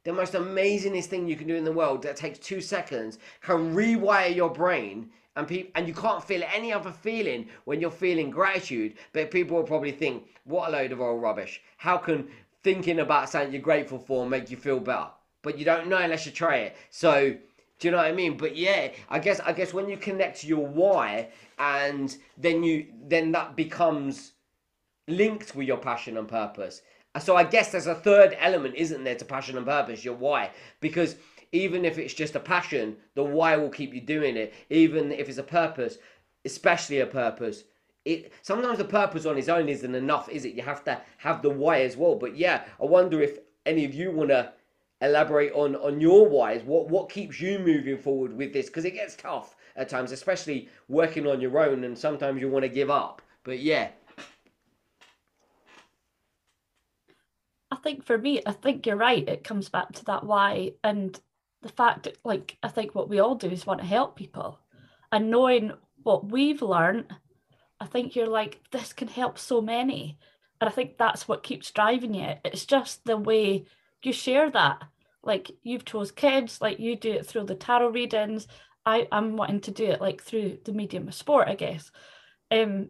The 0.04 0.14
most 0.14 0.34
amazingest 0.34 1.06
thing 1.06 1.28
you 1.28 1.36
can 1.36 1.48
do 1.48 1.56
in 1.56 1.66
the 1.66 1.72
world 1.72 2.02
that 2.04 2.16
takes 2.16 2.40
two 2.40 2.62
seconds 2.62 3.20
can 3.42 3.76
rewire 3.76 4.34
your 4.34 4.50
brain 4.50 5.12
and 5.38 5.48
people 5.48 5.72
and 5.76 5.88
you 5.88 5.94
can't 5.94 6.24
feel 6.24 6.42
any 6.54 6.74
other 6.74 6.92
feeling 6.92 7.48
when 7.66 7.80
you're 7.80 7.92
feeling 7.92 8.30
gratitude 8.30 8.96
but 9.14 9.32
people 9.32 9.56
will 9.56 9.64
probably 9.64 9.92
think 9.92 10.28
what 10.44 10.70
a 10.70 10.72
load 10.72 10.92
of 10.92 11.00
old 11.00 11.22
rubbish. 11.22 11.62
How 11.78 11.98
can 11.98 12.28
thinking 12.64 13.00
about 13.00 13.30
something 13.30 13.54
you're 13.54 13.62
grateful 13.62 14.00
for 14.00 14.28
make 14.28 14.50
you 14.50 14.58
feel 14.58 14.80
better? 14.80 15.10
But 15.44 15.58
you 15.58 15.64
don't 15.64 15.88
know 15.88 15.98
unless 15.98 16.26
you 16.26 16.32
try 16.32 16.58
it. 16.58 16.76
So 16.90 17.36
do 17.80 17.88
you 17.88 17.92
know 17.92 17.98
what 17.98 18.08
i 18.08 18.12
mean? 18.12 18.36
But 18.36 18.58
yeah 18.58 18.90
i 19.10 19.20
guess 19.20 19.40
i 19.42 19.54
guess 19.54 19.74
when 19.74 19.88
you 19.88 19.96
connect 19.96 20.42
to 20.42 20.48
your 20.48 20.66
why 20.66 21.30
and 21.60 22.18
then 22.38 22.64
you 22.64 22.88
then 23.06 23.32
that 23.32 23.56
becomes 23.56 24.34
linked 25.08 25.56
with 25.56 25.68
your 25.68 25.78
passion 25.78 26.18
and 26.18 26.28
purpose. 26.28 26.82
So 27.20 27.36
i 27.36 27.44
guess 27.44 27.72
there's 27.72 27.88
a 27.88 27.96
third 27.96 28.36
element 28.40 28.74
isn't 28.76 29.04
there 29.04 29.16
to 29.16 29.26
passion 29.26 29.56
and 29.58 29.66
purpose 29.66 30.04
your 30.04 30.16
why. 30.16 30.50
Because 30.82 31.16
even 31.52 31.86
if 31.86 31.98
it's 31.98 32.14
just 32.14 32.36
a 32.36 32.40
passion, 32.40 32.98
the 33.16 33.24
why 33.24 33.56
will 33.56 33.70
keep 33.70 33.94
you 33.94 34.02
doing 34.02 34.38
it. 34.38 34.54
Even 34.70 35.12
if 35.12 35.30
it's 35.30 35.38
a 35.38 35.44
purpose, 35.44 35.98
especially 36.46 37.00
a 37.00 37.06
purpose. 37.06 37.64
It 38.06 38.32
sometimes 38.42 38.78
the 38.78 38.86
purpose 38.86 39.26
on 39.26 39.38
its 39.38 39.50
own 39.50 39.68
isn't 39.68 39.96
enough, 39.96 40.30
is 40.30 40.46
it? 40.46 40.56
You 40.56 40.64
have 40.64 40.84
to 40.86 41.02
have 41.18 41.42
the 41.42 41.50
why 41.50 41.82
as 41.82 41.98
well. 41.98 42.16
But 42.16 42.38
yeah, 42.38 42.64
I 42.82 42.86
wonder 42.86 43.22
if 43.22 43.40
any 43.66 43.84
of 43.86 43.94
you 43.94 44.12
want 44.12 44.30
to 44.30 44.54
elaborate 45.02 45.52
on 45.54 45.76
on 45.76 46.00
your 46.00 46.28
whys. 46.28 46.64
What 46.64 46.88
what 46.90 47.10
keeps 47.10 47.42
you 47.42 47.60
moving 47.60 47.98
forward 47.98 48.34
with 48.34 48.54
this? 48.54 48.68
Because 48.68 48.86
it 48.86 48.92
gets 48.94 49.16
tough 49.16 49.56
at 49.76 49.90
times, 49.90 50.12
especially 50.12 50.70
working 50.88 51.28
on 51.28 51.42
your 51.42 51.60
own, 51.60 51.84
and 51.84 51.98
sometimes 51.98 52.42
you 52.42 52.50
want 52.50 52.64
to 52.64 52.70
give 52.70 52.90
up. 52.90 53.22
But 53.44 53.60
yeah. 53.60 53.90
I 57.70 57.76
think 57.76 58.06
for 58.06 58.18
me, 58.18 58.42
I 58.46 58.54
think 58.54 58.86
you're 58.86 58.96
right. 58.96 59.28
It 59.28 59.44
comes 59.44 59.70
back 59.70 59.92
to 59.94 60.06
that 60.06 60.24
why 60.24 60.72
and 60.84 61.20
the 61.62 61.70
fact 61.70 62.08
like, 62.24 62.58
I 62.62 62.68
think 62.70 62.94
what 62.94 63.10
we 63.10 63.20
all 63.20 63.36
do 63.36 63.50
is 63.50 63.66
want 63.66 63.82
to 63.82 63.88
help 63.88 64.16
people. 64.16 64.60
And 65.12 65.32
knowing 65.32 65.74
what 66.04 66.32
we've 66.32 66.62
learned, 66.62 67.06
I 67.80 67.86
think 67.86 68.16
you're 68.16 68.28
like, 68.28 68.60
this 68.72 68.94
can 68.94 69.08
help 69.08 69.38
so 69.38 69.62
many. 69.62 70.18
And 70.60 70.70
I 70.70 70.72
think 70.72 70.98
that's 70.98 71.28
what 71.28 71.44
keeps 71.44 71.72
driving 71.72 72.14
you. 72.14 72.34
It's 72.44 72.66
just 72.66 73.04
the 73.06 73.18
way 73.18 73.66
you 74.04 74.14
share 74.14 74.50
that. 74.52 74.84
Like 75.24 75.52
you've 75.64 75.86
chose 75.86 76.12
kids, 76.12 76.62
like 76.62 76.80
you 76.80 76.96
do 76.96 77.12
it 77.12 77.26
through 77.26 77.46
the 77.46 77.56
tarot 77.56 77.90
readings. 77.90 78.48
I, 78.86 79.08
I'm 79.12 79.36
wanting 79.36 79.60
to 79.62 79.72
do 79.72 79.86
it 79.86 80.02
like 80.02 80.24
through 80.24 80.60
the 80.64 80.72
medium 80.72 81.08
of 81.08 81.14
sport, 81.14 81.48
I 81.50 81.56
guess. 81.56 81.92
Um 82.50 82.90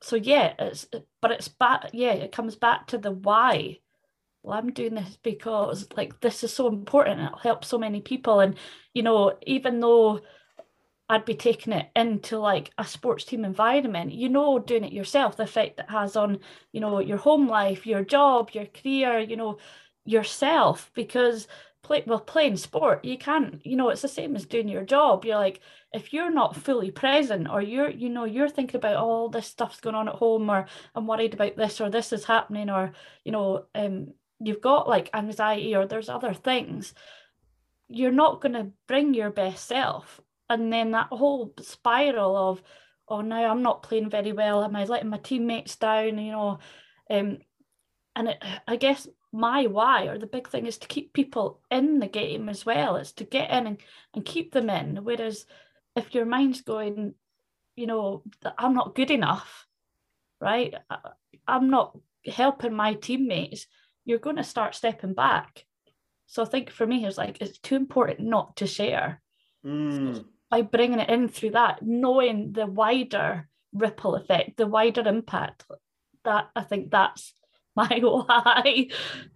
so 0.00 0.16
yeah, 0.16 0.54
it's 0.58 0.86
but 1.20 1.32
it's 1.32 1.48
back 1.48 1.90
yeah, 1.92 2.12
it 2.12 2.32
comes 2.32 2.56
back 2.56 2.86
to 2.88 2.98
the 2.98 3.10
why 3.10 3.80
well, 4.42 4.58
I'm 4.58 4.72
doing 4.72 4.94
this 4.94 5.18
because 5.22 5.86
like 5.96 6.20
this 6.20 6.44
is 6.44 6.52
so 6.52 6.68
important. 6.68 7.20
It'll 7.20 7.38
help 7.38 7.64
so 7.64 7.78
many 7.78 8.00
people. 8.00 8.40
And, 8.40 8.56
you 8.94 9.02
know, 9.02 9.36
even 9.46 9.80
though 9.80 10.20
I'd 11.08 11.24
be 11.24 11.34
taking 11.34 11.72
it 11.72 11.90
into 11.96 12.38
like 12.38 12.70
a 12.78 12.84
sports 12.84 13.24
team 13.24 13.44
environment, 13.44 14.12
you 14.12 14.28
know, 14.28 14.58
doing 14.58 14.84
it 14.84 14.92
yourself, 14.92 15.36
the 15.36 15.42
effect 15.42 15.80
it 15.80 15.90
has 15.90 16.16
on, 16.16 16.38
you 16.72 16.80
know, 16.80 17.00
your 17.00 17.18
home 17.18 17.48
life, 17.48 17.86
your 17.86 18.04
job, 18.04 18.50
your 18.52 18.66
career, 18.66 19.18
you 19.18 19.36
know, 19.36 19.58
yourself, 20.04 20.90
because 20.94 21.48
play 21.82 22.04
well 22.06 22.20
playing 22.20 22.56
sport, 22.56 23.04
you 23.04 23.18
can't, 23.18 23.64
you 23.66 23.76
know, 23.76 23.88
it's 23.90 24.02
the 24.02 24.08
same 24.08 24.36
as 24.36 24.46
doing 24.46 24.68
your 24.68 24.84
job. 24.84 25.24
You're 25.24 25.36
like, 25.36 25.60
if 25.92 26.12
you're 26.12 26.30
not 26.30 26.56
fully 26.56 26.90
present 26.92 27.48
or 27.50 27.60
you're, 27.60 27.90
you 27.90 28.08
know, 28.08 28.24
you're 28.24 28.48
thinking 28.48 28.76
about 28.76 28.96
all 28.96 29.28
this 29.28 29.46
stuff's 29.48 29.80
going 29.80 29.96
on 29.96 30.08
at 30.08 30.14
home 30.14 30.48
or 30.48 30.66
I'm 30.94 31.06
worried 31.08 31.34
about 31.34 31.56
this 31.56 31.80
or 31.80 31.90
this 31.90 32.12
is 32.12 32.24
happening 32.24 32.70
or, 32.70 32.92
you 33.24 33.32
know, 33.32 33.64
um 33.74 34.12
you've 34.40 34.60
got 34.60 34.88
like 34.88 35.10
anxiety 35.14 35.76
or 35.76 35.86
there's 35.86 36.08
other 36.08 36.34
things, 36.34 36.94
you're 37.88 38.10
not 38.12 38.40
going 38.40 38.54
to 38.54 38.70
bring 38.88 39.14
your 39.14 39.30
best 39.30 39.66
self. 39.68 40.20
And 40.48 40.72
then 40.72 40.92
that 40.92 41.08
whole 41.08 41.52
spiral 41.60 42.36
of, 42.36 42.62
oh, 43.08 43.20
now 43.20 43.50
I'm 43.50 43.62
not 43.62 43.82
playing 43.82 44.10
very 44.10 44.32
well. 44.32 44.64
Am 44.64 44.74
I 44.74 44.84
letting 44.84 45.10
my 45.10 45.18
teammates 45.18 45.76
down? 45.76 46.18
You 46.18 46.32
know, 46.32 46.58
um, 47.10 47.38
and 48.16 48.28
it, 48.28 48.42
I 48.66 48.76
guess 48.76 49.06
my 49.32 49.66
why 49.66 50.06
or 50.06 50.18
the 50.18 50.26
big 50.26 50.48
thing 50.48 50.66
is 50.66 50.78
to 50.78 50.88
keep 50.88 51.12
people 51.12 51.60
in 51.70 52.00
the 52.00 52.08
game 52.08 52.48
as 52.48 52.66
well. 52.66 52.96
It's 52.96 53.12
to 53.12 53.24
get 53.24 53.50
in 53.50 53.66
and, 53.66 53.78
and 54.14 54.24
keep 54.24 54.52
them 54.52 54.70
in. 54.70 55.04
Whereas 55.04 55.46
if 55.94 56.14
your 56.14 56.24
mind's 56.24 56.62
going, 56.62 57.14
you 57.76 57.86
know, 57.86 58.22
I'm 58.58 58.74
not 58.74 58.94
good 58.94 59.10
enough, 59.10 59.66
right? 60.40 60.74
I'm 61.46 61.70
not 61.70 61.96
helping 62.26 62.74
my 62.74 62.94
teammates 62.94 63.66
you're 64.10 64.18
going 64.18 64.36
to 64.36 64.44
start 64.44 64.74
stepping 64.74 65.14
back. 65.14 65.64
So 66.26 66.42
I 66.42 66.46
think 66.46 66.70
for 66.70 66.86
me, 66.86 67.06
it's 67.06 67.16
like 67.16 67.40
it's 67.40 67.58
too 67.58 67.76
important 67.76 68.20
not 68.20 68.56
to 68.56 68.66
share. 68.66 69.22
Mm. 69.64 70.24
By 70.50 70.62
bringing 70.62 70.98
it 70.98 71.08
in 71.08 71.28
through 71.28 71.52
that, 71.52 71.80
knowing 71.80 72.52
the 72.52 72.66
wider 72.66 73.48
ripple 73.72 74.16
effect, 74.16 74.56
the 74.56 74.66
wider 74.66 75.06
impact, 75.06 75.64
that 76.24 76.50
I 76.56 76.62
think 76.62 76.90
that's 76.90 77.32
my 77.76 78.00
why. 78.02 78.88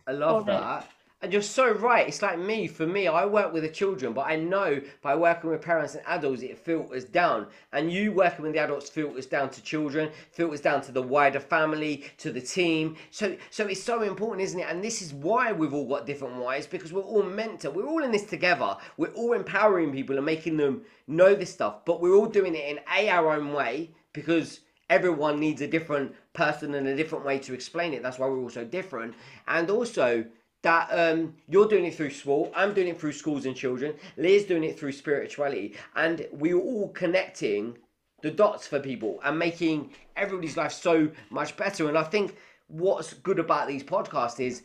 I 0.06 0.12
love 0.12 0.46
that. 0.46 0.82
It. 0.82 0.88
And 1.24 1.32
you're 1.32 1.40
so 1.40 1.72
right. 1.72 2.06
It's 2.06 2.20
like 2.20 2.38
me. 2.38 2.66
For 2.66 2.86
me, 2.86 3.08
I 3.08 3.24
work 3.24 3.50
with 3.54 3.62
the 3.62 3.70
children, 3.70 4.12
but 4.12 4.26
I 4.26 4.36
know 4.36 4.82
by 5.00 5.14
working 5.14 5.48
with 5.48 5.62
parents 5.62 5.94
and 5.94 6.04
adults, 6.06 6.42
it 6.42 6.58
filters 6.58 7.06
down. 7.06 7.46
And 7.72 7.90
you 7.90 8.12
working 8.12 8.42
with 8.42 8.52
the 8.52 8.58
adults 8.58 8.90
filters 8.90 9.24
down 9.24 9.48
to 9.52 9.62
children, 9.62 10.10
filters 10.32 10.60
down 10.60 10.82
to 10.82 10.92
the 10.92 11.00
wider 11.00 11.40
family, 11.40 12.04
to 12.18 12.30
the 12.30 12.42
team. 12.42 12.96
So, 13.10 13.38
so 13.48 13.66
it's 13.66 13.82
so 13.82 14.02
important, 14.02 14.42
isn't 14.42 14.60
it? 14.60 14.66
And 14.68 14.84
this 14.84 15.00
is 15.00 15.14
why 15.14 15.50
we've 15.50 15.72
all 15.72 15.88
got 15.88 16.04
different 16.04 16.36
whys 16.36 16.66
because 16.66 16.92
we're 16.92 17.00
all 17.00 17.22
meant 17.22 17.60
to. 17.60 17.70
We're 17.70 17.88
all 17.88 18.04
in 18.04 18.12
this 18.12 18.26
together. 18.26 18.76
We're 18.98 19.14
all 19.14 19.32
empowering 19.32 19.92
people 19.92 20.18
and 20.18 20.26
making 20.26 20.58
them 20.58 20.82
know 21.06 21.34
this 21.34 21.50
stuff. 21.50 21.86
But 21.86 22.02
we're 22.02 22.14
all 22.14 22.26
doing 22.26 22.54
it 22.54 22.68
in 22.68 22.80
a 22.94 23.08
our 23.08 23.32
own 23.32 23.54
way 23.54 23.92
because 24.12 24.60
everyone 24.90 25.40
needs 25.40 25.62
a 25.62 25.66
different 25.66 26.14
person 26.34 26.74
and 26.74 26.86
a 26.86 26.94
different 26.94 27.24
way 27.24 27.38
to 27.38 27.54
explain 27.54 27.94
it. 27.94 28.02
That's 28.02 28.18
why 28.18 28.26
we're 28.26 28.42
all 28.42 28.50
so 28.50 28.66
different. 28.66 29.14
And 29.48 29.70
also 29.70 30.26
that 30.64 30.88
um, 30.90 31.34
you're 31.46 31.68
doing 31.68 31.84
it 31.84 31.94
through 31.94 32.10
sport, 32.10 32.50
I'm 32.56 32.72
doing 32.72 32.88
it 32.88 32.98
through 32.98 33.12
schools 33.12 33.44
and 33.44 33.54
children, 33.54 33.94
Leah's 34.16 34.44
doing 34.44 34.64
it 34.64 34.78
through 34.78 34.92
spirituality, 34.92 35.76
and 35.94 36.26
we're 36.32 36.58
all 36.58 36.88
connecting 36.88 37.76
the 38.22 38.30
dots 38.30 38.66
for 38.66 38.80
people 38.80 39.20
and 39.24 39.38
making 39.38 39.90
everybody's 40.16 40.56
life 40.56 40.72
so 40.72 41.10
much 41.28 41.56
better. 41.58 41.88
And 41.88 41.98
I 41.98 42.02
think 42.02 42.36
what's 42.68 43.12
good 43.12 43.38
about 43.38 43.68
these 43.68 43.84
podcasts 43.84 44.40
is 44.40 44.62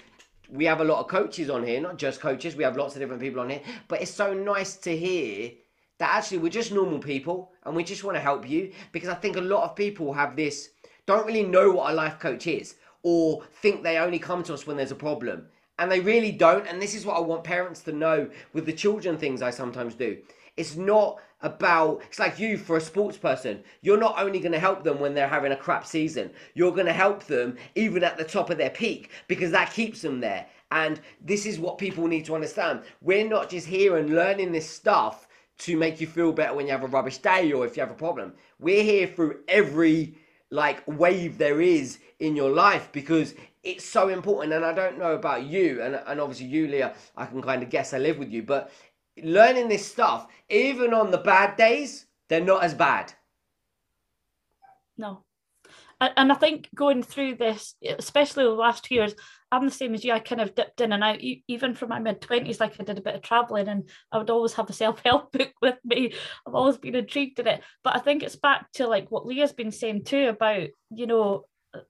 we 0.50 0.64
have 0.64 0.80
a 0.80 0.86
lot 0.86 1.02
of 1.02 1.10
coaches 1.10 1.50
on 1.50 1.66
here, 1.66 1.82
not 1.82 1.98
just 1.98 2.22
coaches, 2.22 2.56
we 2.56 2.64
have 2.64 2.78
lots 2.78 2.96
of 2.96 3.02
different 3.02 3.22
people 3.22 3.42
on 3.42 3.50
here, 3.50 3.62
but 3.90 4.02
it's 4.02 4.10
so 4.10 4.34
nice 4.34 4.78
to 4.78 4.96
hear 4.96 5.52
that 5.98 6.16
actually 6.16 6.38
we're 6.38 6.50
just 6.50 6.72
normal 6.72 7.00
people 7.00 7.52
and 7.66 7.76
we 7.76 7.84
just 7.84 8.06
want 8.06 8.16
to 8.16 8.22
help 8.22 8.48
you 8.48 8.72
because 8.94 9.10
I 9.10 9.16
think 9.16 9.36
a 9.36 9.42
lot 9.42 9.66
of 9.66 9.76
people 9.76 10.14
have 10.14 10.38
this 10.38 10.70
don't 11.06 11.28
really 11.28 11.44
know 11.44 11.72
what 11.72 11.92
a 11.92 11.94
life 11.94 12.20
coach 12.20 12.48
is 12.48 12.76
or 13.04 13.44
think 13.62 13.84
they 13.84 13.98
only 13.98 14.20
come 14.20 14.44
to 14.44 14.54
us 14.54 14.66
when 14.66 14.78
there's 14.78 14.92
a 14.92 14.96
problem 14.96 15.46
and 15.80 15.90
they 15.90 16.02
really 16.02 16.32
don't. 16.32 16.68
And 16.68 16.80
this 16.80 16.94
is 16.94 17.06
what 17.06 17.18
I 17.18 17.22
want 17.22 17.44
parents 17.44 17.82
to 17.84 17.92
know 17.92 18.30
with 18.54 18.66
the 18.66 18.74
children 18.74 19.18
things 19.18 19.42
I 19.42 19.50
sometimes 19.50 19.96
do. 19.96 20.18
It's 20.58 20.76
not 20.76 21.20
about, 21.42 22.02
it's 22.10 22.20
like 22.20 22.38
you 22.38 22.58
for 22.58 22.76
a 22.76 22.82
sports 22.82 23.18
person. 23.18 23.64
You're 23.82 23.98
not 23.98 24.22
only 24.22 24.42
going 24.42 24.52
to 24.52 24.60
help 24.60 24.84
them 24.84 25.00
when 25.00 25.14
they're 25.14 25.28
having 25.28 25.54
a 25.54 25.58
crap 25.58 25.88
season, 25.88 26.32
you're 26.54 26.74
going 26.74 26.86
to 26.86 26.94
help 26.94 27.24
them 27.24 27.56
even 27.76 28.04
at 28.04 28.18
the 28.18 28.26
top 28.26 28.50
of 28.50 28.58
their 28.58 28.70
peak 28.70 29.10
because 29.30 29.52
that 29.52 29.72
keeps 29.72 30.02
them 30.02 30.20
there. 30.20 30.46
And 30.72 31.00
this 31.22 31.46
is 31.46 31.60
what 31.60 31.78
people 31.78 32.08
need 32.08 32.26
to 32.26 32.36
understand. 32.36 32.82
We're 33.02 33.28
not 33.28 33.50
just 33.50 33.66
here 33.66 33.98
and 33.98 34.14
learning 34.14 34.52
this 34.52 34.70
stuff 34.70 35.28
to 35.60 35.78
make 35.78 36.02
you 36.02 36.08
feel 36.08 36.34
better 36.34 36.54
when 36.54 36.66
you 36.66 36.74
have 36.74 36.84
a 36.84 36.88
rubbish 36.88 37.20
day 37.20 37.52
or 37.54 37.66
if 37.66 37.78
you 37.78 37.82
have 37.82 37.92
a 37.92 37.96
problem. 37.96 38.34
We're 38.60 38.84
here 38.84 39.08
through 39.08 39.40
every 39.48 40.16
like 40.52 40.84
wave 40.88 41.38
there 41.38 41.62
is 41.62 42.00
in 42.20 42.36
your 42.36 42.50
life 42.50 42.90
because 42.92 43.34
it's 43.64 43.86
so 43.86 44.10
important. 44.10 44.54
And 44.54 44.66
I 44.66 44.74
don't 44.74 44.98
know 44.98 45.14
about 45.14 45.46
you, 45.46 45.82
and, 45.82 45.96
and 45.96 46.20
obviously 46.20 46.48
you, 46.48 46.68
Leah, 46.68 46.94
I 47.16 47.26
can 47.26 47.42
kind 47.42 47.64
of 47.64 47.70
guess 47.70 47.94
I 47.94 47.98
live 47.98 48.18
with 48.18 48.32
you, 48.32 48.44
but 48.44 48.72
learning 49.24 49.68
this 49.68 49.86
stuff, 49.86 50.28
even 50.50 50.94
on 50.94 51.12
the 51.12 51.18
bad 51.18 51.58
days, 51.58 52.06
they're 52.30 52.42
not 52.42 52.64
as 52.64 52.74
bad. 52.74 53.14
No. 54.98 55.24
and 56.02 56.32
I 56.32 56.36
think 56.36 56.70
going 56.76 57.04
through 57.04 57.36
this, 57.36 57.76
especially 57.98 58.44
the 58.44 58.52
last 58.52 58.86
two 58.86 58.96
years, 58.96 59.16
I'm 59.52 59.66
the 59.66 59.72
same 59.72 59.96
as 59.96 60.04
you. 60.04 60.14
I 60.14 60.20
kind 60.20 60.42
of 60.42 60.54
dipped 60.54 60.80
in 60.82 60.94
and 60.94 61.04
out, 61.04 61.20
even 61.22 61.74
from 61.74 61.90
my 61.90 62.00
mid 62.00 62.22
twenties. 62.22 62.60
Like 62.60 62.80
I 62.80 62.84
did 62.84 63.00
a 63.00 63.02
bit 63.02 63.16
of 63.16 63.22
traveling, 63.22 63.68
and 63.68 63.90
I 64.12 64.20
would 64.20 64.30
always 64.30 64.54
have 64.54 64.70
a 64.70 64.74
self 64.74 65.02
help 65.04 65.32
book 65.34 65.54
with 65.62 65.78
me. 65.84 66.14
I've 66.48 66.54
always 66.54 66.78
been 66.78 66.96
intrigued 66.96 67.40
in 67.40 67.48
it. 67.48 67.64
But 67.84 67.96
I 67.96 68.00
think 68.00 68.22
it's 68.22 68.36
back 68.36 68.72
to 68.74 68.88
like 68.88 69.10
what 69.10 69.26
Leah's 69.26 69.54
been 69.54 69.72
saying 69.72 70.04
too 70.04 70.28
about 70.30 70.68
you 70.92 71.08
know, 71.08 71.46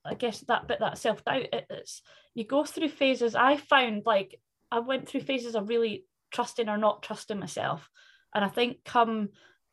I 0.05 0.13
guess 0.13 0.41
that 0.41 0.67
bit 0.67 0.79
that 0.79 0.97
self 0.97 1.23
doubt. 1.23 1.47
It's 1.53 2.01
you 2.33 2.45
go 2.45 2.63
through 2.63 2.89
phases. 2.89 3.35
I 3.35 3.57
found 3.57 4.03
like 4.05 4.39
I 4.71 4.79
went 4.79 5.07
through 5.07 5.21
phases 5.21 5.55
of 5.55 5.69
really 5.69 6.05
trusting 6.31 6.69
or 6.69 6.77
not 6.77 7.03
trusting 7.03 7.39
myself, 7.39 7.89
and 8.33 8.43
I 8.43 8.49
think 8.49 8.83
come 8.83 9.29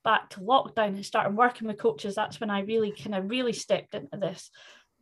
back 0.07 0.31
to 0.31 0.41
lockdown 0.41 0.95
and 0.95 1.05
starting 1.05 1.35
working 1.35 1.67
with 1.67 1.79
coaches, 1.79 2.15
that's 2.15 2.41
when 2.41 2.49
I 2.49 2.61
really 2.61 2.93
kind 2.93 3.17
of 3.17 3.29
really 3.29 3.53
stepped 3.53 3.95
into 3.95 4.17
this. 4.17 4.51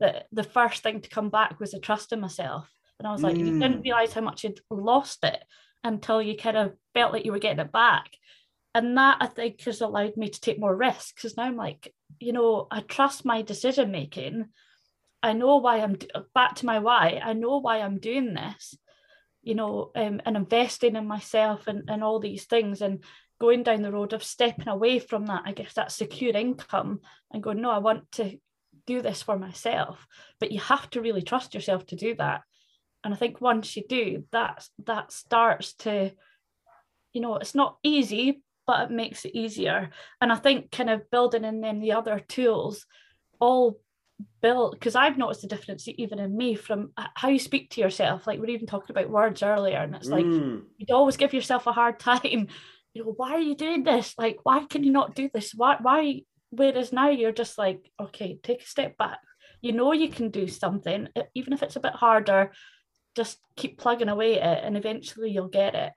That 0.01 0.27
the 0.33 0.43
first 0.43 0.83
thing 0.83 1.03
to 1.03 1.09
come 1.09 1.29
back 1.29 1.61
was 1.61 1.73
the 1.73 1.79
trust 1.79 2.13
in 2.13 2.21
myself. 2.21 2.69
And 2.99 3.07
I 3.07 3.13
was 3.13 3.23
like, 3.23 3.37
mm. 3.37 3.41
you 3.41 3.59
didn't 3.61 3.83
realize 3.83 4.15
how 4.15 4.23
much 4.23 4.43
you'd 4.43 4.61
lost 4.71 5.23
it 5.23 5.39
until 5.85 6.23
you 6.23 6.37
kind 6.37 6.57
of 6.57 6.73
felt 6.95 7.13
like 7.13 7.25
you 7.27 7.33
were 7.33 7.39
getting 7.39 7.61
it 7.61 7.71
back. 7.71 8.11
And 8.75 8.97
that 8.97 9.19
I 9.21 9.27
think 9.27 9.61
has 9.63 9.83
allowed 9.83 10.17
me 10.17 10.31
to 10.31 10.41
take 10.41 10.59
more 10.59 10.75
risks 10.75 11.13
because 11.13 11.37
now 11.37 11.45
I'm 11.45 11.57
like, 11.57 11.93
you 12.19 12.33
know, 12.33 12.67
I 12.71 12.81
trust 12.81 13.25
my 13.25 13.43
decision 13.43 13.93
making. 13.93 14.47
I 15.25 15.33
know 15.33 15.57
why 15.57 15.81
I'm 15.81 15.97
back 16.35 16.57
to 16.57 16.67
my 16.67 16.81
why. 16.81 17.19
I 17.25 17.33
know 17.33 17.57
why 17.57 17.81
I'm 17.81 17.99
doing 17.99 18.35
this, 18.35 18.77
you 19.43 19.55
know, 19.55 19.91
um, 19.97 20.21
and 20.27 20.37
investing 20.37 20.97
in 20.97 21.07
myself 21.07 21.67
and, 21.67 21.89
and 21.89 22.05
all 22.05 22.21
these 22.21 22.45
things. 22.45 22.83
And 22.83 23.03
going 23.41 23.63
down 23.63 23.81
the 23.81 23.91
road 23.91 24.13
of 24.13 24.23
stepping 24.23 24.69
away 24.69 24.99
from 24.99 25.25
that, 25.27 25.45
I 25.47 25.53
guess 25.53 25.73
that 25.75 25.93
secure 25.93 26.37
income 26.37 27.01
and 27.33 27.43
going, 27.43 27.63
no, 27.63 27.71
I 27.71 27.79
want 27.79 28.13
to 28.13 28.39
do 28.87 29.01
this 29.01 29.23
for 29.23 29.39
myself. 29.39 30.07
But 30.41 30.53
you 30.53 30.61
have 30.61 30.91
to 30.91 31.01
really 31.01 31.23
trust 31.23 31.55
yourself 31.55 31.87
to 31.87 31.97
do 31.97 32.15
that. 32.17 32.43
And 33.03 33.15
I 33.15 33.17
think 33.17 33.41
once 33.41 33.79
you 33.79 33.85
do, 33.89 34.25
that 34.33 34.69
that 34.85 35.11
starts 35.11 35.73
to, 35.85 36.13
you 37.15 37.23
know, 37.23 37.37
it's 37.37 37.55
not 37.55 37.79
easy, 37.83 38.43
but 38.67 38.91
it 38.91 38.95
makes 38.95 39.25
it 39.25 39.35
easier. 39.35 39.89
And 40.21 40.31
I 40.31 40.37
think 40.37 40.71
kind 40.71 40.91
of 40.91 41.11
building 41.11 41.45
in 41.45 41.63
then 41.63 41.81
the 41.81 41.93
other 41.93 42.21
tools 42.21 42.85
all 43.41 43.81
build 44.43 44.73
because 44.73 44.95
I've 44.95 45.19
noticed 45.19 45.43
the 45.43 45.49
difference 45.49 45.89
even 45.89 46.19
in 46.19 46.37
me 46.37 46.55
from 46.55 46.93
how 47.15 47.29
you 47.29 47.39
speak 47.39 47.71
to 47.71 47.81
yourself. 47.81 48.27
Like 48.27 48.41
we 48.41 48.47
are 48.47 48.51
even 48.51 48.67
talking 48.67 48.91
about 48.91 49.11
words 49.11 49.43
earlier, 49.43 49.79
and 49.79 49.95
it's 49.95 50.09
like 50.09 50.25
mm. 50.25 50.63
you'd 50.79 50.91
always 50.91 51.17
give 51.17 51.33
yourself 51.33 51.67
a 51.67 51.73
hard 51.73 51.99
time 52.01 52.49
you 52.95 53.05
know, 53.05 53.15
why 53.17 53.33
are 53.33 53.41
you 53.41 53.57
doing 53.57 53.83
this? 53.83 54.15
Like, 54.17 54.39
why 54.45 54.65
can 54.65 54.85
you 54.85 54.93
not 54.93 55.15
do 55.15 55.29
this? 55.35 55.53
Why, 55.55 55.77
why? 55.83 56.23
Whereas 56.51 56.93
now 56.93 57.11
you're 57.11 57.33
just 57.33 57.59
like, 57.59 57.91
okay, 58.01 58.39
take 58.43 58.63
a 58.63 58.67
step 58.67 58.97
back. 58.97 59.19
You 59.61 59.73
know, 59.73 59.93
you 59.93 60.09
can 60.09 60.31
do 60.31 60.47
something, 60.47 61.09
even 61.35 61.53
if 61.53 61.63
it's 61.63 61.77
a 61.77 61.81
bit 61.81 61.93
harder, 61.93 62.53
just 63.17 63.39
keep 63.57 63.79
plugging 63.79 64.09
away 64.09 64.41
at 64.41 64.59
it 64.59 64.65
and 64.65 64.77
eventually 64.77 65.31
you'll 65.31 65.49
get 65.49 65.75
it. 65.75 65.93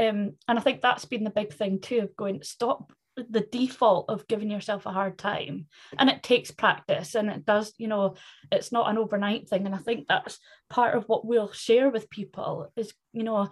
Um, 0.00 0.36
and 0.46 0.58
I 0.58 0.60
think 0.60 0.80
that's 0.80 1.04
been 1.04 1.24
the 1.24 1.30
big 1.30 1.52
thing 1.52 1.80
too 1.80 2.00
of 2.00 2.16
going, 2.16 2.42
stop 2.42 2.92
the 3.28 3.46
default 3.52 4.06
of 4.08 4.26
giving 4.28 4.50
yourself 4.50 4.86
a 4.86 4.92
hard 4.92 5.18
time 5.18 5.66
and 5.98 6.08
it 6.08 6.22
takes 6.22 6.50
practice 6.50 7.14
and 7.14 7.28
it 7.30 7.44
does 7.44 7.72
you 7.78 7.88
know 7.88 8.14
it's 8.52 8.72
not 8.72 8.88
an 8.90 8.98
overnight 8.98 9.48
thing 9.48 9.66
and 9.66 9.74
i 9.74 9.78
think 9.78 10.06
that's 10.08 10.38
part 10.70 10.96
of 10.96 11.04
what 11.04 11.24
we'll 11.24 11.52
share 11.52 11.90
with 11.90 12.10
people 12.10 12.70
is 12.76 12.92
you 13.12 13.22
know 13.22 13.48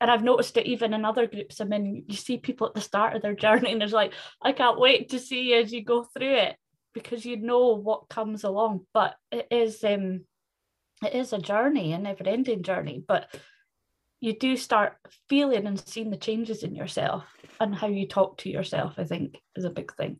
and 0.00 0.10
I've 0.10 0.24
noticed 0.24 0.56
it 0.56 0.66
even 0.66 0.94
in 0.94 1.04
other 1.04 1.28
groups 1.28 1.60
I'm 1.60 1.72
in, 1.72 2.04
you 2.08 2.16
see 2.16 2.36
people 2.36 2.66
at 2.66 2.74
the 2.74 2.80
start 2.80 3.14
of 3.14 3.22
their 3.22 3.34
journey 3.36 3.70
and 3.70 3.80
there's 3.80 3.92
like, 3.92 4.12
I 4.42 4.50
can't 4.50 4.80
wait 4.80 5.10
to 5.10 5.20
see 5.20 5.54
as 5.54 5.72
you 5.72 5.84
go 5.84 6.02
through 6.02 6.34
it 6.34 6.56
because 6.92 7.24
you 7.24 7.36
know 7.36 7.76
what 7.76 8.08
comes 8.08 8.42
along. 8.42 8.80
But 8.92 9.14
it 9.30 9.46
is 9.52 9.84
um 9.84 10.22
it 11.04 11.14
is 11.14 11.32
a 11.32 11.38
journey, 11.38 11.92
a 11.92 11.98
never 11.98 12.24
ending 12.26 12.64
journey. 12.64 13.04
But 13.06 13.32
you 14.22 14.32
do 14.38 14.56
start 14.56 14.96
feeling 15.28 15.66
and 15.66 15.82
seeing 15.84 16.08
the 16.08 16.16
changes 16.16 16.62
in 16.62 16.76
yourself 16.76 17.24
and 17.58 17.74
how 17.74 17.88
you 17.88 18.06
talk 18.06 18.38
to 18.38 18.48
yourself, 18.48 18.94
I 18.96 19.02
think, 19.02 19.36
is 19.56 19.64
a 19.64 19.70
big 19.70 19.92
thing. 19.96 20.16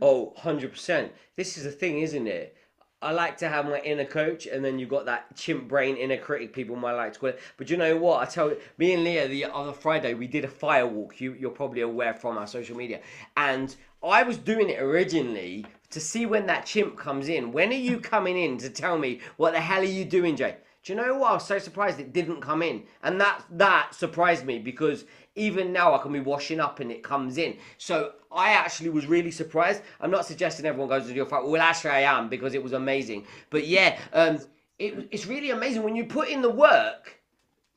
Oh, 0.00 0.32
100%. 0.38 1.10
This 1.36 1.58
is 1.58 1.64
the 1.64 1.72
thing, 1.72 1.98
isn't 1.98 2.28
it? 2.28 2.56
I 3.02 3.10
like 3.10 3.36
to 3.38 3.48
have 3.48 3.64
my 3.64 3.80
inner 3.80 4.04
coach, 4.04 4.46
and 4.46 4.64
then 4.64 4.78
you've 4.78 4.88
got 4.88 5.06
that 5.06 5.34
chimp 5.34 5.66
brain 5.66 5.96
inner 5.96 6.16
critic. 6.16 6.52
People 6.52 6.76
might 6.76 6.92
like 6.92 7.14
to 7.14 7.18
call 7.18 7.28
it. 7.30 7.40
But 7.56 7.70
you 7.70 7.76
know 7.76 7.96
what? 7.96 8.22
I 8.22 8.26
tell 8.26 8.50
you, 8.50 8.58
me 8.78 8.92
and 8.92 9.02
Leah 9.02 9.26
the 9.26 9.46
other 9.46 9.72
Friday 9.72 10.14
we 10.14 10.28
did 10.28 10.44
a 10.44 10.48
fire 10.48 10.86
walk. 10.86 11.20
You 11.20 11.32
you're 11.32 11.50
probably 11.50 11.80
aware 11.80 12.12
from 12.12 12.36
our 12.36 12.46
social 12.46 12.76
media, 12.76 13.00
and 13.38 13.74
I 14.02 14.22
was 14.22 14.36
doing 14.36 14.68
it 14.68 14.82
originally 14.82 15.64
to 15.88 15.98
see 15.98 16.26
when 16.26 16.46
that 16.46 16.66
chimp 16.66 16.98
comes 16.98 17.30
in. 17.30 17.52
When 17.52 17.70
are 17.70 17.72
you 17.72 18.00
coming 18.00 18.38
in 18.38 18.58
to 18.58 18.68
tell 18.68 18.98
me 18.98 19.20
what 19.38 19.54
the 19.54 19.60
hell 19.60 19.80
are 19.80 19.84
you 19.84 20.04
doing, 20.04 20.36
Jay? 20.36 20.56
Do 20.82 20.92
you 20.92 20.96
know 20.96 21.18
what? 21.18 21.30
I 21.30 21.34
was 21.34 21.46
so 21.46 21.58
surprised 21.58 22.00
it 22.00 22.12
didn't 22.12 22.40
come 22.40 22.62
in, 22.62 22.84
and 23.02 23.20
that 23.20 23.44
that 23.50 23.94
surprised 23.94 24.46
me 24.46 24.58
because 24.58 25.04
even 25.34 25.72
now 25.72 25.94
I 25.94 25.98
can 25.98 26.12
be 26.12 26.20
washing 26.20 26.60
up 26.60 26.80
and 26.80 26.90
it 26.90 27.02
comes 27.02 27.38
in. 27.38 27.56
So 27.78 28.12
I 28.32 28.52
actually 28.52 28.90
was 28.90 29.06
really 29.06 29.30
surprised. 29.30 29.82
I'm 30.00 30.10
not 30.10 30.26
suggesting 30.26 30.66
everyone 30.66 30.88
goes 30.88 31.06
to 31.06 31.14
your 31.14 31.26
fight. 31.26 31.44
Well, 31.44 31.60
actually 31.60 31.90
I 31.90 32.00
am 32.00 32.28
because 32.28 32.54
it 32.54 32.62
was 32.62 32.72
amazing. 32.72 33.26
But 33.50 33.66
yeah, 33.66 33.98
um, 34.12 34.40
it, 34.78 35.08
it's 35.10 35.26
really 35.26 35.50
amazing 35.50 35.82
when 35.82 35.96
you 35.96 36.04
put 36.04 36.28
in 36.28 36.42
the 36.42 36.50
work. 36.50 37.20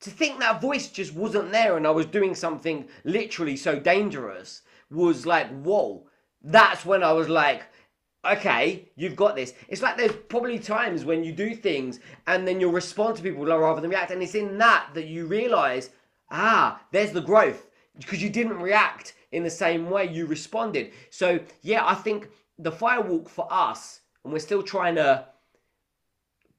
To 0.01 0.09
think 0.09 0.39
that 0.39 0.59
voice 0.59 0.89
just 0.89 1.13
wasn't 1.13 1.53
there 1.53 1.77
and 1.77 1.87
I 1.87 1.91
was 1.91 2.05
doing 2.05 2.35
something 2.35 2.89
literally 3.05 3.55
so 3.55 3.79
dangerous 3.79 4.63
was 4.91 5.25
like, 5.25 5.47
whoa. 5.61 6.07
That's 6.41 6.85
when 6.85 7.03
I 7.03 7.13
was 7.13 7.29
like, 7.29 7.63
okay, 8.25 8.89
you've 8.95 9.15
got 9.15 9.36
this. 9.36 9.53
It's 9.67 9.81
like 9.81 9.97
there's 9.97 10.15
probably 10.29 10.59
times 10.59 11.05
when 11.05 11.23
you 11.23 11.31
do 11.31 11.55
things 11.55 11.99
and 12.27 12.47
then 12.47 12.59
you'll 12.59 12.71
respond 12.71 13.17
to 13.17 13.23
people 13.23 13.45
rather 13.45 13.81
than 13.81 13.89
react. 13.89 14.12
And 14.12 14.23
it's 14.23 14.36
in 14.36 14.57
that 14.59 14.89
that 14.93 15.07
you 15.07 15.25
realize 15.25 15.89
ah, 16.33 16.81
there's 16.91 17.12
the 17.12 17.21
growth 17.21 17.67
because 17.97 18.21
you 18.21 18.29
didn't 18.29 18.59
react 18.59 19.13
in 19.31 19.43
the 19.43 19.49
same 19.49 19.89
way 19.89 20.05
you 20.05 20.25
responded. 20.25 20.91
So, 21.09 21.39
yeah, 21.62 21.86
I 21.86 21.93
think 21.93 22.29
the 22.57 22.71
firewalk 22.71 23.29
for 23.29 23.47
us, 23.49 24.01
and 24.23 24.33
we're 24.33 24.39
still 24.39 24.63
trying 24.63 24.95
to 24.95 25.25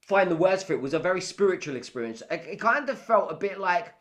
find 0.01 0.31
the 0.31 0.37
words 0.37 0.63
for 0.63 0.73
it, 0.73 0.81
was 0.81 0.95
a 0.95 0.99
very 0.99 1.21
spiritual 1.21 1.77
experience. 1.77 2.23
It 2.31 2.61
kind 2.61 2.89
of 2.89 2.99
felt 2.99 3.33
a 3.33 3.37
bit 3.37 3.59
like 3.59 3.95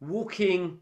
walking 0.00 0.78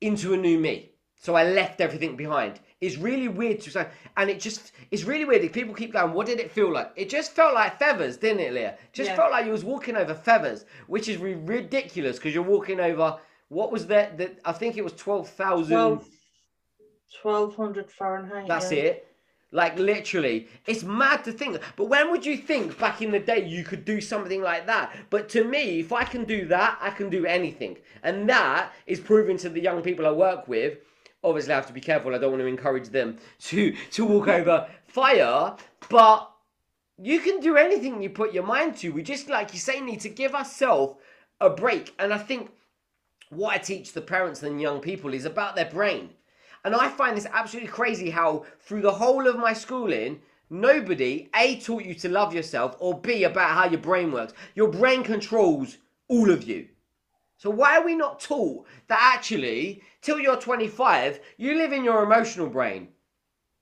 into 0.00 0.34
a 0.34 0.36
new 0.36 0.58
me. 0.58 0.90
So 1.16 1.34
I 1.34 1.44
left 1.44 1.80
everything 1.80 2.16
behind. 2.16 2.60
It's 2.82 2.98
really 2.98 3.28
weird 3.28 3.60
to 3.60 3.70
say, 3.70 3.86
and 4.16 4.28
it 4.28 4.40
just 4.40 4.72
it's 4.90 5.04
really 5.04 5.24
weird. 5.24 5.42
If 5.44 5.52
People 5.52 5.72
keep 5.72 5.92
going, 5.92 6.12
what 6.12 6.26
did 6.26 6.40
it 6.40 6.50
feel 6.50 6.70
like? 6.72 6.92
It 6.96 7.08
just 7.08 7.32
felt 7.32 7.54
like 7.54 7.78
feathers, 7.78 8.16
didn't 8.16 8.40
it, 8.40 8.52
Leah? 8.52 8.76
Just 8.92 9.10
yeah. 9.10 9.16
felt 9.16 9.30
like 9.30 9.46
you 9.46 9.52
was 9.52 9.64
walking 9.64 9.96
over 9.96 10.14
feathers, 10.14 10.64
which 10.88 11.08
is 11.08 11.16
ridiculous 11.18 12.16
because 12.16 12.34
you're 12.34 12.42
walking 12.42 12.80
over 12.80 13.18
what 13.48 13.70
was 13.70 13.86
that? 13.86 14.18
That 14.18 14.40
I 14.44 14.52
think 14.52 14.76
it 14.76 14.82
was 14.82 14.94
twelve 14.94 15.28
thousand. 15.28 16.00
1200 17.20 17.90
Fahrenheit. 17.90 18.48
That's 18.48 18.72
yeah. 18.72 18.82
it. 18.82 19.08
Like 19.52 19.78
literally, 19.78 20.48
it's 20.66 20.82
mad 20.82 21.24
to 21.24 21.32
think. 21.32 21.60
But 21.76 21.84
when 21.84 22.10
would 22.10 22.24
you 22.24 22.38
think 22.38 22.78
back 22.78 23.02
in 23.02 23.10
the 23.12 23.20
day 23.20 23.46
you 23.46 23.64
could 23.64 23.84
do 23.84 24.00
something 24.00 24.42
like 24.42 24.66
that? 24.66 24.96
But 25.10 25.28
to 25.30 25.44
me, 25.44 25.80
if 25.80 25.92
I 25.92 26.04
can 26.04 26.24
do 26.24 26.46
that, 26.46 26.78
I 26.80 26.88
can 26.88 27.10
do 27.10 27.26
anything. 27.26 27.76
And 28.02 28.26
that 28.30 28.72
is 28.86 28.98
proving 28.98 29.36
to 29.38 29.50
the 29.50 29.60
young 29.60 29.82
people 29.82 30.06
I 30.06 30.10
work 30.10 30.48
with 30.48 30.78
obviously 31.24 31.52
I 31.52 31.56
have 31.56 31.66
to 31.66 31.72
be 31.72 31.80
careful. 31.80 32.14
I 32.14 32.18
don't 32.18 32.30
want 32.30 32.42
to 32.42 32.46
encourage 32.46 32.88
them 32.88 33.18
to 33.40 33.74
to 33.92 34.04
walk 34.04 34.28
over 34.28 34.68
fire, 34.86 35.56
but 35.88 36.32
you 36.98 37.20
can 37.20 37.40
do 37.40 37.56
anything 37.56 38.02
you 38.02 38.10
put 38.10 38.32
your 38.32 38.44
mind 38.44 38.76
to. 38.76 38.90
We 38.90 39.02
just, 39.02 39.28
like 39.28 39.52
you 39.52 39.58
say, 39.58 39.80
need 39.80 40.00
to 40.00 40.08
give 40.08 40.34
ourselves 40.34 40.98
a 41.40 41.50
break. 41.50 41.94
And 41.98 42.12
I 42.12 42.18
think 42.18 42.50
what 43.30 43.54
I 43.54 43.58
teach 43.58 43.92
the 43.92 44.00
parents 44.00 44.42
and 44.42 44.60
young 44.60 44.80
people 44.80 45.14
is 45.14 45.24
about 45.24 45.56
their 45.56 45.70
brain. 45.70 46.10
And 46.64 46.74
I 46.74 46.88
find 46.88 47.16
this 47.16 47.26
absolutely 47.32 47.70
crazy 47.70 48.10
how 48.10 48.44
through 48.60 48.82
the 48.82 48.92
whole 48.92 49.26
of 49.26 49.36
my 49.36 49.52
schooling, 49.52 50.20
nobody 50.48 51.28
A 51.34 51.58
taught 51.58 51.84
you 51.84 51.94
to 51.94 52.08
love 52.08 52.32
yourself 52.32 52.76
or 52.78 53.00
B 53.00 53.24
about 53.24 53.50
how 53.50 53.66
your 53.68 53.80
brain 53.80 54.12
works. 54.12 54.34
Your 54.54 54.68
brain 54.68 55.02
controls 55.02 55.78
all 56.08 56.30
of 56.30 56.44
you. 56.44 56.68
So 57.42 57.50
why 57.50 57.76
are 57.76 57.84
we 57.84 57.96
not 57.96 58.20
taught 58.20 58.68
that 58.86 59.14
actually, 59.16 59.82
till 60.00 60.20
you're 60.20 60.36
25, 60.36 61.18
you 61.38 61.56
live 61.56 61.72
in 61.72 61.82
your 61.82 62.04
emotional 62.04 62.48
brain? 62.48 62.86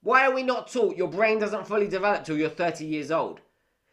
Why 0.03 0.27
are 0.27 0.35
we 0.35 0.43
not 0.43 0.71
taught 0.71 0.97
your 0.97 1.07
brain 1.07 1.39
doesn't 1.39 1.65
fully 1.65 1.87
develop 1.87 2.23
till 2.23 2.37
you're 2.37 2.47
30 2.47 2.85
years 2.85 3.09
old? 3.09 3.39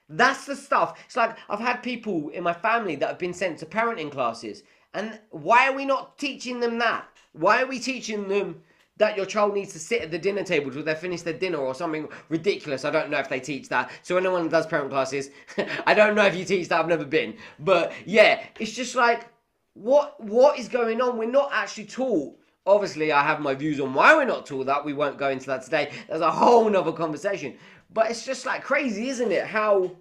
That's 0.07 0.45
the 0.45 0.57
stuff. 0.57 1.01
It's 1.07 1.17
like 1.17 1.39
I've 1.49 1.61
had 1.61 1.83
people 1.83 2.29
in 2.29 2.43
my 2.43 2.53
family 2.53 2.97
that 2.97 3.09
have 3.09 3.19
been 3.19 3.33
sent 3.33 3.61
to 3.61 3.67
parenting 3.67 4.13
classes. 4.13 4.63
And 4.93 5.19
why 5.31 5.71
are 5.71 5.75
we 5.75 5.87
not 5.87 6.19
teaching 6.19 6.61
them 6.61 6.79
that? 6.81 7.07
Why 7.33 7.63
are 7.63 7.67
we 7.67 7.79
teaching 7.79 8.29
them 8.29 8.61
that 8.99 9.17
your 9.17 9.25
child 9.25 9.55
needs 9.55 9.73
to 9.73 9.79
sit 9.79 10.03
at 10.03 10.11
the 10.11 10.19
dinner 10.19 10.45
table 10.45 10.71
till 10.71 10.83
they 10.83 10.97
finish 10.97 11.23
their 11.23 11.33
dinner 11.33 11.59
or 11.59 11.75
something 11.75 12.09
ridiculous. 12.29 12.85
I 12.85 12.91
don't 12.91 13.11
know 13.11 13.21
if 13.21 13.29
they 13.29 13.41
teach 13.41 13.71
that. 13.71 13.91
So 14.03 14.19
anyone 14.19 14.49
does 14.49 14.67
parent 14.67 14.91
classes, 14.91 15.31
I 15.87 15.95
don't 15.95 16.15
know 16.15 16.27
if 16.27 16.37
you 16.37 16.45
teach 16.45 16.69
that. 16.69 16.81
I've 16.81 16.89
never 16.89 17.07
been. 17.07 17.37
But 17.61 17.93
yeah, 18.05 18.45
it's 18.59 18.73
just 18.73 18.95
like 18.97 19.29
what 19.79 20.23
what 20.23 20.59
is 20.59 20.69
going 20.69 21.01
on? 21.01 21.19
We're 21.19 21.31
not 21.31 21.51
actually 21.53 21.87
taught 21.87 22.39
Obviously, 22.69 23.13
I 23.13 23.23
have 23.23 23.41
my 23.41 23.55
views 23.55 23.81
on 23.81 23.95
why 23.95 24.15
we're 24.15 24.27
not 24.27 24.45
taught 24.45 24.67
that. 24.67 24.85
We 24.85 24.93
won't 24.93 25.17
go 25.17 25.31
into 25.31 25.47
that 25.47 25.63
today. 25.63 25.91
There's 26.07 26.21
a 26.21 26.31
whole 26.31 26.69
nother 26.69 26.93
conversation. 26.93 27.57
But 27.91 28.11
it's 28.11 28.27
just 28.27 28.45
like 28.45 28.63
crazy, 28.63 29.09
isn't 29.09 29.33
it? 29.33 29.47
How 29.47 29.97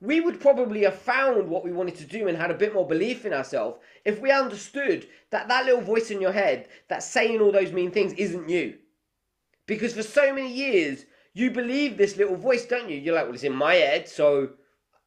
we 0.00 0.20
would 0.20 0.40
probably 0.40 0.84
have 0.84 0.94
found 0.94 1.48
what 1.48 1.64
we 1.64 1.72
wanted 1.72 1.96
to 1.96 2.04
do 2.04 2.28
and 2.28 2.38
had 2.38 2.52
a 2.52 2.54
bit 2.54 2.72
more 2.72 2.86
belief 2.86 3.24
in 3.24 3.32
ourselves 3.32 3.80
if 4.04 4.20
we 4.20 4.30
understood 4.30 5.08
that 5.30 5.48
that 5.48 5.66
little 5.66 5.80
voice 5.80 6.12
in 6.12 6.20
your 6.20 6.30
head 6.30 6.68
that's 6.86 7.06
saying 7.06 7.40
all 7.40 7.50
those 7.50 7.72
mean 7.72 7.90
things 7.90 8.12
isn't 8.12 8.48
you. 8.48 8.78
Because 9.66 9.92
for 9.92 10.04
so 10.04 10.32
many 10.32 10.52
years, 10.52 11.06
you 11.34 11.50
believe 11.50 11.96
this 11.96 12.16
little 12.16 12.36
voice, 12.36 12.66
don't 12.66 12.88
you? 12.88 12.98
You're 12.98 13.16
like, 13.16 13.24
well, 13.24 13.34
it's 13.34 13.42
in 13.42 13.52
my 13.52 13.74
head, 13.74 14.08
so 14.08 14.50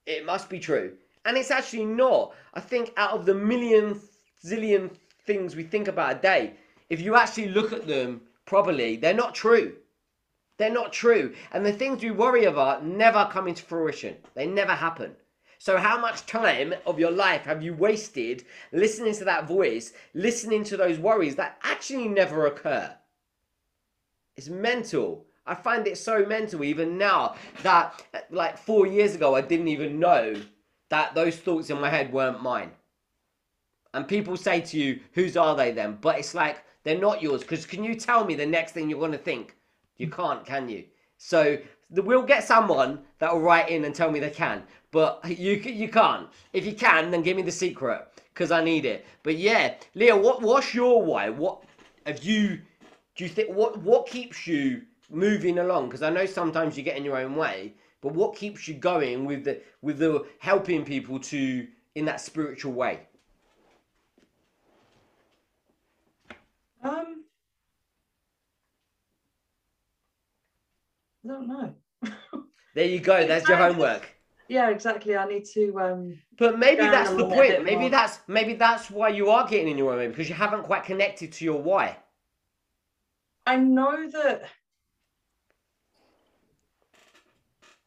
it 0.06 0.26
must 0.26 0.50
be 0.50 0.60
true. 0.60 0.98
And 1.26 1.38
it's 1.38 1.52
actually 1.52 1.86
not. 1.86 2.34
I 2.54 2.60
think 2.60 2.94
out 2.98 3.12
of 3.12 3.26
the 3.26 3.36
million 3.36 4.00
zillion 4.44 4.92
things 5.26 5.56
we 5.56 5.64
think 5.64 5.88
about 5.88 6.18
a 6.18 6.20
day, 6.20 6.54
if 6.90 7.02
you 7.02 7.16
actually 7.16 7.50
look 7.50 7.72
at 7.74 7.88
them 7.88 8.22
properly, 8.46 8.96
they're 8.96 9.14
not 9.14 9.36
true. 9.36 9.76
They're 10.58 10.70
not 10.70 10.92
true. 10.92 11.34
And 11.52 11.66
the 11.66 11.72
things 11.72 12.04
we 12.04 12.12
worry 12.12 12.46
about 12.46 12.86
never 12.86 13.30
come 13.32 13.48
into 13.48 13.64
fruition. 13.64 14.18
They 14.34 14.46
never 14.46 14.74
happen. 14.74 15.16
So, 15.58 15.78
how 15.78 16.00
much 16.00 16.26
time 16.26 16.74
of 16.86 17.00
your 17.00 17.12
life 17.12 17.44
have 17.44 17.62
you 17.62 17.74
wasted 17.74 18.46
listening 18.72 19.14
to 19.16 19.26
that 19.26 19.48
voice, 19.48 19.94
listening 20.14 20.64
to 20.66 20.78
those 20.78 21.00
worries 21.00 21.36
that 21.36 21.60
actually 21.64 22.08
never 22.08 22.46
occur? 22.46 22.96
It's 24.38 24.48
mental. 24.48 25.26
I 25.46 25.56
find 25.56 25.86
it 25.86 25.98
so 25.98 26.26
mental 26.26 26.64
even 26.64 26.98
now 26.98 27.36
that, 27.64 28.02
like, 28.30 28.58
four 28.58 28.88
years 28.88 29.16
ago, 29.16 29.36
I 29.36 29.42
didn't 29.42 29.68
even 29.68 30.00
know 30.00 30.36
that 30.90 31.16
those 31.16 31.38
thoughts 31.38 31.70
in 31.70 31.80
my 31.80 31.90
head 31.90 32.12
weren't 32.12 32.42
mine. 32.42 32.72
And 33.94 34.08
people 34.08 34.38
say 34.38 34.62
to 34.62 34.78
you, 34.78 35.00
whose 35.14 35.36
are 35.36 35.56
they 35.56 35.72
then? 35.72 35.98
But 36.00 36.20
it's 36.20 36.36
like, 36.36 36.64
they're 36.84 37.00
not 37.00 37.22
yours. 37.22 37.42
Because 37.42 37.66
can 37.66 37.84
you 37.84 37.96
tell 37.96 38.26
me 38.26 38.36
the 38.36 38.46
next 38.46 38.74
thing 38.74 38.90
you're 38.90 39.00
going 39.00 39.12
to 39.12 39.18
think? 39.18 39.56
You 39.98 40.10
can't, 40.10 40.46
can 40.46 40.70
you? 40.70 40.86
So 41.18 41.58
we'll 41.92 42.24
get 42.24 42.44
someone 42.44 43.00
that 43.20 43.34
will 43.34 43.42
write 43.42 43.70
in 43.70 43.86
and 43.86 43.94
tell 43.94 44.12
me 44.12 44.20
they 44.20 44.30
can. 44.30 44.64
But 44.92 45.20
you 45.26 45.54
you 45.54 45.90
can't. 45.90 46.28
If 46.54 46.66
you 46.66 46.74
can, 46.74 47.12
then 47.12 47.22
give 47.22 47.38
me 47.38 47.44
the 47.44 47.52
secret 47.52 48.08
because 48.34 48.52
I 48.52 48.64
need 48.64 48.86
it. 48.86 49.06
But 49.24 49.38
yeah, 49.38 49.76
Leah, 49.96 50.16
what 50.18 50.42
what's 50.42 50.74
your 50.74 51.04
why? 51.04 51.30
What 51.30 51.64
have 52.06 52.24
you? 52.24 52.62
Do 53.16 53.24
you 53.24 53.30
think 53.30 53.50
what 53.50 53.78
what 53.82 54.08
keeps 54.08 54.48
you 54.48 54.84
moving 55.10 55.60
along? 55.60 55.88
Because 55.88 56.02
I 56.02 56.10
know 56.10 56.26
sometimes 56.26 56.78
you 56.78 56.84
get 56.84 56.98
in 56.98 57.06
your 57.06 57.18
own 57.18 57.36
way. 57.36 57.74
But 58.02 58.14
what 58.14 58.36
keeps 58.36 58.68
you 58.68 58.76
going 58.76 59.26
with 59.26 59.44
the 59.44 59.62
with 59.82 60.00
the 60.00 60.26
helping 60.40 60.86
people 60.86 61.20
to 61.20 61.68
in 61.96 62.06
that 62.06 62.22
spiritual 62.22 62.72
way? 62.74 63.02
Um, 66.82 67.26
I 71.24 71.28
don't 71.28 71.48
know. 71.48 71.76
There 72.76 72.86
you 72.86 73.00
go. 73.00 73.26
That's 73.28 73.50
your 73.50 73.58
homework. 73.58 74.08
Yeah, 74.48 74.70
exactly. 74.70 75.18
I 75.18 75.28
need 75.28 75.44
to. 75.54 75.80
Um, 75.80 76.20
But 76.38 76.58
maybe 76.58 76.82
that's 76.82 77.10
the 77.12 77.28
point. 77.28 77.64
Maybe 77.64 77.82
more. 77.82 77.90
that's 77.90 78.20
maybe 78.28 78.54
that's 78.54 78.90
why 78.90 79.10
you 79.10 79.30
are 79.30 79.48
getting 79.48 79.68
in 79.68 79.78
your 79.78 79.92
own 79.92 79.98
way 79.98 80.08
because 80.08 80.30
you 80.30 80.36
haven't 80.36 80.64
quite 80.64 80.84
connected 80.84 81.32
to 81.34 81.46
your 81.46 81.62
why. 81.62 81.98
I 83.46 83.58
know 83.58 84.10
that. 84.10 84.44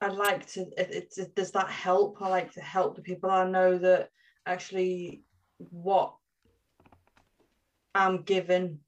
I 0.02 0.08
like 0.08 0.46
to. 0.52 0.62
It, 0.76 1.12
it, 1.16 1.34
does 1.36 1.52
that 1.52 1.68
help? 1.70 2.20
I 2.20 2.28
like 2.28 2.52
to 2.54 2.60
help 2.60 2.96
the 2.96 3.02
people. 3.02 3.30
I 3.30 3.48
know 3.48 3.78
that 3.78 4.10
actually, 4.44 5.22
what 5.58 6.14
I'm 7.94 8.22
given 8.22 8.80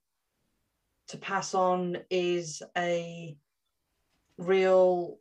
to 1.09 1.17
pass 1.19 1.55
on 1.55 1.99
is 2.11 2.65
a 2.77 3.37
real 4.39 5.19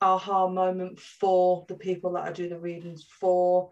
aha 0.00 0.48
moment 0.48 0.98
for 0.98 1.66
the 1.68 1.74
people 1.74 2.14
that 2.14 2.24
I 2.24 2.32
do 2.32 2.48
the 2.48 2.58
readings 2.58 3.04
for. 3.20 3.68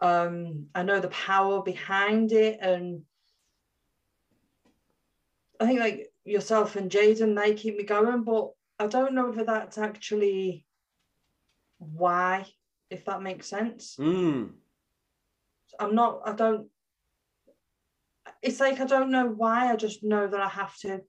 Um, 0.00 0.66
I 0.74 0.82
know 0.82 0.98
the 0.98 1.08
power 1.08 1.62
behind 1.62 2.32
it, 2.32 2.58
and 2.60 3.02
I 5.60 5.66
think 5.66 5.78
like 5.78 6.12
yourself 6.24 6.74
and 6.74 6.90
Jaden, 6.90 7.40
they 7.40 7.54
keep 7.54 7.76
me 7.76 7.84
going, 7.84 8.24
but 8.24 8.50
I 8.78 8.86
don't 8.86 9.14
know 9.14 9.32
if 9.32 9.46
that's 9.46 9.78
actually 9.78 10.66
why, 11.78 12.46
if 12.90 13.04
that 13.04 13.22
makes 13.22 13.46
sense. 13.46 13.96
Mm. 13.98 14.50
I'm 15.78 15.94
not, 15.94 16.22
I 16.26 16.32
don't, 16.32 16.68
it's 18.42 18.60
like 18.60 18.80
I 18.80 18.84
don't 18.84 19.10
know 19.10 19.26
why, 19.26 19.72
I 19.72 19.76
just 19.76 20.02
know 20.02 20.26
that 20.26 20.40
I 20.40 20.48
have 20.48 20.76
to. 20.78 21.02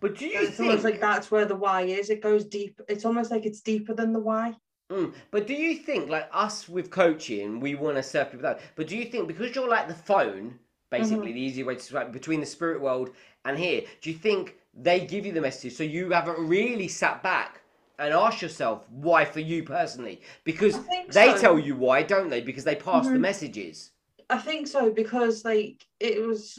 But 0.00 0.16
do 0.18 0.26
you 0.26 0.40
It's 0.40 0.58
almost 0.58 0.82
think? 0.82 0.94
like 0.94 1.00
that's 1.00 1.30
where 1.30 1.44
the 1.44 1.54
why 1.54 1.82
is. 1.82 2.10
It 2.10 2.22
goes 2.22 2.44
deep. 2.44 2.80
It's 2.88 3.04
almost 3.04 3.30
like 3.30 3.46
it's 3.46 3.60
deeper 3.60 3.94
than 3.94 4.12
the 4.12 4.20
why. 4.20 4.56
Mm, 4.90 5.14
but 5.30 5.46
do 5.46 5.54
you 5.54 5.76
think, 5.76 6.10
like 6.10 6.28
us 6.32 6.68
with 6.68 6.90
coaching, 6.90 7.60
we 7.60 7.74
want 7.76 7.96
to 7.96 8.02
serve 8.02 8.30
people 8.32 8.46
out? 8.46 8.60
But 8.76 8.88
do 8.88 8.96
you 8.96 9.04
think 9.06 9.28
because 9.28 9.54
you're 9.54 9.68
like 9.68 9.88
the 9.88 9.94
phone, 9.94 10.58
basically 10.90 11.28
Mm-hmm. 11.28 11.34
the 11.34 11.40
easy 11.40 11.62
way 11.62 11.74
to 11.74 11.80
describe 11.80 12.12
between 12.12 12.40
the 12.40 12.46
spirit 12.46 12.80
world 12.80 13.10
and 13.44 13.58
here, 13.58 13.82
do 14.00 14.10
you 14.10 14.16
think 14.16 14.56
they 14.74 15.06
give 15.06 15.26
you 15.26 15.32
the 15.32 15.40
message 15.40 15.74
so 15.74 15.82
you 15.84 16.10
haven't 16.10 16.38
really 16.46 16.88
sat 16.88 17.22
back 17.22 17.60
and 17.98 18.12
asked 18.14 18.42
yourself 18.42 18.88
why 18.90 19.24
for 19.24 19.40
you 19.40 19.62
personally? 19.62 20.20
Because 20.44 20.78
they 21.08 21.32
so. 21.32 21.38
tell 21.38 21.58
you 21.58 21.76
why, 21.76 22.02
don't 22.02 22.30
they? 22.30 22.40
Because 22.40 22.64
they 22.64 22.74
pass 22.74 23.06
the 23.06 23.18
Mhm. 23.18 23.20
messages. 23.20 23.90
I 24.30 24.38
think 24.38 24.66
so 24.66 24.90
because 24.90 25.44
like 25.44 25.86
it 26.00 26.26
was 26.26 26.58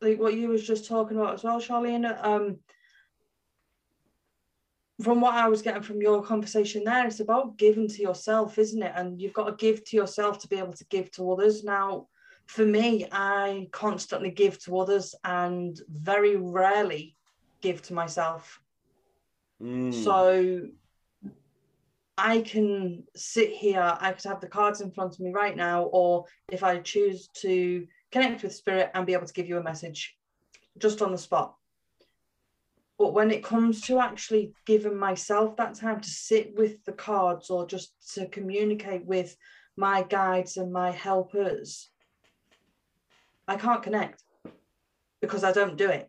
like 0.00 0.18
what 0.18 0.34
you 0.34 0.48
was 0.48 0.64
just 0.66 0.86
talking 0.86 1.18
about 1.18 1.34
as 1.34 1.44
well, 1.44 1.60
Charlene. 1.60 2.24
Um, 2.24 2.60
from 5.02 5.20
what 5.20 5.34
I 5.34 5.48
was 5.48 5.62
getting 5.62 5.82
from 5.82 6.00
your 6.00 6.22
conversation 6.22 6.84
there, 6.84 7.06
it's 7.06 7.20
about 7.20 7.56
giving 7.56 7.88
to 7.88 8.02
yourself, 8.02 8.58
isn't 8.58 8.82
it? 8.82 8.92
And 8.94 9.20
you've 9.20 9.32
got 9.32 9.46
to 9.46 9.52
give 9.52 9.84
to 9.84 9.96
yourself 9.96 10.38
to 10.40 10.48
be 10.48 10.56
able 10.56 10.72
to 10.72 10.84
give 10.86 11.10
to 11.12 11.32
others. 11.32 11.62
Now, 11.62 12.08
for 12.48 12.64
me, 12.64 13.06
I 13.12 13.68
constantly 13.72 14.30
give 14.30 14.58
to 14.64 14.78
others 14.78 15.14
and 15.22 15.78
very 15.88 16.34
rarely 16.36 17.14
give 17.60 17.82
to 17.82 17.94
myself. 17.94 18.60
Mm. 19.62 19.92
So 19.92 20.62
I 22.16 22.40
can 22.40 23.04
sit 23.14 23.50
here, 23.50 23.96
I 24.00 24.12
could 24.12 24.24
have 24.24 24.40
the 24.40 24.48
cards 24.48 24.80
in 24.80 24.90
front 24.90 25.14
of 25.14 25.20
me 25.20 25.30
right 25.30 25.56
now, 25.56 25.84
or 25.84 26.24
if 26.50 26.64
I 26.64 26.78
choose 26.78 27.28
to 27.42 27.86
connect 28.10 28.42
with 28.42 28.54
spirit 28.54 28.90
and 28.94 29.06
be 29.06 29.12
able 29.12 29.26
to 29.26 29.32
give 29.34 29.46
you 29.46 29.58
a 29.58 29.62
message 29.62 30.16
just 30.78 31.02
on 31.02 31.12
the 31.12 31.18
spot. 31.18 31.54
But 32.98 33.12
when 33.12 33.30
it 33.30 33.44
comes 33.44 33.82
to 33.82 34.00
actually 34.00 34.54
giving 34.64 34.96
myself 34.96 35.56
that 35.56 35.74
time 35.74 36.00
to 36.00 36.08
sit 36.08 36.56
with 36.56 36.82
the 36.86 36.92
cards 36.92 37.50
or 37.50 37.66
just 37.66 37.92
to 38.14 38.26
communicate 38.26 39.04
with 39.04 39.36
my 39.76 40.02
guides 40.02 40.56
and 40.56 40.72
my 40.72 40.90
helpers, 40.90 41.90
I 43.48 43.56
can't 43.56 43.82
connect 43.82 44.22
because 45.20 45.42
I 45.42 45.52
don't 45.52 45.76
do 45.76 45.88
it. 45.88 46.08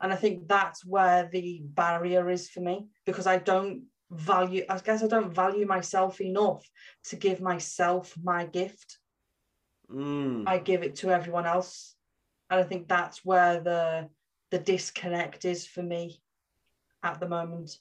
And 0.00 0.12
I 0.12 0.16
think 0.16 0.48
that's 0.48 0.84
where 0.84 1.28
the 1.30 1.60
barrier 1.64 2.30
is 2.30 2.48
for 2.48 2.60
me 2.60 2.86
because 3.04 3.26
I 3.26 3.38
don't 3.38 3.84
value, 4.10 4.64
I 4.68 4.78
guess 4.78 5.02
I 5.02 5.08
don't 5.08 5.34
value 5.34 5.66
myself 5.66 6.20
enough 6.20 6.64
to 7.06 7.16
give 7.16 7.40
myself 7.40 8.14
my 8.22 8.46
gift. 8.46 8.98
Mm. 9.90 10.44
I 10.46 10.58
give 10.58 10.82
it 10.82 10.96
to 10.96 11.10
everyone 11.10 11.46
else. 11.46 11.94
And 12.48 12.60
I 12.60 12.62
think 12.62 12.88
that's 12.88 13.24
where 13.24 13.60
the 13.60 14.08
the 14.50 14.58
disconnect 14.60 15.44
is 15.44 15.66
for 15.66 15.82
me 15.82 16.20
at 17.02 17.18
the 17.18 17.28
moment. 17.28 17.76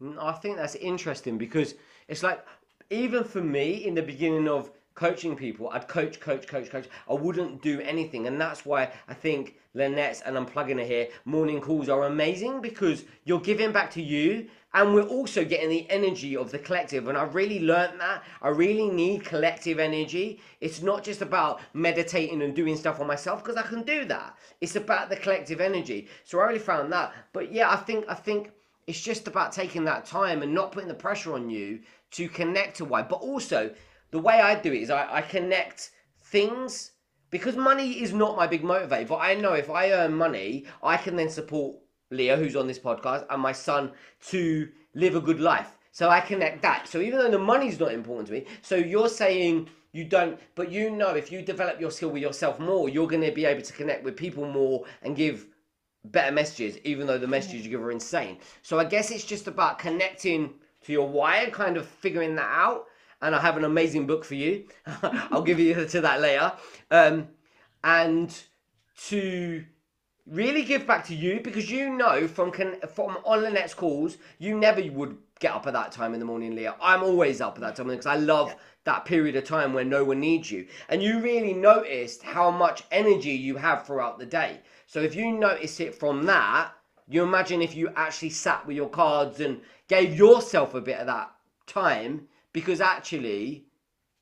Mm, 0.00 0.16
I 0.22 0.32
think 0.32 0.56
that's 0.56 0.76
interesting 0.76 1.38
because 1.38 1.74
it's 2.06 2.22
like 2.22 2.44
even 2.90 3.24
for 3.24 3.40
me 3.40 3.84
in 3.84 3.94
the 3.94 4.02
beginning 4.02 4.46
of 4.46 4.70
coaching 4.98 5.36
people, 5.36 5.68
I'd 5.68 5.86
coach, 5.86 6.18
coach, 6.18 6.48
coach, 6.48 6.70
coach. 6.70 6.88
I 7.08 7.12
wouldn't 7.12 7.62
do 7.62 7.80
anything, 7.82 8.26
and 8.26 8.40
that's 8.40 8.66
why 8.66 8.90
I 9.06 9.14
think 9.14 9.54
Lynette's 9.72 10.22
and 10.22 10.36
I'm 10.36 10.44
plugging 10.44 10.80
it 10.80 10.88
here. 10.88 11.06
Morning 11.24 11.60
calls 11.60 11.88
are 11.88 12.06
amazing 12.06 12.60
because 12.60 13.04
you're 13.22 13.38
giving 13.40 13.70
back 13.70 13.92
to 13.92 14.02
you, 14.02 14.48
and 14.74 14.92
we're 14.92 15.06
also 15.06 15.44
getting 15.44 15.68
the 15.68 15.88
energy 15.88 16.36
of 16.36 16.50
the 16.50 16.58
collective. 16.58 17.06
And 17.06 17.16
I 17.16 17.22
really 17.22 17.60
learned 17.60 18.00
that 18.00 18.24
I 18.42 18.48
really 18.48 18.88
need 18.88 19.24
collective 19.24 19.78
energy. 19.78 20.40
It's 20.60 20.82
not 20.82 21.04
just 21.04 21.22
about 21.22 21.60
meditating 21.74 22.42
and 22.42 22.52
doing 22.52 22.76
stuff 22.76 22.98
on 22.98 23.06
myself 23.06 23.44
because 23.44 23.56
I 23.56 23.62
can 23.62 23.84
do 23.84 24.04
that. 24.06 24.36
It's 24.60 24.74
about 24.74 25.10
the 25.10 25.16
collective 25.16 25.60
energy. 25.60 26.08
So 26.24 26.40
I 26.40 26.46
really 26.46 26.58
found 26.58 26.92
that. 26.92 27.14
But 27.32 27.52
yeah, 27.52 27.70
I 27.70 27.76
think 27.76 28.04
I 28.08 28.14
think 28.14 28.50
it's 28.88 29.00
just 29.00 29.28
about 29.28 29.52
taking 29.52 29.84
that 29.84 30.06
time 30.06 30.42
and 30.42 30.52
not 30.52 30.72
putting 30.72 30.88
the 30.88 30.94
pressure 31.06 31.34
on 31.34 31.48
you 31.50 31.78
to 32.10 32.28
connect 32.28 32.78
to 32.78 32.84
why. 32.84 33.02
But 33.02 33.20
also, 33.20 33.70
the 34.10 34.18
way 34.18 34.40
I 34.40 34.54
do 34.54 34.72
it 34.72 34.82
is 34.82 34.90
I, 34.90 35.16
I 35.16 35.22
connect 35.22 35.90
things 36.20 36.92
because 37.30 37.56
money 37.56 38.02
is 38.02 38.12
not 38.12 38.36
my 38.36 38.46
big 38.46 38.62
motivator. 38.62 39.08
But 39.08 39.16
I 39.18 39.34
know 39.34 39.52
if 39.52 39.70
I 39.70 39.90
earn 39.92 40.14
money, 40.14 40.66
I 40.82 40.96
can 40.96 41.16
then 41.16 41.28
support 41.28 41.76
Leah, 42.10 42.36
who's 42.36 42.56
on 42.56 42.66
this 42.66 42.78
podcast, 42.78 43.26
and 43.28 43.42
my 43.42 43.52
son 43.52 43.92
to 44.28 44.68
live 44.94 45.14
a 45.14 45.20
good 45.20 45.40
life. 45.40 45.76
So 45.92 46.08
I 46.08 46.20
connect 46.20 46.62
that. 46.62 46.88
So 46.88 47.00
even 47.00 47.18
though 47.18 47.30
the 47.30 47.38
money's 47.38 47.80
not 47.80 47.92
important 47.92 48.28
to 48.28 48.34
me, 48.34 48.46
so 48.62 48.76
you're 48.76 49.08
saying 49.08 49.68
you 49.92 50.04
don't 50.04 50.38
but 50.54 50.70
you 50.70 50.90
know 50.90 51.10
if 51.10 51.32
you 51.32 51.42
develop 51.42 51.80
your 51.80 51.90
skill 51.90 52.10
with 52.10 52.22
yourself 52.22 52.58
more 52.60 52.88
you're 52.88 53.08
going 53.08 53.22
to 53.22 53.32
be 53.32 53.44
able 53.44 53.62
to 53.62 53.72
connect 53.72 54.04
with 54.04 54.16
people 54.16 54.44
more 54.44 54.84
and 55.02 55.16
give 55.16 55.46
better 56.04 56.30
messages 56.32 56.78
even 56.84 57.06
though 57.06 57.18
the 57.18 57.26
messages 57.26 57.64
you 57.64 57.70
give 57.70 57.82
are 57.82 57.90
insane 57.90 58.38
so 58.62 58.78
i 58.78 58.84
guess 58.84 59.10
it's 59.10 59.24
just 59.24 59.46
about 59.46 59.78
connecting 59.78 60.52
to 60.82 60.92
your 60.92 61.08
why 61.08 61.38
and 61.38 61.52
kind 61.52 61.76
of 61.76 61.86
figuring 61.86 62.34
that 62.34 62.50
out 62.50 62.86
and 63.22 63.34
i 63.34 63.40
have 63.40 63.56
an 63.56 63.64
amazing 63.64 64.06
book 64.06 64.24
for 64.24 64.34
you 64.34 64.64
i'll 65.02 65.42
give 65.42 65.58
you 65.58 65.74
to 65.86 66.00
that 66.00 66.20
later 66.20 66.52
um, 66.90 67.28
and 67.84 68.42
to 69.06 69.64
really 70.26 70.64
give 70.64 70.86
back 70.86 71.04
to 71.06 71.14
you 71.14 71.40
because 71.40 71.70
you 71.70 71.90
know 71.90 72.28
from 72.28 72.50
con- 72.50 72.76
from 72.92 73.16
on 73.24 73.42
Lynette's 73.42 73.74
calls, 73.74 74.18
you 74.38 74.58
never 74.58 74.82
would 74.92 75.16
get 75.40 75.54
up 75.54 75.66
at 75.66 75.72
that 75.72 75.92
time 75.92 76.14
in 76.14 76.20
the 76.20 76.26
morning, 76.26 76.54
Leah. 76.54 76.74
I'm 76.80 77.02
always 77.02 77.40
up 77.40 77.56
at 77.56 77.60
that 77.60 77.76
time 77.76 77.88
because 77.88 78.06
I 78.06 78.16
love 78.16 78.54
that 78.84 79.04
period 79.04 79.36
of 79.36 79.44
time 79.44 79.72
where 79.72 79.84
no 79.84 80.04
one 80.04 80.20
needs 80.20 80.50
you. 80.50 80.66
And 80.88 81.02
you 81.02 81.20
really 81.20 81.52
noticed 81.52 82.22
how 82.22 82.50
much 82.50 82.82
energy 82.90 83.30
you 83.30 83.56
have 83.56 83.86
throughout 83.86 84.18
the 84.18 84.26
day. 84.26 84.60
So 84.86 85.00
if 85.00 85.14
you 85.14 85.30
notice 85.32 85.80
it 85.80 85.94
from 85.94 86.24
that, 86.24 86.72
you 87.08 87.22
imagine 87.22 87.62
if 87.62 87.74
you 87.74 87.90
actually 87.96 88.30
sat 88.30 88.66
with 88.66 88.76
your 88.76 88.88
cards 88.88 89.40
and 89.40 89.60
gave 89.88 90.16
yourself 90.16 90.74
a 90.74 90.80
bit 90.80 90.98
of 90.98 91.06
that 91.06 91.30
time 91.66 92.28
because 92.58 92.80
actually 92.80 93.64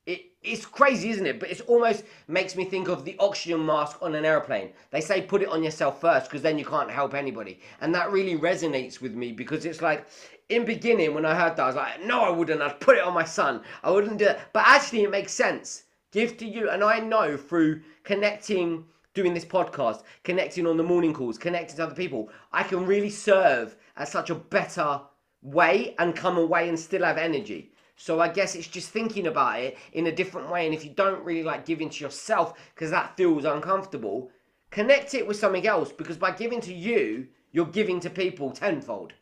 it, 0.04 0.26
it's 0.42 0.66
crazy, 0.66 1.08
isn't 1.08 1.26
it? 1.26 1.40
But 1.40 1.50
it 1.50 1.62
almost 1.62 2.04
makes 2.28 2.54
me 2.54 2.64
think 2.64 2.88
of 2.88 3.04
the 3.04 3.16
oxygen 3.18 3.64
mask 3.64 3.98
on 4.02 4.14
an 4.14 4.26
airplane. 4.26 4.70
They 4.90 5.00
say 5.00 5.22
put 5.22 5.40
it 5.42 5.48
on 5.48 5.62
yourself 5.62 6.00
first 6.00 6.26
because 6.26 6.42
then 6.42 6.58
you 6.58 6.66
can't 6.66 6.90
help 6.90 7.14
anybody. 7.14 7.60
And 7.80 7.94
that 7.94 8.12
really 8.12 8.38
resonates 8.38 9.00
with 9.00 9.14
me 9.14 9.32
because 9.32 9.64
it's 9.64 9.80
like, 9.80 10.06
in 10.50 10.66
beginning 10.66 11.14
when 11.14 11.24
I 11.24 11.34
heard 11.34 11.56
that, 11.56 11.62
I 11.62 11.66
was 11.66 11.76
like, 11.76 12.04
no, 12.04 12.20
I 12.20 12.30
wouldn't. 12.30 12.60
I'd 12.60 12.78
put 12.78 12.98
it 12.98 13.02
on 13.02 13.14
my 13.14 13.24
son. 13.24 13.62
I 13.82 13.90
wouldn't 13.90 14.18
do 14.18 14.26
it. 14.26 14.38
But 14.52 14.64
actually, 14.66 15.02
it 15.02 15.10
makes 15.10 15.32
sense. 15.32 15.84
Give 16.12 16.36
to 16.36 16.46
you. 16.46 16.68
And 16.70 16.84
I 16.84 17.00
know 17.00 17.36
through 17.36 17.80
connecting, 18.04 18.84
doing 19.14 19.32
this 19.32 19.46
podcast, 19.46 20.02
connecting 20.24 20.66
on 20.66 20.76
the 20.76 20.84
morning 20.84 21.14
calls, 21.14 21.38
connecting 21.38 21.76
to 21.78 21.84
other 21.84 21.94
people, 21.94 22.28
I 22.52 22.62
can 22.62 22.86
really 22.86 23.10
serve 23.10 23.76
at 23.96 24.08
such 24.08 24.30
a 24.30 24.36
better 24.36 25.00
way 25.42 25.94
and 25.98 26.14
come 26.14 26.38
away 26.38 26.68
and 26.68 26.78
still 26.78 27.02
have 27.02 27.18
energy. 27.18 27.72
So 27.96 28.20
I 28.20 28.28
guess 28.28 28.54
it's 28.54 28.68
just 28.68 28.90
thinking 28.90 29.26
about 29.26 29.58
it 29.60 29.78
in 29.92 30.06
a 30.06 30.12
different 30.12 30.50
way. 30.50 30.66
And 30.66 30.74
if 30.74 30.84
you 30.84 30.92
don't 30.92 31.24
really 31.24 31.42
like 31.42 31.64
giving 31.64 31.88
to 31.88 32.04
yourself 32.04 32.54
because 32.74 32.90
that 32.90 33.16
feels 33.16 33.44
uncomfortable, 33.44 34.30
connect 34.70 35.14
it 35.14 35.26
with 35.26 35.38
something 35.38 35.66
else 35.66 35.92
because 35.92 36.18
by 36.18 36.30
giving 36.30 36.60
to 36.60 36.74
you, 36.74 37.26
you're 37.52 37.64
giving 37.66 37.98
to 38.00 38.10
people 38.10 38.50
tenfold. 38.50 39.14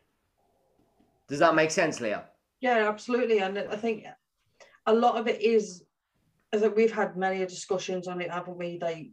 Does 1.29 1.39
that 1.39 1.55
make 1.55 1.71
sense, 1.71 2.01
Leah? 2.01 2.25
Yeah, 2.59 2.89
absolutely. 2.89 3.39
And 3.39 3.57
I 3.57 3.77
think 3.77 4.05
a 4.85 4.93
lot 4.93 5.17
of 5.17 5.27
it 5.27 5.41
is, 5.41 5.83
as 6.51 6.63
we've 6.75 6.93
had 6.93 7.15
many 7.15 7.39
discussions 7.45 8.07
on 8.07 8.21
it, 8.21 8.29
haven't 8.29 8.57
we? 8.57 8.77
Like 8.81 9.07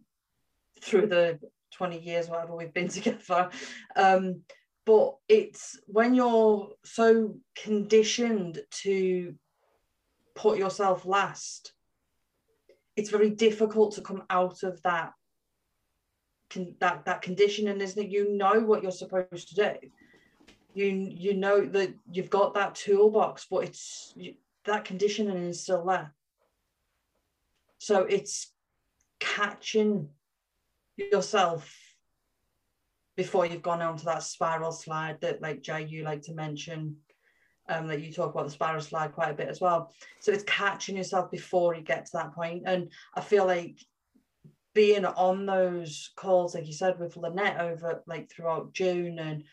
through 0.80 1.06
the 1.06 1.38
20 1.72 2.00
years, 2.00 2.28
whatever 2.28 2.56
we've 2.56 2.74
been 2.74 2.88
together. 2.88 3.48
Um, 3.94 4.42
but 4.84 5.14
it's 5.28 5.78
when 5.86 6.14
you're 6.14 6.70
so 6.84 7.36
conditioned 7.54 8.60
to 8.82 9.34
put 10.35 10.59
yourself 10.59 11.05
last, 11.05 11.72
it's 12.97 13.11
very 13.11 13.30
difficult 13.30 13.95
to 13.95 14.01
come 14.01 14.24
out 14.30 14.62
of 14.62 14.83
that 14.83 15.12
con- 16.51 16.74
that 16.80 17.05
that 17.07 17.22
conditioning, 17.22 17.80
isn't 17.80 18.05
it? 18.05 18.11
You 18.11 18.37
know 18.37 18.61
what 18.61 18.83
you're 18.83 18.93
supposed 18.93 19.49
to 19.49 19.55
do. 19.55 19.89
You 20.74 20.87
you 20.87 21.35
know 21.35 21.64
that 21.64 21.95
you've 22.11 22.30
got 22.30 22.55
that 22.55 22.74
toolbox, 22.74 23.47
but 23.51 23.64
it's 23.64 24.12
you, 24.16 24.35
that 24.64 24.85
conditioning 24.85 25.37
is 25.49 25.62
still 25.62 25.85
there. 25.85 26.12
So 27.78 28.03
it's 28.03 28.53
catching 29.18 30.09
yourself 30.97 31.74
before 33.16 33.47
you've 33.47 33.62
gone 33.62 33.83
on 33.83 33.97
to 33.97 34.05
that 34.05 34.22
spiral 34.22 34.72
slide 34.72 35.20
that 35.20 35.43
like 35.43 35.62
Jay 35.62 35.85
you 35.85 36.03
like 36.03 36.22
to 36.22 36.35
mention 36.35 36.97
um, 37.68 37.86
that 37.86 38.00
you 38.00 38.12
talk 38.12 38.32
about 38.32 38.44
the 38.44 38.50
spiral 38.50 38.80
slide 38.80 39.12
quite 39.12 39.30
a 39.30 39.34
bit 39.34 39.48
as 39.48 39.60
well. 39.60 39.92
So 40.20 40.32
it's 40.32 40.44
catching 40.44 40.96
yourself 40.96 41.30
before 41.30 41.74
you 41.74 41.82
get 41.82 42.06
to 42.06 42.12
that 42.14 42.34
point. 42.34 42.64
And 42.66 42.90
I 43.14 43.20
feel 43.20 43.46
like 43.46 43.78
being 44.74 45.04
on 45.04 45.46
those 45.46 46.10
calls, 46.16 46.54
like 46.54 46.66
you 46.66 46.72
said, 46.72 46.98
with 46.98 47.16
Lynette 47.16 47.60
over 47.60 48.02
like 48.06 48.30
throughout 48.30 48.72
June 48.72 49.18
and 49.18 49.44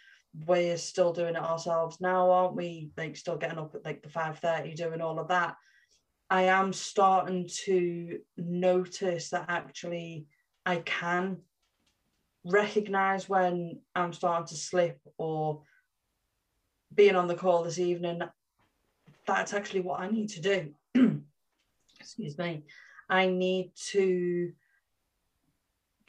we're 0.46 0.78
still 0.78 1.12
doing 1.12 1.36
it 1.36 1.42
ourselves 1.42 2.00
now, 2.00 2.30
aren't 2.30 2.56
we? 2.56 2.92
Like 2.98 3.16
still 3.16 3.38
getting 3.38 3.60
up 3.60 3.76
at 3.76 3.86
like 3.86 4.02
the 4.02 4.10
5:30 4.10 4.76
doing 4.76 5.02
all 5.02 5.20
of 5.20 5.28
that. 5.30 5.56
I 6.30 6.44
am 6.44 6.74
starting 6.74 7.50
to 7.66 8.20
notice 8.38 9.32
that 9.32 9.46
actually 9.50 10.28
I 10.66 10.78
can 10.78 11.38
recognize 12.46 13.28
when 13.28 13.82
I'm 13.96 14.14
starting 14.14 14.48
to 14.48 14.56
slip 14.56 15.00
or 15.18 15.64
being 16.94 17.16
on 17.16 17.28
the 17.28 17.36
call 17.36 17.64
this 17.64 17.80
evening, 17.80 18.22
that's 19.26 19.54
actually 19.54 19.82
what 19.82 20.00
I 20.00 20.10
need 20.10 20.30
to 20.30 20.42
do. 20.42 20.74
Excuse 22.00 22.38
me. 22.38 22.64
I 23.10 23.28
need 23.28 23.72
to 23.92 24.52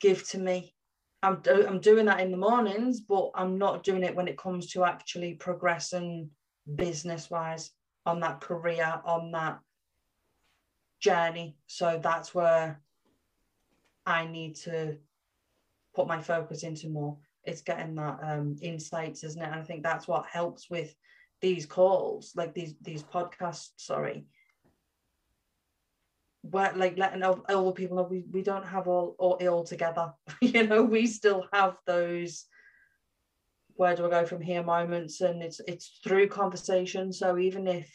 give 0.01 0.26
to 0.31 0.39
me. 0.39 0.74
I'm, 1.22 1.43
I'm 1.47 1.81
doing 1.81 2.07
that 2.07 2.20
in 2.20 2.31
the 2.31 2.37
mornings, 2.37 3.01
but 3.01 3.31
I'm 3.35 3.59
not 3.59 3.83
doing 3.83 4.03
it 4.03 4.16
when 4.16 4.28
it 4.28 4.39
comes 4.39 4.68
to 4.72 4.85
actually 4.85 5.35
progressing 5.35 6.31
business 6.76 7.31
wise 7.31 7.70
on 8.07 8.20
that 8.20 8.41
career, 8.41 9.01
on 9.05 9.31
that 9.33 9.59
journey. 10.99 11.57
So 11.66 12.01
that's 12.03 12.35
where 12.35 12.81
I 14.07 14.26
need 14.26 14.57
to 14.57 14.97
put 15.95 16.07
my 16.07 16.20
focus 16.20 16.62
into 16.62 16.89
more 16.89 17.18
it's 17.45 17.62
getting 17.62 17.95
that 17.97 18.18
um, 18.22 18.57
insights, 18.61 19.24
isn't 19.24 19.41
it? 19.41 19.47
And 19.47 19.55
I 19.55 19.62
think 19.62 19.82
that's 19.82 20.07
what 20.07 20.26
helps 20.26 20.68
with 20.70 20.95
these 21.41 21.66
calls, 21.66 22.32
like 22.36 22.55
these 22.55 22.74
these 22.82 23.03
podcasts. 23.03 23.70
Sorry, 23.76 24.26
where 26.43 26.72
like 26.74 26.99
letting 26.99 27.22
all 27.22 27.66
the 27.66 27.72
people 27.72 27.97
know 27.97 28.09
we, 28.11 28.24
we 28.30 28.43
don't 28.43 28.66
have 28.66 28.88
all, 28.88 29.16
all 29.18 29.36
it 29.36 29.47
all 29.47 29.64
together. 29.64 30.12
you 30.41 30.66
know, 30.66 30.82
we 30.82 31.07
still 31.07 31.47
have 31.53 31.76
those 31.86 32.47
where 33.74 33.97
do 33.97 34.05
I 34.07 34.11
go 34.11 34.26
from 34.26 34.43
here 34.43 34.62
moments, 34.62 35.20
and 35.22 35.43
it's 35.43 35.61
it's 35.66 36.01
through 36.05 36.28
conversation. 36.28 37.12
So 37.12 37.38
even 37.38 37.66
if 37.66 37.91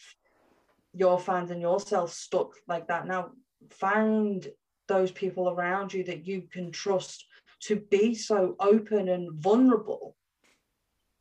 you're 0.93 1.19
finding 1.19 1.61
yourself 1.61 2.11
stuck 2.11 2.53
like 2.67 2.87
that 2.87 3.05
now, 3.05 3.31
find 3.69 4.47
those 4.87 5.11
people 5.11 5.49
around 5.49 5.93
you 5.93 6.03
that 6.05 6.25
you 6.25 6.43
can 6.51 6.71
trust 6.71 7.25
to 7.67 7.77
be 7.89 8.13
so 8.13 8.55
open 8.59 9.09
and 9.09 9.31
vulnerable 9.33 10.15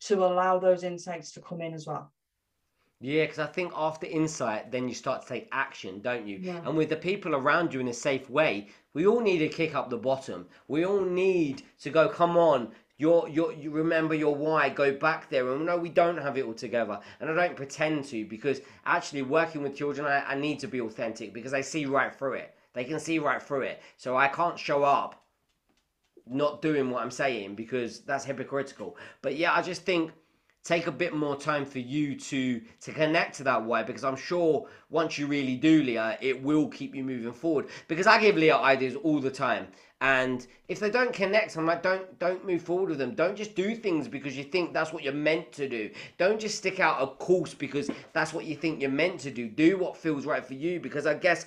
to 0.00 0.24
allow 0.24 0.58
those 0.58 0.84
insights 0.84 1.32
to 1.32 1.40
come 1.40 1.62
in 1.62 1.72
as 1.72 1.86
well. 1.86 2.12
Yeah, 3.00 3.24
because 3.24 3.38
I 3.38 3.46
think 3.46 3.72
after 3.76 4.06
insight, 4.06 4.70
then 4.70 4.88
you 4.88 4.94
start 4.94 5.22
to 5.22 5.28
take 5.28 5.48
action, 5.52 6.00
don't 6.00 6.26
you? 6.26 6.38
Yeah. 6.40 6.60
And 6.64 6.76
with 6.76 6.88
the 6.88 6.96
people 6.96 7.34
around 7.34 7.74
you 7.74 7.80
in 7.80 7.88
a 7.88 7.92
safe 7.92 8.30
way, 8.30 8.68
we 8.94 9.06
all 9.06 9.20
need 9.20 9.38
to 9.38 9.48
kick 9.48 9.74
up 9.74 9.90
the 9.90 9.96
bottom. 9.96 10.46
We 10.68 10.86
all 10.86 11.02
need 11.02 11.62
to 11.80 11.90
go, 11.90 12.08
come 12.08 12.36
on, 12.36 12.72
your, 12.96 13.28
your, 13.28 13.52
you 13.52 13.70
remember 13.70 14.14
your 14.14 14.34
why, 14.34 14.68
go 14.68 14.92
back 14.92 15.28
there. 15.28 15.52
And 15.52 15.66
no, 15.66 15.76
we 15.76 15.88
don't 15.88 16.16
have 16.16 16.38
it 16.38 16.44
all 16.44 16.54
together. 16.54 17.00
And 17.20 17.30
I 17.30 17.34
don't 17.34 17.56
pretend 17.56 18.04
to 18.06 18.24
because 18.24 18.60
actually 18.86 19.22
working 19.22 19.62
with 19.62 19.76
children, 19.76 20.06
I, 20.06 20.32
I 20.32 20.34
need 20.34 20.58
to 20.60 20.68
be 20.68 20.80
authentic 20.80 21.34
because 21.34 21.52
they 21.52 21.62
see 21.62 21.86
right 21.86 22.14
through 22.14 22.34
it. 22.34 22.54
They 22.74 22.84
can 22.84 23.00
see 23.00 23.18
right 23.18 23.42
through 23.42 23.62
it. 23.62 23.82
So 23.96 24.16
I 24.16 24.28
can't 24.28 24.58
show 24.58 24.84
up 24.84 25.23
not 26.26 26.62
doing 26.62 26.90
what 26.90 27.02
I'm 27.02 27.10
saying 27.10 27.54
because 27.54 28.00
that's 28.00 28.24
hypocritical. 28.24 28.96
But 29.22 29.36
yeah, 29.36 29.52
I 29.52 29.62
just 29.62 29.82
think 29.82 30.12
take 30.64 30.86
a 30.86 30.92
bit 30.92 31.14
more 31.14 31.36
time 31.36 31.66
for 31.66 31.78
you 31.78 32.16
to 32.18 32.60
to 32.80 32.92
connect 32.92 33.36
to 33.36 33.44
that 33.44 33.62
why 33.62 33.82
because 33.82 34.02
I'm 34.02 34.16
sure 34.16 34.66
once 34.88 35.18
you 35.18 35.26
really 35.26 35.56
do 35.56 35.82
Leah 35.82 36.16
it 36.22 36.42
will 36.42 36.68
keep 36.68 36.94
you 36.94 37.04
moving 37.04 37.32
forward. 37.32 37.66
Because 37.86 38.06
I 38.06 38.18
give 38.18 38.36
Leah 38.36 38.56
ideas 38.56 38.96
all 38.96 39.20
the 39.20 39.30
time. 39.30 39.68
And 40.00 40.46
if 40.68 40.80
they 40.80 40.90
don't 40.90 41.12
connect 41.12 41.56
I'm 41.56 41.66
like 41.66 41.82
don't 41.82 42.18
don't 42.18 42.46
move 42.46 42.62
forward 42.62 42.88
with 42.88 42.98
them. 42.98 43.14
Don't 43.14 43.36
just 43.36 43.54
do 43.54 43.76
things 43.76 44.08
because 44.08 44.36
you 44.36 44.44
think 44.44 44.72
that's 44.72 44.92
what 44.92 45.02
you're 45.02 45.12
meant 45.12 45.52
to 45.52 45.68
do. 45.68 45.90
Don't 46.16 46.40
just 46.40 46.56
stick 46.56 46.80
out 46.80 47.02
a 47.02 47.08
course 47.08 47.52
because 47.52 47.90
that's 48.14 48.32
what 48.32 48.46
you 48.46 48.56
think 48.56 48.80
you're 48.80 48.90
meant 48.90 49.20
to 49.20 49.30
do. 49.30 49.48
Do 49.48 49.76
what 49.76 49.98
feels 49.98 50.24
right 50.24 50.44
for 50.44 50.54
you 50.54 50.80
because 50.80 51.06
I 51.06 51.12
guess 51.12 51.44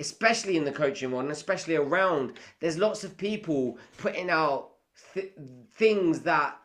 especially 0.00 0.56
in 0.56 0.64
the 0.64 0.72
coaching 0.72 1.10
world 1.10 1.24
and 1.24 1.32
especially 1.32 1.76
around, 1.76 2.34
there's 2.60 2.78
lots 2.78 3.04
of 3.04 3.16
people 3.16 3.78
putting 3.96 4.30
out 4.30 4.70
th- 5.14 5.32
things 5.74 6.20
that 6.20 6.56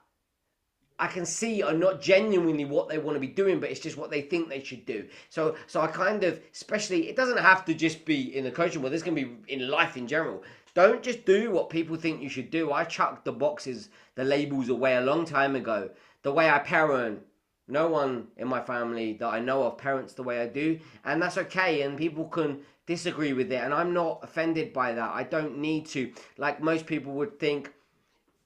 I 1.00 1.08
can 1.08 1.26
see 1.26 1.64
are 1.64 1.74
not 1.74 2.02
genuinely 2.02 2.66
what 2.66 2.88
they 2.88 3.00
want 3.00 3.16
to 3.16 3.20
be 3.20 3.28
doing, 3.28 3.60
but 3.60 3.72
it's 3.72 3.80
just 3.80 3.98
what 3.98 4.12
they 4.12 4.22
think 4.22 4.48
they 4.48 4.64
should 4.64 4.86
do. 4.86 5.08
So, 5.30 5.56
so 5.66 5.82
I 5.82 5.88
kind 5.88 6.24
of, 6.24 6.40
especially, 6.54 7.10
it 7.10 7.16
doesn't 7.16 7.40
have 7.40 7.66
to 7.66 7.74
just 7.74 8.06
be 8.06 8.36
in 8.36 8.44
the 8.44 8.52
coaching 8.52 8.82
world. 8.82 8.94
This 8.94 9.04
can 9.04 9.16
be 9.16 9.36
in 9.48 9.68
life 9.68 9.98
in 9.98 10.08
general. 10.08 10.44
Don't 10.76 11.04
just 11.04 11.26
do 11.26 11.52
what 11.52 11.70
people 11.70 11.96
think 11.98 12.22
you 12.22 12.30
should 12.30 12.52
do. 12.52 12.72
I 12.72 12.84
chucked 12.84 13.26
the 13.26 13.32
boxes, 13.32 13.90
the 14.16 14.24
labels 14.24 14.70
away 14.70 14.96
a 14.96 15.02
long 15.02 15.26
time 15.26 15.56
ago. 15.56 15.90
The 16.22 16.32
way 16.32 16.50
I 16.50 16.60
parent, 16.60 17.22
no 17.68 17.88
one 17.88 18.28
in 18.38 18.48
my 18.48 18.62
family 18.62 19.14
that 19.14 19.28
I 19.28 19.40
know 19.40 19.64
of 19.64 19.78
parents 19.78 20.14
the 20.14 20.24
way 20.24 20.42
I 20.42 20.48
do, 20.48 20.80
and 21.06 21.22
that's 21.22 21.38
okay. 21.38 21.82
And 21.82 21.98
people 21.98 22.26
can 22.26 22.62
disagree 22.86 23.34
with 23.34 23.52
it, 23.52 23.64
and 23.64 23.74
I'm 23.74 23.94
not 23.94 24.20
offended 24.24 24.74
by 24.74 24.94
that. 24.94 25.12
I 25.14 25.24
don't 25.24 25.58
need 25.58 25.86
to. 25.88 26.12
Like 26.38 26.62
most 26.62 26.86
people 26.86 27.14
would 27.14 27.40
think, 27.40 27.72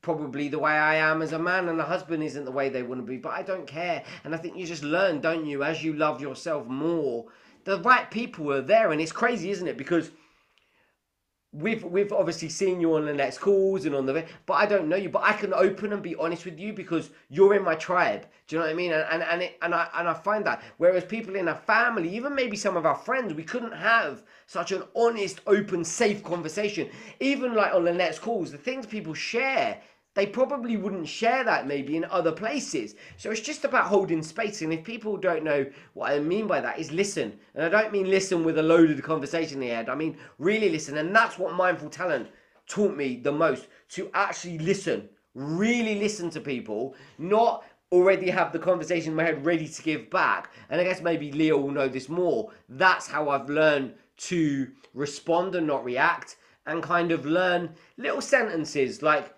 probably 0.01 0.47
the 0.47 0.59
way 0.59 0.71
I 0.71 0.95
am 0.95 1.21
as 1.21 1.33
a 1.33 1.39
man 1.39 1.67
and 1.67 1.79
a 1.81 1.83
husband 1.83 2.23
isn't 2.23 2.45
the 2.45 2.51
way 2.51 2.69
they 2.69 2.83
want 2.83 3.01
to 3.01 3.05
be, 3.05 3.17
but 3.17 3.33
I 3.33 3.43
don't 3.43 3.67
care. 3.67 4.03
And 4.23 4.33
I 4.33 4.37
think 4.37 4.55
you 4.55 4.65
just 4.65 4.83
learn, 4.83 5.19
don't 5.19 5.45
you, 5.45 5.63
as 5.63 5.83
you 5.83 5.93
love 5.93 6.21
yourself 6.21 6.65
more. 6.67 7.25
The 7.65 7.81
right 7.81 8.09
people 8.09 8.51
are 8.53 8.61
there, 8.61 8.91
and 8.91 9.01
it's 9.01 9.11
crazy, 9.11 9.49
isn't 9.51 9.67
it? 9.67 9.77
Because 9.77 10.11
we've 11.57 11.83
we've 11.83 12.13
obviously 12.13 12.49
seen 12.49 12.79
you 12.79 12.95
on 12.95 13.05
Lynette's 13.05 13.37
calls 13.37 13.85
and 13.85 13.95
on 13.95 14.05
the 14.05 14.25
but 14.45 14.53
I 14.53 14.65
don't 14.65 14.87
know 14.87 14.95
you 14.95 15.09
but 15.09 15.23
I 15.23 15.33
can 15.33 15.53
open 15.53 15.91
and 15.91 16.01
be 16.01 16.15
honest 16.15 16.45
with 16.45 16.59
you 16.59 16.73
because 16.73 17.09
you're 17.29 17.55
in 17.55 17.63
my 17.63 17.75
tribe. 17.75 18.25
Do 18.47 18.55
you 18.55 18.59
know 18.59 18.65
what 18.65 18.73
I 18.73 18.75
mean? 18.75 18.91
And 18.91 19.05
and 19.11 19.23
and, 19.23 19.41
it, 19.41 19.57
and 19.61 19.73
I 19.73 19.87
and 19.95 20.07
I 20.07 20.13
find 20.13 20.45
that. 20.45 20.61
Whereas 20.77 21.05
people 21.05 21.35
in 21.35 21.47
our 21.47 21.55
family 21.55 22.15
even 22.15 22.35
maybe 22.35 22.57
some 22.57 22.77
of 22.77 22.85
our 22.85 22.95
friends 22.95 23.33
we 23.33 23.43
couldn't 23.43 23.73
have 23.73 24.23
such 24.45 24.71
an 24.71 24.83
honest 24.95 25.41
open 25.47 25.83
safe 25.83 26.23
conversation. 26.23 26.89
Even 27.19 27.55
like 27.55 27.73
on 27.73 27.85
Lynette's 27.85 28.19
calls 28.19 28.51
the 28.51 28.57
things 28.57 28.85
people 28.85 29.13
share 29.13 29.81
they 30.17 30.25
probably 30.25 30.77
wouldn't 30.77 31.07
share 31.07 31.43
that 31.43 31.67
maybe 31.67 31.95
in 31.95 32.03
other 32.05 32.31
places. 32.31 32.95
So 33.17 33.29
it's 33.29 33.39
just 33.39 33.65
about 33.65 33.85
holding 33.85 34.23
space. 34.23 34.63
And 34.63 34.73
if 34.73 34.83
people 34.83 35.15
don't 35.15 35.43
know 35.43 35.63
what 35.93 36.11
I 36.11 36.17
mean 36.17 36.47
by 36.47 36.59
that, 36.59 36.79
is 36.79 36.91
listen. 36.91 37.37
And 37.53 37.63
I 37.63 37.69
don't 37.69 37.93
mean 37.93 38.09
listen 38.09 38.43
with 38.43 38.57
a 38.57 38.63
loaded 38.63 39.03
conversation 39.03 39.61
in 39.61 39.69
the 39.69 39.75
head. 39.75 39.89
I 39.89 39.93
mean 39.93 40.17
really 40.39 40.69
listen. 40.69 40.97
And 40.97 41.15
that's 41.15 41.37
what 41.37 41.53
mindful 41.53 41.91
talent 41.91 42.29
taught 42.65 42.97
me 42.97 43.17
the 43.17 43.31
most 43.31 43.67
to 43.89 44.09
actually 44.15 44.57
listen, 44.57 45.07
really 45.35 45.99
listen 45.99 46.31
to 46.31 46.41
people, 46.41 46.95
not 47.19 47.63
already 47.91 48.31
have 48.31 48.51
the 48.51 48.57
conversation 48.57 49.11
in 49.11 49.15
my 49.15 49.23
head 49.23 49.45
ready 49.45 49.67
to 49.67 49.83
give 49.83 50.09
back. 50.09 50.51
And 50.71 50.81
I 50.81 50.83
guess 50.83 50.99
maybe 50.99 51.31
Leah 51.31 51.55
will 51.55 51.69
know 51.69 51.87
this 51.87 52.09
more. 52.09 52.49
That's 52.69 53.07
how 53.07 53.29
I've 53.29 53.51
learned 53.51 53.93
to 54.17 54.67
respond 54.95 55.53
and 55.53 55.67
not 55.67 55.85
react 55.85 56.37
and 56.65 56.81
kind 56.81 57.11
of 57.11 57.27
learn 57.27 57.75
little 57.97 58.19
sentences 58.19 59.03
like 59.03 59.36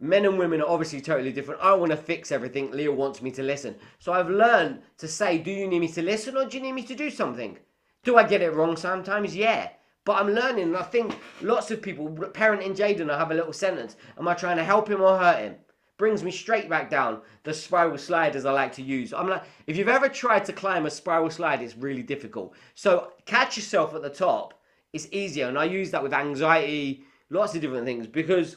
men 0.00 0.24
and 0.24 0.38
women 0.38 0.62
are 0.62 0.68
obviously 0.68 1.00
totally 1.00 1.32
different. 1.32 1.60
I 1.60 1.74
want 1.74 1.92
to 1.92 1.96
fix 1.96 2.32
everything. 2.32 2.70
Leah 2.70 2.90
wants 2.90 3.20
me 3.20 3.30
to 3.32 3.42
listen. 3.42 3.76
So 3.98 4.12
I've 4.12 4.30
learned 4.30 4.80
to 4.98 5.06
say, 5.06 5.38
do 5.38 5.50
you 5.50 5.68
need 5.68 5.80
me 5.80 5.88
to 5.88 6.02
listen 6.02 6.36
or 6.36 6.46
do 6.46 6.56
you 6.56 6.62
need 6.62 6.72
me 6.72 6.82
to 6.84 6.94
do 6.94 7.10
something? 7.10 7.58
Do 8.02 8.16
I 8.16 8.24
get 8.24 8.40
it 8.40 8.54
wrong 8.54 8.76
sometimes? 8.76 9.36
Yeah. 9.36 9.68
But 10.06 10.16
I'm 10.16 10.32
learning, 10.32 10.64
and 10.64 10.76
I 10.76 10.82
think 10.82 11.18
lots 11.42 11.70
of 11.70 11.82
people, 11.82 12.08
parenting 12.08 12.74
Jaden, 12.74 13.10
I 13.10 13.18
have 13.18 13.30
a 13.30 13.34
little 13.34 13.52
sentence. 13.52 13.96
Am 14.18 14.26
I 14.26 14.34
trying 14.34 14.56
to 14.56 14.64
help 14.64 14.88
him 14.88 15.02
or 15.02 15.18
hurt 15.18 15.40
him? 15.40 15.56
Brings 15.98 16.24
me 16.24 16.30
straight 16.30 16.70
back 16.70 16.88
down 16.88 17.20
the 17.42 17.52
spiral 17.52 17.98
slide 17.98 18.34
as 18.34 18.46
I 18.46 18.52
like 18.52 18.72
to 18.72 18.82
use. 18.82 19.12
I'm 19.12 19.28
like, 19.28 19.44
if 19.66 19.76
you've 19.76 19.88
ever 19.88 20.08
tried 20.08 20.46
to 20.46 20.54
climb 20.54 20.86
a 20.86 20.90
spiral 20.90 21.28
slide, 21.28 21.60
it's 21.60 21.76
really 21.76 22.02
difficult. 22.02 22.54
So 22.74 23.12
catch 23.26 23.58
yourself 23.58 23.94
at 23.94 24.00
the 24.00 24.08
top. 24.08 24.54
It's 24.94 25.06
easier, 25.12 25.48
and 25.48 25.58
I 25.58 25.64
use 25.64 25.90
that 25.90 26.02
with 26.02 26.14
anxiety, 26.14 27.04
lots 27.28 27.54
of 27.54 27.60
different 27.60 27.84
things 27.84 28.06
because 28.06 28.56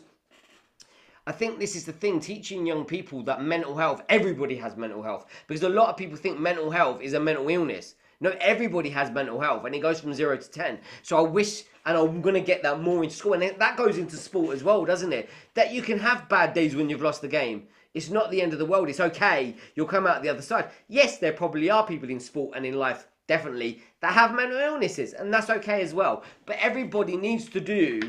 I 1.26 1.32
think 1.32 1.58
this 1.58 1.78
is 1.78 1.86
the 1.86 1.94
thing 1.94 2.20
teaching 2.20 2.66
young 2.66 2.84
people 2.84 3.24
that 3.24 3.42
mental 3.42 3.78
health, 3.78 4.04
everybody 4.10 4.58
has 4.58 4.76
mental 4.76 5.02
health. 5.02 5.26
Because 5.48 5.64
a 5.64 5.70
lot 5.70 5.90
of 5.90 5.96
people 5.96 6.18
think 6.18 6.38
mental 6.38 6.70
health 6.70 7.02
is 7.02 7.14
a 7.14 7.20
mental 7.20 7.48
illness. 7.48 7.96
No, 8.20 8.36
everybody 8.42 8.90
has 8.90 9.10
mental 9.10 9.40
health 9.40 9.64
and 9.64 9.74
it 9.74 9.80
goes 9.80 10.02
from 10.02 10.14
zero 10.14 10.36
to 10.36 10.50
10. 10.50 10.80
So 11.02 11.18
I 11.18 11.22
wish, 11.22 11.64
and 11.86 11.98
I'm 11.98 12.22
going 12.22 12.36
to 12.36 12.42
get 12.42 12.62
that 12.64 12.82
more 12.82 13.06
in 13.06 13.10
school. 13.10 13.34
And 13.34 13.58
that 13.58 13.78
goes 13.78 13.98
into 13.98 14.18
sport 14.18 14.54
as 14.54 14.66
well, 14.66 14.84
doesn't 14.84 15.14
it? 15.14 15.30
That 15.54 15.72
you 15.72 15.82
can 15.82 15.98
have 16.00 16.28
bad 16.28 16.54
days 16.54 16.76
when 16.76 16.90
you've 16.90 17.02
lost 17.02 17.22
the 17.22 17.30
game. 17.30 17.68
It's 17.94 18.10
not 18.10 18.30
the 18.30 18.42
end 18.42 18.52
of 18.52 18.60
the 18.60 18.66
world. 18.66 18.90
It's 18.90 19.00
okay. 19.00 19.56
You'll 19.76 19.88
come 19.88 20.06
out 20.06 20.24
the 20.24 20.30
other 20.30 20.42
side. 20.42 20.72
Yes, 20.90 21.20
there 21.20 21.32
probably 21.32 21.70
are 21.70 21.86
people 21.86 22.10
in 22.10 22.20
sport 22.20 22.56
and 22.56 22.66
in 22.66 22.74
life, 22.74 23.08
definitely, 23.28 23.82
that 24.02 24.14
have 24.14 24.36
mental 24.36 24.58
illnesses. 24.58 25.14
And 25.14 25.34
that's 25.34 25.50
okay 25.50 25.82
as 25.82 25.94
well. 25.94 26.24
But 26.46 26.58
everybody 26.60 27.16
needs 27.16 27.48
to 27.50 27.62
do 27.62 28.02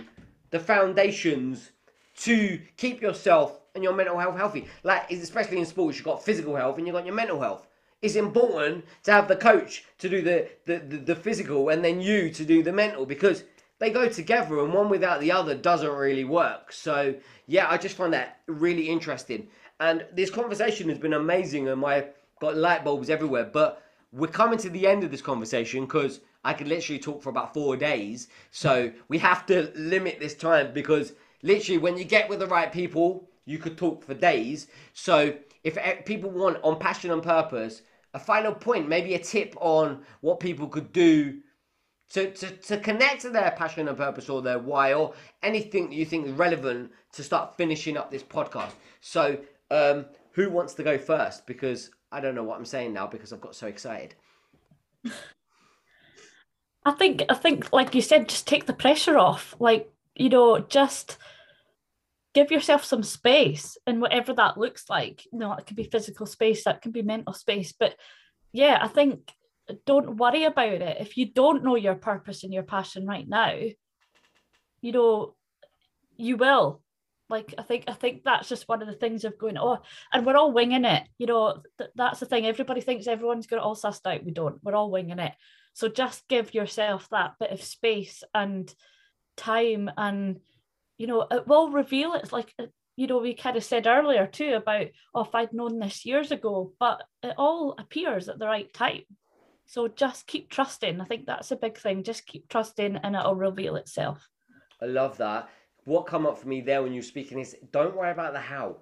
the 0.50 0.58
foundations 0.58 1.70
to 2.18 2.60
keep 2.76 3.00
yourself 3.00 3.60
and 3.74 3.82
your 3.82 3.92
mental 3.92 4.18
health 4.18 4.36
healthy. 4.36 4.66
Like, 4.82 5.10
especially 5.10 5.58
in 5.58 5.66
sports, 5.66 5.96
you've 5.96 6.04
got 6.04 6.24
physical 6.24 6.56
health 6.56 6.78
and 6.78 6.86
you've 6.86 6.94
got 6.94 7.06
your 7.06 7.14
mental 7.14 7.40
health. 7.40 7.66
It's 8.02 8.16
important 8.16 8.84
to 9.04 9.12
have 9.12 9.28
the 9.28 9.36
coach 9.36 9.84
to 9.98 10.08
do 10.08 10.22
the, 10.22 10.48
the, 10.66 10.78
the, 10.78 10.96
the 10.98 11.16
physical 11.16 11.70
and 11.70 11.84
then 11.84 12.00
you 12.00 12.30
to 12.30 12.44
do 12.44 12.62
the 12.62 12.72
mental 12.72 13.06
because 13.06 13.44
they 13.78 13.90
go 13.90 14.08
together 14.08 14.62
and 14.62 14.72
one 14.72 14.88
without 14.88 15.20
the 15.20 15.32
other 15.32 15.54
doesn't 15.54 15.90
really 15.90 16.24
work. 16.24 16.72
So, 16.72 17.14
yeah, 17.46 17.68
I 17.68 17.78
just 17.78 17.96
find 17.96 18.12
that 18.12 18.40
really 18.46 18.88
interesting. 18.88 19.48
And 19.80 20.06
this 20.12 20.30
conversation 20.30 20.88
has 20.90 20.98
been 20.98 21.14
amazing 21.14 21.68
and 21.68 21.84
I 21.84 22.06
got 22.40 22.56
light 22.56 22.84
bulbs 22.84 23.10
everywhere. 23.10 23.44
But 23.44 23.82
we're 24.12 24.28
coming 24.28 24.58
to 24.58 24.70
the 24.70 24.86
end 24.86 25.02
of 25.02 25.10
this 25.10 25.22
conversation 25.22 25.86
because 25.86 26.20
I 26.44 26.52
could 26.52 26.68
literally 26.68 27.00
talk 27.00 27.22
for 27.22 27.30
about 27.30 27.54
four 27.54 27.76
days. 27.76 28.28
So 28.50 28.92
we 29.08 29.18
have 29.18 29.46
to 29.46 29.72
limit 29.74 30.20
this 30.20 30.34
time 30.34 30.72
because 30.72 31.14
literally 31.44 31.78
when 31.78 31.96
you 31.96 32.04
get 32.04 32.28
with 32.28 32.40
the 32.40 32.46
right 32.48 32.72
people, 32.72 33.28
you 33.44 33.58
could 33.58 33.78
talk 33.78 34.02
for 34.02 34.14
days. 34.14 34.66
So 34.94 35.36
if 35.62 35.78
people 36.04 36.30
want 36.30 36.58
on 36.64 36.80
passion 36.80 37.12
and 37.12 37.22
purpose, 37.22 37.82
a 38.14 38.18
final 38.18 38.52
point, 38.52 38.88
maybe 38.88 39.14
a 39.14 39.18
tip 39.18 39.54
on 39.60 40.02
what 40.20 40.40
people 40.40 40.66
could 40.66 40.92
do 40.92 41.40
to, 42.10 42.30
to, 42.32 42.50
to 42.50 42.78
connect 42.78 43.22
to 43.22 43.30
their 43.30 43.52
passion 43.52 43.88
and 43.88 43.96
purpose 43.96 44.28
or 44.28 44.40
their 44.40 44.58
why 44.58 44.94
or 44.94 45.14
anything 45.42 45.90
that 45.90 45.94
you 45.94 46.06
think 46.06 46.26
is 46.26 46.32
relevant 46.32 46.90
to 47.12 47.22
start 47.22 47.56
finishing 47.56 47.96
up 47.96 48.10
this 48.10 48.22
podcast. 48.22 48.72
So 49.00 49.38
um, 49.70 50.06
who 50.32 50.50
wants 50.50 50.74
to 50.74 50.82
go 50.82 50.96
first? 50.96 51.46
Because 51.46 51.90
I 52.10 52.20
don't 52.20 52.34
know 52.34 52.44
what 52.44 52.58
I'm 52.58 52.64
saying 52.64 52.92
now 52.94 53.06
because 53.06 53.32
I've 53.32 53.40
got 53.40 53.54
so 53.54 53.66
excited. 53.66 54.14
I 56.86 56.92
think 56.92 57.24
I 57.28 57.34
think 57.34 57.72
like 57.72 57.94
you 57.94 58.02
said, 58.02 58.28
just 58.28 58.46
take 58.46 58.66
the 58.66 58.72
pressure 58.72 59.18
off. 59.18 59.54
Like, 59.58 59.90
you 60.14 60.28
know, 60.28 60.58
just 60.58 61.18
give 62.34 62.50
yourself 62.50 62.84
some 62.84 63.02
space 63.02 63.78
and 63.86 64.00
whatever 64.00 64.34
that 64.34 64.58
looks 64.58 64.90
like. 64.90 65.24
You 65.32 65.38
know 65.38 65.52
it 65.54 65.66
could 65.66 65.76
be 65.76 65.84
physical 65.84 66.26
space 66.26 66.64
that 66.64 66.82
can 66.82 66.92
be 66.92 67.02
mental 67.02 67.32
space 67.32 67.72
but 67.72 67.94
yeah 68.52 68.78
i 68.80 68.88
think 68.88 69.32
don't 69.86 70.16
worry 70.16 70.44
about 70.44 70.82
it. 70.82 70.98
If 71.00 71.16
you 71.16 71.32
don't 71.32 71.64
know 71.64 71.76
your 71.76 71.94
purpose 71.94 72.44
and 72.44 72.52
your 72.52 72.64
passion 72.64 73.06
right 73.06 73.26
now 73.26 73.58
you 74.80 74.92
know 74.92 75.34
you 76.16 76.36
will. 76.36 76.82
Like 77.30 77.54
i 77.56 77.62
think 77.62 77.84
i 77.88 77.94
think 77.94 78.22
that's 78.22 78.50
just 78.50 78.68
one 78.68 78.82
of 78.82 78.88
the 78.88 78.94
things 78.94 79.24
of 79.24 79.38
going 79.38 79.56
oh 79.56 79.78
and 80.12 80.26
we're 80.26 80.36
all 80.36 80.52
winging 80.52 80.84
it. 80.84 81.04
You 81.18 81.26
know 81.26 81.62
th- 81.78 81.90
that's 81.94 82.20
the 82.20 82.26
thing. 82.26 82.46
Everybody 82.46 82.82
thinks 82.82 83.06
everyone's 83.06 83.46
got 83.46 83.56
it 83.56 83.62
all 83.62 83.76
sussed 83.76 84.06
out. 84.06 84.24
We 84.24 84.32
don't. 84.32 84.62
We're 84.62 84.74
all 84.74 84.90
winging 84.90 85.18
it. 85.18 85.32
So 85.72 85.88
just 85.88 86.28
give 86.28 86.54
yourself 86.54 87.08
that 87.10 87.32
bit 87.40 87.50
of 87.50 87.62
space 87.62 88.22
and 88.34 88.72
time 89.36 89.90
and 89.96 90.40
you 90.98 91.06
know, 91.06 91.26
it 91.30 91.46
will 91.46 91.70
reveal 91.70 92.14
it's 92.14 92.32
like 92.32 92.52
uh, 92.58 92.66
you 92.96 93.06
know, 93.06 93.18
we 93.18 93.34
kind 93.34 93.56
of 93.56 93.64
said 93.64 93.86
earlier 93.86 94.26
too 94.26 94.54
about, 94.54 94.86
oh, 95.14 95.22
if 95.22 95.34
I'd 95.34 95.52
known 95.52 95.78
this 95.80 96.06
years 96.06 96.30
ago, 96.30 96.72
but 96.78 97.02
it 97.22 97.34
all 97.36 97.74
appears 97.78 98.28
at 98.28 98.38
the 98.38 98.46
right 98.46 98.72
time. 98.72 99.02
So 99.66 99.88
just 99.88 100.26
keep 100.26 100.48
trusting. 100.48 101.00
I 101.00 101.04
think 101.04 101.26
that's 101.26 101.50
a 101.50 101.56
big 101.56 101.78
thing. 101.78 102.04
Just 102.04 102.26
keep 102.26 102.48
trusting 102.48 102.96
and 102.96 103.16
it'll 103.16 103.34
reveal 103.34 103.76
itself. 103.76 104.28
I 104.80 104.86
love 104.86 105.16
that. 105.18 105.48
What 105.84 106.06
come 106.06 106.26
up 106.26 106.38
for 106.38 106.48
me 106.48 106.60
there 106.60 106.82
when 106.82 106.92
you're 106.92 107.02
speaking 107.02 107.40
is 107.40 107.56
don't 107.72 107.96
worry 107.96 108.12
about 108.12 108.32
the 108.32 108.40
how. 108.40 108.76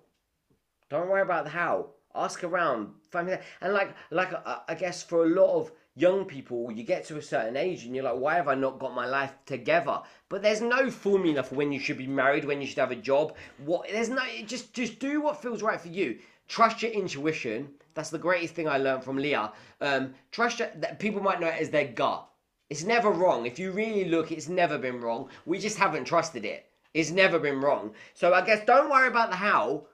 Don't 0.91 1.09
worry 1.09 1.23
about 1.23 1.45
the 1.45 1.51
how. 1.51 1.91
Ask 2.15 2.45
around. 2.45 2.89
Find 3.11 3.39
And 3.63 3.73
like, 3.73 3.95
like 4.11 4.33
uh, 4.33 4.59
I 4.69 4.75
guess 4.75 5.03
for 5.03 5.25
a 5.25 5.29
lot 5.29 5.55
of 5.55 5.73
young 5.95 6.25
people, 6.25 6.73
you 6.73 6.85
get 6.85 7.05
to 7.07 7.19
a 7.19 7.23
certain 7.23 7.57
age 7.57 7.85
and 7.85 7.95
you're 7.95 8.05
like, 8.05 8.17
why 8.17 8.35
have 8.35 8.49
I 8.49 8.55
not 8.55 8.79
got 8.79 8.95
my 8.95 9.07
life 9.07 9.35
together? 9.45 10.01
But 10.29 10.43
there's 10.43 10.61
no 10.61 10.91
formula 10.91 11.43
for 11.43 11.55
when 11.55 11.73
you 11.73 11.81
should 11.81 11.99
be 11.99 12.07
married, 12.07 12.45
when 12.45 12.61
you 12.61 12.67
should 12.67 12.79
have 12.79 12.91
a 12.91 12.97
job. 12.97 13.37
What 13.59 13.89
there's 13.91 14.09
no 14.09 14.23
just 14.47 14.73
just 14.73 14.99
do 14.99 15.21
what 15.21 15.43
feels 15.43 15.63
right 15.63 15.81
for 15.81 15.89
you. 15.89 16.19
Trust 16.49 16.83
your 16.83 16.93
intuition. 16.93 17.71
That's 17.95 18.11
the 18.11 18.19
greatest 18.19 18.55
thing 18.55 18.69
I 18.69 18.79
learned 18.79 19.05
from 19.05 19.17
Leah. 19.17 19.53
Um, 19.81 20.15
trust 20.31 20.59
your, 20.59 20.71
that 20.77 20.99
people 20.99 21.23
might 21.23 21.41
know 21.41 21.49
it 21.49 21.61
as 21.61 21.71
their 21.71 21.89
gut. 21.89 22.27
It's 22.71 22.85
never 22.85 23.11
wrong. 23.11 23.45
If 23.45 23.59
you 23.59 23.71
really 23.71 24.07
look, 24.07 24.33
it's 24.33 24.49
never 24.49 24.79
been 24.79 25.01
wrong. 25.01 25.29
We 25.45 25.59
just 25.59 25.77
haven't 25.77 26.07
trusted 26.07 26.47
it. 26.47 26.67
It's 26.95 27.11
never 27.11 27.39
been 27.39 27.61
wrong. 27.61 27.93
So 28.15 28.33
I 28.33 28.43
guess 28.45 28.65
don't 28.65 28.91
worry 28.91 29.09
about 29.09 29.31
the 29.31 29.37
how. 29.37 29.87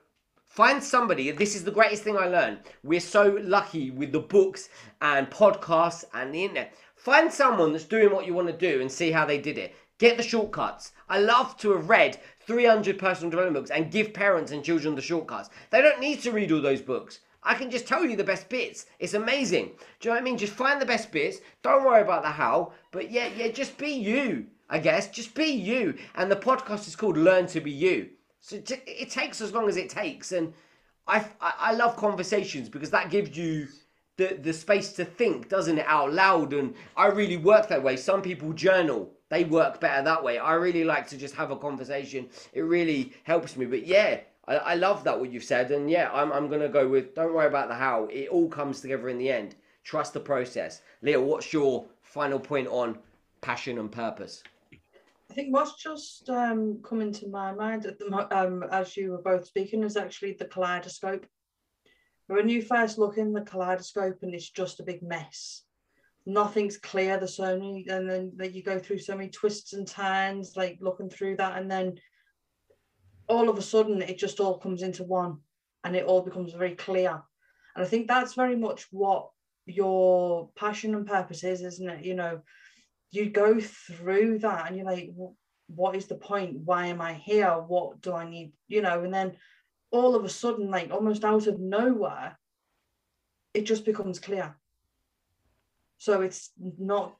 Find 0.49 0.83
somebody, 0.83 1.29
this 1.29 1.55
is 1.55 1.63
the 1.63 1.71
greatest 1.71 2.01
thing 2.01 2.17
I 2.17 2.25
learned. 2.25 2.61
We're 2.83 2.99
so 2.99 3.37
lucky 3.43 3.91
with 3.91 4.11
the 4.11 4.19
books 4.19 4.67
and 4.99 5.29
podcasts 5.29 6.05
and 6.11 6.33
the 6.33 6.43
internet. 6.43 6.73
Find 6.95 7.31
someone 7.31 7.71
that's 7.71 7.85
doing 7.85 8.11
what 8.11 8.25
you 8.25 8.33
want 8.33 8.47
to 8.47 8.53
do 8.53 8.81
and 8.81 8.91
see 8.91 9.11
how 9.11 9.27
they 9.27 9.37
did 9.37 9.59
it. 9.59 9.75
Get 9.99 10.17
the 10.17 10.23
shortcuts. 10.23 10.91
I 11.07 11.19
love 11.19 11.55
to 11.57 11.73
have 11.73 11.87
read 11.87 12.19
300 12.47 12.97
personal 12.97 13.29
development 13.29 13.63
books 13.63 13.69
and 13.69 13.91
give 13.91 14.11
parents 14.11 14.51
and 14.51 14.63
children 14.63 14.95
the 14.95 15.01
shortcuts. 15.03 15.51
They 15.69 15.83
don't 15.83 16.01
need 16.01 16.19
to 16.21 16.31
read 16.31 16.51
all 16.51 16.61
those 16.61 16.81
books. 16.81 17.19
I 17.43 17.53
can 17.53 17.69
just 17.69 17.87
tell 17.87 18.03
you 18.03 18.17
the 18.17 18.23
best 18.23 18.49
bits. 18.49 18.87
It's 18.97 19.13
amazing. 19.13 19.73
Do 19.99 20.09
you 20.09 20.09
know 20.09 20.15
what 20.15 20.21
I 20.21 20.23
mean? 20.23 20.37
Just 20.37 20.53
find 20.53 20.81
the 20.81 20.85
best 20.85 21.11
bits. 21.11 21.41
Don't 21.61 21.85
worry 21.85 22.01
about 22.01 22.23
the 22.23 22.29
how. 22.29 22.73
But 22.91 23.11
yeah, 23.11 23.29
yeah, 23.37 23.49
just 23.49 23.77
be 23.77 23.91
you, 23.91 24.47
I 24.67 24.79
guess. 24.79 25.09
Just 25.09 25.35
be 25.35 25.45
you. 25.45 25.95
And 26.15 26.31
the 26.31 26.35
podcast 26.35 26.87
is 26.87 26.95
called 26.95 27.17
Learn 27.17 27.45
to 27.47 27.61
Be 27.61 27.71
You. 27.71 28.09
So 28.49 28.55
it, 28.55 29.11
takes 29.11 29.41
as 29.41 29.53
long 29.53 29.69
as 29.69 29.77
it 29.77 29.91
takes, 29.91 30.31
and 30.31 30.51
I, 31.05 31.23
I 31.39 31.73
love 31.75 31.95
conversations 31.95 32.67
because 32.67 32.89
that 32.89 33.11
gives 33.11 33.37
you 33.37 33.67
the, 34.17 34.39
the 34.41 34.53
space 34.53 34.91
to 34.93 35.05
think, 35.05 35.49
doesn't 35.49 35.77
it, 35.77 35.85
out 35.85 36.13
loud? 36.13 36.53
And 36.53 36.73
I 36.97 37.09
really 37.09 37.37
work 37.37 37.67
that 37.67 37.83
way. 37.83 37.95
Some 37.95 38.23
people 38.23 38.51
journal, 38.53 39.11
they 39.29 39.43
work 39.43 39.79
better 39.79 40.01
that 40.03 40.23
way. 40.23 40.39
I 40.39 40.53
really 40.53 40.83
like 40.83 41.07
to 41.09 41.17
just 41.17 41.35
have 41.35 41.51
a 41.51 41.55
conversation. 41.55 42.27
It 42.51 42.61
really 42.61 43.13
helps 43.21 43.55
me. 43.55 43.67
But 43.67 43.85
yeah, 43.85 44.21
I, 44.47 44.55
I 44.55 44.73
love 44.73 45.03
that 45.03 45.19
what 45.19 45.31
you've 45.31 45.43
said. 45.43 45.69
And 45.69 45.87
yeah, 45.87 46.09
I'm, 46.11 46.31
I'm 46.31 46.49
to 46.49 46.69
go 46.69 46.87
with 46.87 47.13
don't 47.13 47.35
worry 47.35 47.45
about 47.45 47.67
the 47.67 47.75
how. 47.75 48.05
It 48.05 48.29
all 48.29 48.49
comes 48.49 48.81
together 48.81 49.09
in 49.09 49.19
the 49.19 49.29
end. 49.29 49.57
Trust 49.83 50.13
the 50.13 50.19
process. 50.21 50.81
Leah, 51.03 51.21
what's 51.21 51.53
your 51.53 51.85
final 52.01 52.39
point 52.39 52.67
on 52.67 52.97
passion 53.41 53.77
and 53.77 53.91
purpose? 53.91 54.41
I 55.29 55.33
think 55.35 55.53
what's 55.53 55.75
just 55.75 56.27
um, 56.29 56.81
coming 56.83 57.11
to 57.13 57.27
my 57.29 57.53
mind 57.53 57.85
at 57.85 57.99
the 57.99 58.27
um, 58.35 58.63
as 58.71 58.97
you 58.97 59.11
were 59.11 59.21
both 59.21 59.45
speaking 59.45 59.83
is 59.83 59.95
actually 59.95 60.33
the 60.33 60.45
kaleidoscope. 60.45 61.25
When 62.27 62.49
you 62.49 62.61
first 62.61 62.97
look 62.97 63.17
in 63.17 63.33
the 63.33 63.41
kaleidoscope 63.41 64.19
and 64.21 64.33
it's 64.33 64.49
just 64.49 64.79
a 64.79 64.83
big 64.83 65.03
mess, 65.03 65.63
nothing's 66.25 66.77
clear. 66.77 67.17
There's 67.17 67.35
so 67.35 67.57
many, 67.57 67.85
and 67.89 68.09
then 68.09 68.31
like, 68.39 68.55
you 68.55 68.63
go 68.63 68.79
through 68.79 68.99
so 68.99 69.15
many 69.15 69.29
twists 69.29 69.73
and 69.73 69.87
turns, 69.87 70.53
like 70.55 70.79
looking 70.81 71.09
through 71.09 71.37
that, 71.37 71.57
and 71.57 71.69
then 71.69 71.99
all 73.27 73.49
of 73.49 73.57
a 73.57 73.61
sudden 73.61 74.01
it 74.01 74.17
just 74.17 74.39
all 74.39 74.57
comes 74.57 74.81
into 74.81 75.03
one, 75.03 75.37
and 75.83 75.95
it 75.95 76.05
all 76.05 76.21
becomes 76.21 76.53
very 76.53 76.75
clear. 76.75 77.21
And 77.75 77.85
I 77.85 77.87
think 77.87 78.07
that's 78.07 78.33
very 78.33 78.55
much 78.55 78.87
what 78.91 79.29
your 79.67 80.49
passion 80.55 80.95
and 80.95 81.05
purpose 81.05 81.43
is, 81.43 81.61
isn't 81.61 81.89
it? 81.89 82.03
You 82.03 82.15
know, 82.15 82.41
you 83.11 83.29
go 83.29 83.59
through 83.59 84.39
that, 84.39 84.67
and 84.67 84.75
you're 84.75 84.85
like, 84.85 85.11
what 85.67 85.95
is 85.95 86.07
the 86.07 86.15
point? 86.15 86.57
Why 86.57 86.87
am 86.87 87.01
I 87.01 87.13
here? 87.13 87.51
What 87.51 88.01
do 88.01 88.13
I 88.13 88.29
need? 88.29 88.53
You 88.67 88.81
know, 88.81 89.03
and 89.03 89.13
then 89.13 89.37
all 89.91 90.15
of 90.15 90.23
a 90.23 90.29
sudden, 90.29 90.69
like 90.69 90.91
almost 90.91 91.23
out 91.23 91.47
of 91.47 91.59
nowhere, 91.59 92.37
it 93.53 93.65
just 93.65 93.85
becomes 93.85 94.19
clear. 94.19 94.55
So 95.97 96.21
it's 96.21 96.51
not 96.57 97.15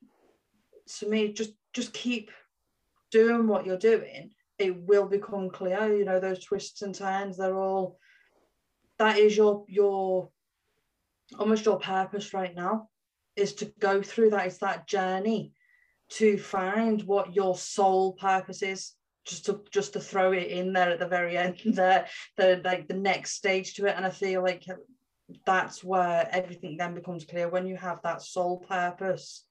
to 0.98 1.10
me, 1.10 1.34
just 1.34 1.54
just 1.74 1.94
keep 1.94 2.32
doing 3.12 3.48
what 3.48 3.66
you're 3.66 3.78
doing. 3.78 4.32
It 4.58 4.76
will 4.76 5.08
become 5.08 5.50
clear. 5.50 5.96
You 5.96 6.06
know, 6.06 6.20
those 6.20 6.44
twists 6.44 6.82
and 6.82 6.94
turns, 6.94 7.38
they're 7.38 7.58
all 7.58 8.00
that 8.98 9.18
is 9.18 9.36
your 9.36 9.66
your 9.68 10.30
almost 11.38 11.66
your 11.66 11.80
purpose 11.80 12.34
right 12.34 12.56
now 12.56 12.90
is 13.36 13.54
to 13.56 13.66
go 13.80 14.02
through 14.02 14.32
that. 14.32 14.48
It's 14.48 14.58
that 14.60 14.88
journey 14.88 15.54
to 16.10 16.38
find 16.38 17.03
what 17.03 17.36
your 17.36 17.55
soul 17.55 18.14
purpose 18.14 18.62
is 18.64 18.93
just 19.26 19.45
to 19.45 19.62
just 19.72 19.93
to 19.93 19.99
throw 19.99 20.32
it 20.32 20.47
in 20.47 20.74
there 20.74 20.89
at 20.89 20.99
the 20.99 21.07
very 21.07 21.38
end 21.38 21.60
there 21.66 22.07
the 22.38 22.62
like 22.64 22.88
the 22.88 22.93
next 22.93 23.34
stage 23.34 23.76
to 23.76 23.86
it. 23.86 23.95
And 23.95 24.05
i 24.05 24.10
feel 24.10 24.41
like 24.41 24.66
that's 25.45 25.84
where 25.84 26.28
everything 26.32 26.76
then 26.78 26.95
becomes 26.95 27.24
clear. 27.26 27.49
When 27.49 27.68
you 27.68 27.78
have 27.78 28.01
that 28.03 28.24
soul 28.24 28.66
purpose 28.68 29.45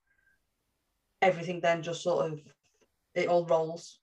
everything 1.20 1.60
then 1.60 1.82
just 1.82 2.02
sort 2.02 2.30
of 2.30 2.40
it 3.14 3.28
all 3.28 3.44
rolls 3.46 3.98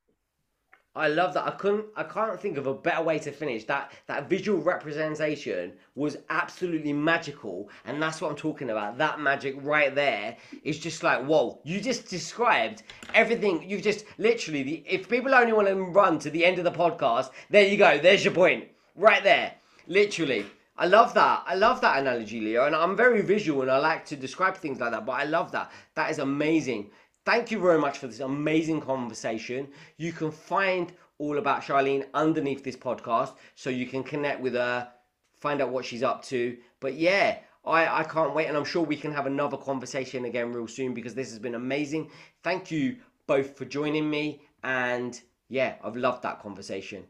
I 0.98 1.10
love 1.10 1.34
that. 1.34 1.46
I 1.46 1.52
couldn't. 1.52 1.86
I 1.98 2.04
can't 2.04 2.40
think 2.40 2.58
of 2.58 2.68
a 2.68 2.74
better 2.74 3.04
way 3.04 3.20
to 3.20 3.32
finish. 3.32 3.66
That 3.66 3.92
that 4.08 4.30
visual 4.30 4.62
representation 4.62 5.74
was 5.96 6.18
absolutely 6.30 6.94
magical, 6.94 7.70
and 7.84 8.02
that's 8.02 8.22
what 8.22 8.32
I'm 8.32 8.38
talking 8.38 8.70
about. 8.70 8.98
That 8.98 9.20
magic 9.20 9.56
right 9.62 9.94
there 9.94 10.38
is 10.64 10.80
just 10.80 11.04
like 11.04 11.26
whoa. 11.26 11.60
You 11.64 11.82
just 11.82 12.08
described 12.08 12.84
everything. 13.14 13.70
You've 13.70 13.82
just 13.82 14.06
literally. 14.18 14.64
The, 14.64 14.84
if 14.88 15.10
people 15.10 15.36
only 15.36 15.52
want 15.52 15.68
to 15.68 15.76
run 15.76 16.18
to 16.20 16.30
the 16.30 16.46
end 16.46 16.60
of 16.60 16.64
the 16.64 16.72
podcast, 16.72 17.32
there 17.50 17.68
you 17.68 17.78
go. 17.78 17.98
There's 17.98 18.24
your 18.24 18.34
point 18.34 18.66
right 18.96 19.24
there. 19.24 19.54
Literally. 19.88 20.46
I 20.78 20.88
love 20.88 21.14
that. 21.14 21.44
I 21.48 21.56
love 21.56 21.80
that 21.82 22.00
analogy, 22.00 22.42
Leah, 22.42 22.66
and 22.66 22.76
I'm 22.76 22.98
very 22.98 23.22
visual 23.22 23.62
and 23.62 23.72
I 23.72 23.78
like 23.78 24.06
to 24.08 24.18
describe 24.18 24.58
things 24.58 24.82
like 24.82 24.92
that. 24.92 25.06
But 25.06 25.14
I 25.14 25.24
love 25.24 25.50
that. 25.54 25.72
That 25.94 26.12
is 26.12 26.20
amazing. 26.20 26.90
Thank 27.26 27.50
you 27.50 27.60
very 27.60 27.80
much 27.80 27.98
for 27.98 28.06
this 28.06 28.20
amazing 28.20 28.82
conversation. 28.82 29.68
You 29.98 30.14
can 30.14 30.30
find 30.30 30.94
all 31.18 31.40
about 31.40 31.64
Charlene 31.64 32.06
underneath 32.14 32.64
this 32.64 32.76
podcast 32.76 33.34
so 33.56 33.72
you 33.72 33.88
can 33.88 34.04
connect 34.04 34.42
with 34.42 34.54
her, 34.54 34.88
find 35.34 35.60
out 35.60 35.70
what 35.70 35.86
she's 35.86 36.04
up 36.04 36.24
to. 36.26 36.56
But 36.80 36.94
yeah, 36.94 37.40
I, 37.66 38.02
I 38.02 38.04
can't 38.04 38.36
wait, 38.36 38.46
and 38.46 38.56
I'm 38.56 38.64
sure 38.64 38.84
we 38.84 38.96
can 38.96 39.12
have 39.12 39.26
another 39.26 39.58
conversation 39.58 40.26
again 40.26 40.54
real 40.54 40.68
soon 40.68 40.94
because 40.94 41.16
this 41.16 41.32
has 41.32 41.40
been 41.40 41.56
amazing. 41.56 42.12
Thank 42.44 42.70
you 42.70 42.98
both 43.26 43.58
for 43.58 43.66
joining 43.66 44.08
me, 44.08 44.42
and 44.64 45.20
yeah, 45.50 45.76
I've 45.84 45.96
loved 45.96 46.22
that 46.24 46.44
conversation. 46.44 47.06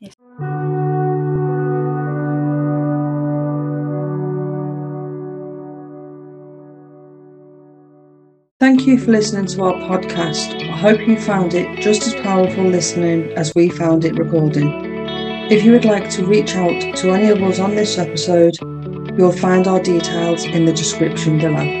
Yes. 0.00 0.16
Thank 8.60 8.86
you 8.86 8.98
for 8.98 9.12
listening 9.12 9.46
to 9.46 9.62
our 9.62 9.72
podcast. 9.72 10.68
I 10.68 10.76
hope 10.76 11.00
you 11.08 11.18
found 11.18 11.54
it 11.54 11.80
just 11.80 12.06
as 12.06 12.14
powerful 12.16 12.62
listening 12.62 13.32
as 13.32 13.54
we 13.54 13.70
found 13.70 14.04
it 14.04 14.18
recording. 14.18 14.70
If 15.50 15.64
you 15.64 15.72
would 15.72 15.86
like 15.86 16.10
to 16.10 16.26
reach 16.26 16.54
out 16.56 16.94
to 16.98 17.10
any 17.12 17.30
of 17.30 17.42
us 17.42 17.58
on 17.58 17.74
this 17.74 17.96
episode, 17.96 18.58
you'll 19.16 19.32
find 19.32 19.66
our 19.66 19.80
details 19.80 20.44
in 20.44 20.66
the 20.66 20.74
description 20.74 21.38
below. 21.38 21.79